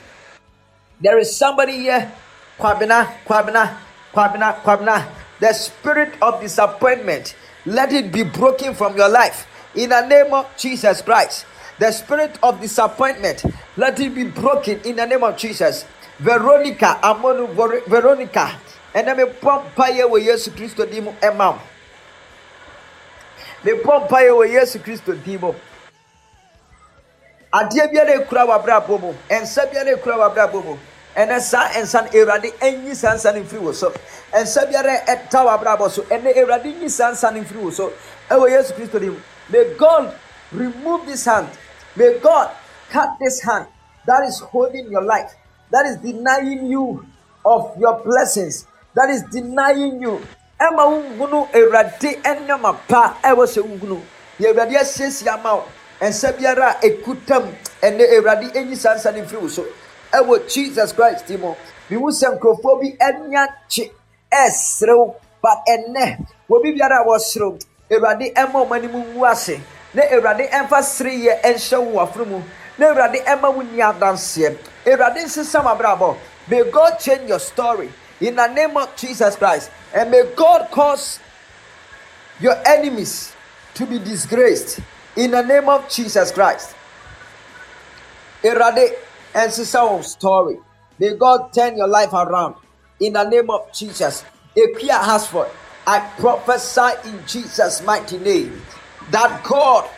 [1.01, 2.11] There is somebody here,
[2.59, 3.77] Kwabena, Kwabena,
[4.13, 5.09] Kwabena, Kwabena.
[5.39, 7.35] The spirit of disappointment,
[7.65, 11.47] let it be broken from your life in the name of Jesus Christ.
[11.79, 13.43] The spirit of disappointment,
[13.75, 15.85] let it be broken in the name of Jesus.
[16.19, 17.49] Veronica, Amonu,
[17.87, 18.59] Veronica,
[18.93, 20.85] and then me pompa ye wo Yesu Christo
[23.63, 23.83] di mu emam.
[23.83, 25.53] Me pompa ye wo Yesu Christo di mu.
[27.51, 30.77] adeɛ biara ekura w'abrabɔ mu nsa biara ekura w'abrabɔ mu
[31.15, 33.91] ɛnɛ saa nsa no awurade enyi saa nsa no mfiri wo so
[34.33, 37.91] nsa biara ɛta w'abrabɔ so ɛnɛ awurade nyi saa nsa no mfiri wo so
[38.29, 40.13] ɛwɔ yesu kristo dim may god
[40.53, 41.49] remove this hand
[41.97, 42.49] may god
[42.89, 43.65] cut this hand
[44.05, 45.35] that is holding your life
[45.71, 47.05] that is denying you
[47.45, 48.65] of your blessings
[48.95, 50.21] that is denying you
[50.61, 54.01] ɛma wo nhunu awurade ɛnneɛma pa ɛwɔ sɛ wo nhunu
[54.39, 55.63] yɛ awurade asiesie ama wo.
[56.01, 57.51] Nsa biara a ekuta mu
[57.81, 59.65] ɛnɛ awurade enyi saa nsa no mfiri wo so.
[60.13, 61.55] Ɛwɔ jesus christ mu.
[61.89, 63.91] Mihu sɛ nkurɔfoɔ bi ɛnya kye
[64.31, 67.59] ɛɛserew but ɛnɛ obi biara a wɔserew
[67.89, 69.59] awurade ɛma wɔn anim ngu ase.
[69.93, 72.41] Na awurade ɛmfa sereyɛ ɛnhyɛ wo waforo mu.
[72.77, 74.57] Na awurade ɛma wo nni adanseɛ.
[74.85, 76.15] Awurade nsesa mo abrabɔ
[76.49, 77.89] may god change your story
[78.21, 81.19] in the name of jesus christ and may god cause
[82.39, 83.33] your enemies
[83.75, 84.79] to be disgraced
[85.15, 86.75] in the name of Jesus Christ.
[88.43, 88.95] Erade
[89.35, 90.57] and story.
[90.99, 92.55] May God turn your life around
[92.99, 94.25] in the name of Jesus.
[94.55, 95.49] Equia Hasford,
[95.87, 98.61] I prophesy in Jesus' mighty name
[99.11, 99.89] that God,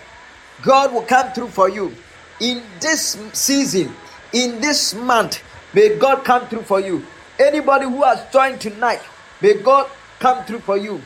[0.61, 1.93] God will come through for you
[2.39, 3.93] in this season,
[4.33, 5.41] in this month.
[5.73, 7.03] May God come through for you.
[7.39, 9.01] Anybody who has joined tonight,
[9.41, 9.89] may God
[10.19, 11.01] come through for you.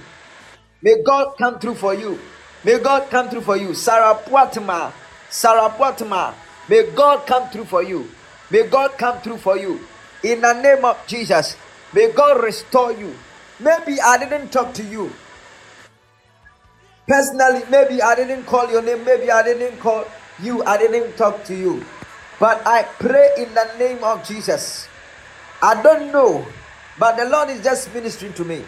[0.81, 2.19] May God come through for you.
[2.63, 3.73] May God come through for you.
[3.73, 4.91] Sarah Poitma.
[5.29, 6.33] Sarah Poitma.
[6.69, 8.09] May God come through for you.
[8.51, 9.79] May God come through for you.
[10.23, 11.55] In the name of Jesus.
[11.93, 13.15] May God restore you.
[13.59, 15.11] Maybe I didn't talk to you.
[17.07, 19.05] Personally, maybe I didn't call your name.
[19.05, 20.05] Maybe I didn't call
[20.41, 20.63] you.
[20.63, 21.85] I didn't talk to you.
[22.39, 24.87] But I pray in the name of Jesus.
[25.61, 26.45] I don't know.
[26.99, 28.63] But the Lord is just ministering to me.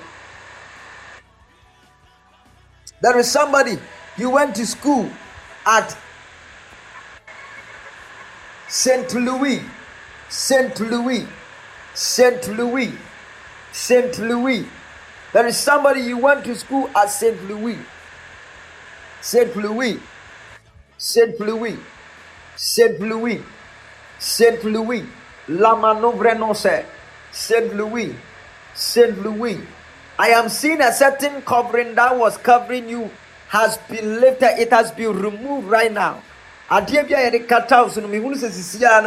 [3.02, 3.80] There is somebody
[4.18, 5.10] you went to school
[5.66, 5.98] at
[8.68, 9.62] Saint Louis,
[10.30, 11.26] Saint Louis,
[11.94, 12.92] Saint Louis,
[13.72, 14.66] Saint Louis.
[15.34, 17.78] There is somebody you went to school at Saint Louis,
[19.22, 20.00] Saint Louis,
[20.98, 21.78] Saint Louis,
[22.56, 23.42] Saint Louis,
[24.20, 25.06] Saint Louis,
[25.50, 26.86] Lama Novrenose,
[27.32, 28.16] Saint Louis,
[28.76, 29.60] Saint Louis,
[30.18, 33.10] I am seeing a certain covering that was covering you
[33.48, 34.60] has been lifted.
[34.60, 36.22] It has been removed right now.
[36.70, 37.10] Adeɛ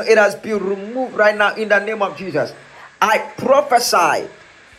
[0.08, 2.52] It has been removed right now in the name of Jesus.
[3.00, 4.28] I prophesy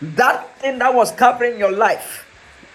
[0.02, 2.26] that thing that was covering your life,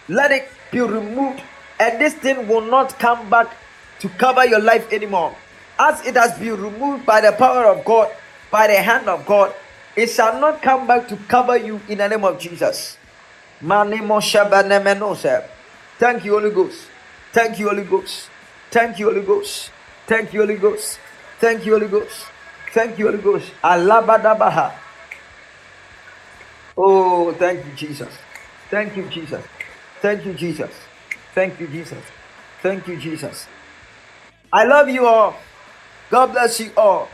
[0.09, 1.43] let it be removed,
[1.79, 3.55] and this thing will not come back
[4.01, 5.37] to cover your life anymore.
[5.79, 8.11] As it has been removed by the power of God,
[8.51, 9.55] by the hand of God,
[9.97, 12.97] it shall not come back to cover you in the name of Jesus.
[13.61, 14.01] Thank
[16.25, 16.87] you, Holy Ghost.
[17.33, 18.31] Thank you, Holy Ghost.
[18.71, 19.71] Thank you, Holy Ghost.
[20.07, 20.99] Thank you, Holy Ghost.
[21.41, 22.27] Thank you, Holy Ghost.
[22.73, 23.51] Thank you, Holy Ghost.
[23.63, 24.73] Alabadabaha.
[26.77, 28.13] Oh, thank you, Jesus.
[28.71, 29.45] Thank you, Jesus.
[30.01, 30.71] Thank you, Jesus.
[31.35, 32.05] Thank you, Jesus.
[32.63, 33.47] Thank you, Jesus.
[34.53, 35.35] I love you all.
[36.11, 37.09] God bless you all.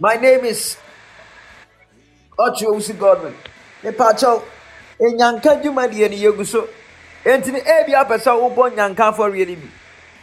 [0.00, 0.76] My name is
[2.38, 3.34] Ocho Usi Godwin.
[3.82, 4.42] Mepacho,
[5.00, 6.68] enyanka dwumadie ne yɛgu so.
[7.24, 9.68] Enti ne ebi apɛ sɛ wobɔ nyanka afɔreɛ no bi.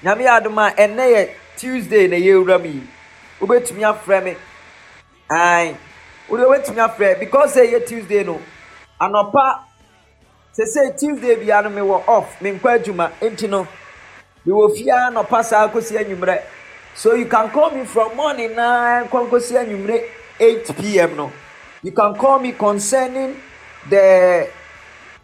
[0.04, 2.88] Nyame adom a ɛnnɛ yɛ Tuesday na yɛwura mu yi.
[3.42, 4.38] Wobɛtumi afrɛ me.
[5.30, 5.76] Ae.
[6.30, 8.40] Wode wobɛtumi afrɛ because ɛyɛ Tuesday no,
[9.02, 9.60] anɔpa
[10.58, 13.12] sɛsɛ Tuesday biara no mewɔ off, menkɔ adwuma.
[13.20, 13.68] Enti no,
[14.48, 16.42] mewɔ fie ara nɔpa saa kɔsi anwummerɛ.
[16.96, 20.04] So you can call me from morning na nkɔ nkɔsi anwummerɛ
[20.40, 21.16] 8 p.m.
[21.16, 21.32] no.
[21.84, 23.36] You can call me concerning
[23.90, 24.50] the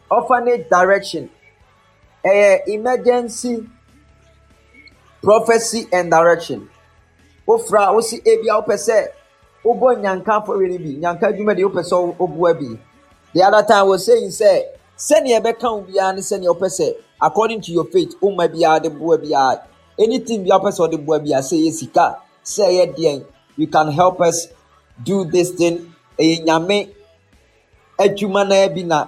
[0.09, 1.29] orphanage direction.
[2.25, 3.67] ɛyɛ emergency
[5.23, 6.69] prophecy and direction
[7.47, 9.07] wofra wosi ebi a wopɛ sɛ
[9.65, 12.79] wobɔ nyanka afɔre no bi nyanka adwuma deɛ wopɛ sɛ woboa bi
[13.33, 14.63] the other time was saying sɛ
[14.97, 18.89] sɛnea ɛbɛka wo biara ne sɛnea wopɛ sɛ according to your faith woma biara de
[18.89, 19.61] boa biara
[20.03, 22.05] anything biara wopɛ sɛ wode boa biara sɛ ɛyɛ sika
[22.43, 23.25] sɛ ɛyɛ deɛn
[23.57, 24.47] you can help us
[25.03, 25.93] do this thing.
[26.19, 26.89] Ɛyɛ nyame
[27.99, 29.05] adwuma na bi na.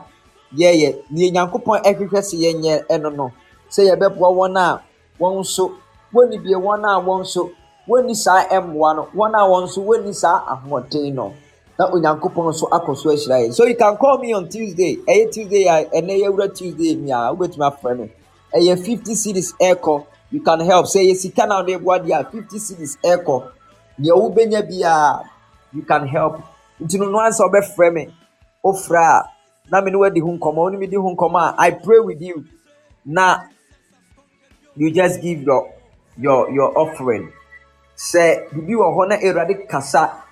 [0.60, 3.26] Yɛyɛ nea nyankopɔn ɛhwehwɛ sɛ yɛnyɛ ɛno no
[3.74, 4.82] sɛ yɛbɛboa wɔn a
[5.20, 5.72] wɔn nso
[6.14, 7.42] wɔnni bie wɔn a wɔn nso
[7.90, 11.34] wɔnni saa mmoa no wɔn a wɔn nso wɔnni saa ahoɔden no.
[11.80, 14.98] Na onyankopɔn nso akɔ so ahyira yɛn so you can call me on tuesday.
[15.08, 18.12] Ɛyɛ tuesday a ɛnɛ yɛwura tuesday mi a wobɛtumi afrɛ me
[18.54, 20.86] ɛyɛ fifty cities ɛɛkɔ you can help.
[20.88, 23.44] Sɛ sika na ɔde boa deɛ a fifty cities ɛɛkɔ
[24.00, 25.30] nea wobɛnya biara
[25.72, 26.42] you can help.
[26.82, 28.14] Nti no no ansa ɔbɛfrɛ me.
[28.66, 29.22] Ofra.
[29.22, 29.30] A
[29.70, 32.44] na me ne wadi ho nkɔmmɔ wo ne a i pray with you.
[33.06, 33.42] Na
[34.76, 35.72] you just give your
[36.18, 37.32] your your offering.
[37.96, 40.24] Sɛ biribi wɔ hɔ na awurade kasa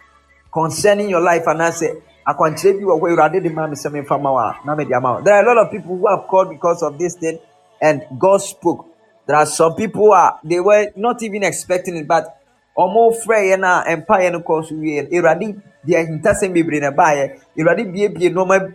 [0.51, 4.31] concerning your life anaasɛ akwankyerɛ bi wɔ hɔ awurade de ma me sɛ memfa ma
[4.31, 6.81] wo a na mede ama there are a lot of people who have called because
[6.81, 7.37] of this thing
[7.81, 8.90] and god spoke
[9.27, 12.37] there are some people who are they were not even expecting it but
[12.77, 16.91] ɔmo frɛ yɛn a mpaeɛ no kɔɔ so wie no awurade deɛ ahintasɛm bebree na
[16.91, 18.73] ɛbaeɛ awurade biebie nneɛma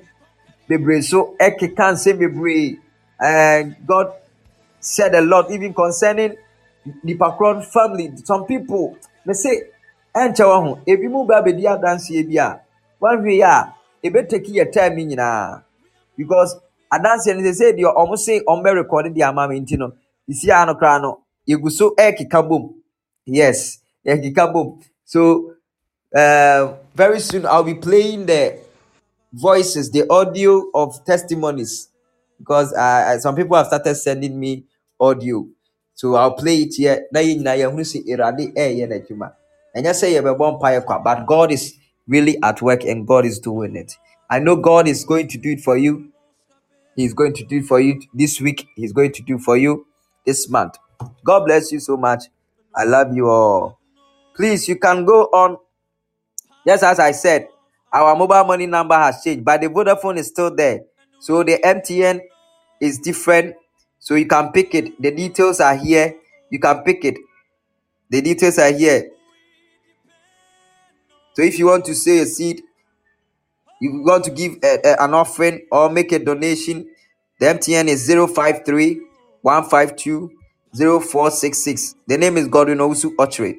[0.68, 2.78] bebree so ɛkeka nsɛm bebree.
[3.18, 4.12] And god
[4.78, 6.36] said a lot even concerning
[7.02, 9.62] nipa korɔ family some people they say
[10.14, 12.60] ɛnkyɛ wɔn ho ebi mu ba abɛdi adanseɛ bi a
[13.00, 13.72] wɔahwɛ yi a
[14.04, 15.62] ebɛteki yɛ time yi nyinaa.
[16.16, 16.56] Because
[16.92, 19.76] adanseɛ no sɛ sɛ deɛ ɔmo se ɔmo bɛ record deɛ ama mi nti
[20.28, 21.94] esi ano koraa no yɛgu so
[22.48, 22.74] bom
[23.26, 25.52] yes yɛrekeka bom so
[26.14, 28.66] uh, very soon i'll be playing the
[29.36, 31.88] voices, the audio of testimonies,
[32.38, 34.64] because uh, some people have started sending me
[34.98, 35.46] audio.
[35.94, 37.06] So I'll play it here.
[37.12, 39.32] Na yɛn nyinaa yɛhunu sɛ Awurade ɛreyɛ n'adwuma.
[39.76, 41.74] Ɛnyɛ sɛ yɛbɛbɔ mpaeɛ kwa, but God is
[42.08, 43.92] really at work and God is doing it.
[44.28, 46.10] I know God is going to do it for you.
[46.96, 48.66] He's going to do it for you this week.
[48.74, 49.86] He's going to do for you
[50.26, 50.76] this month.
[51.24, 52.24] God bless you so much.
[52.74, 53.80] I love you all.
[54.36, 55.58] Please, you can go on
[56.66, 57.48] Just as I said,
[57.92, 60.82] our mobile money number has changed, but the Vodafone is still there.
[61.20, 62.20] So the MTN
[62.80, 63.56] is different.
[63.98, 65.00] So you can pick it.
[65.02, 66.16] The details are here.
[66.50, 67.18] You can pick it.
[68.10, 69.10] The details are here.
[71.34, 72.62] So if you want to say a seed,
[73.80, 76.88] you want to give a- a- an offering or make a donation,
[77.40, 79.00] the MTN is 053
[79.46, 80.30] 152
[80.74, 81.94] 0466.
[82.08, 83.54] The name is Godwin Owusu Otchere.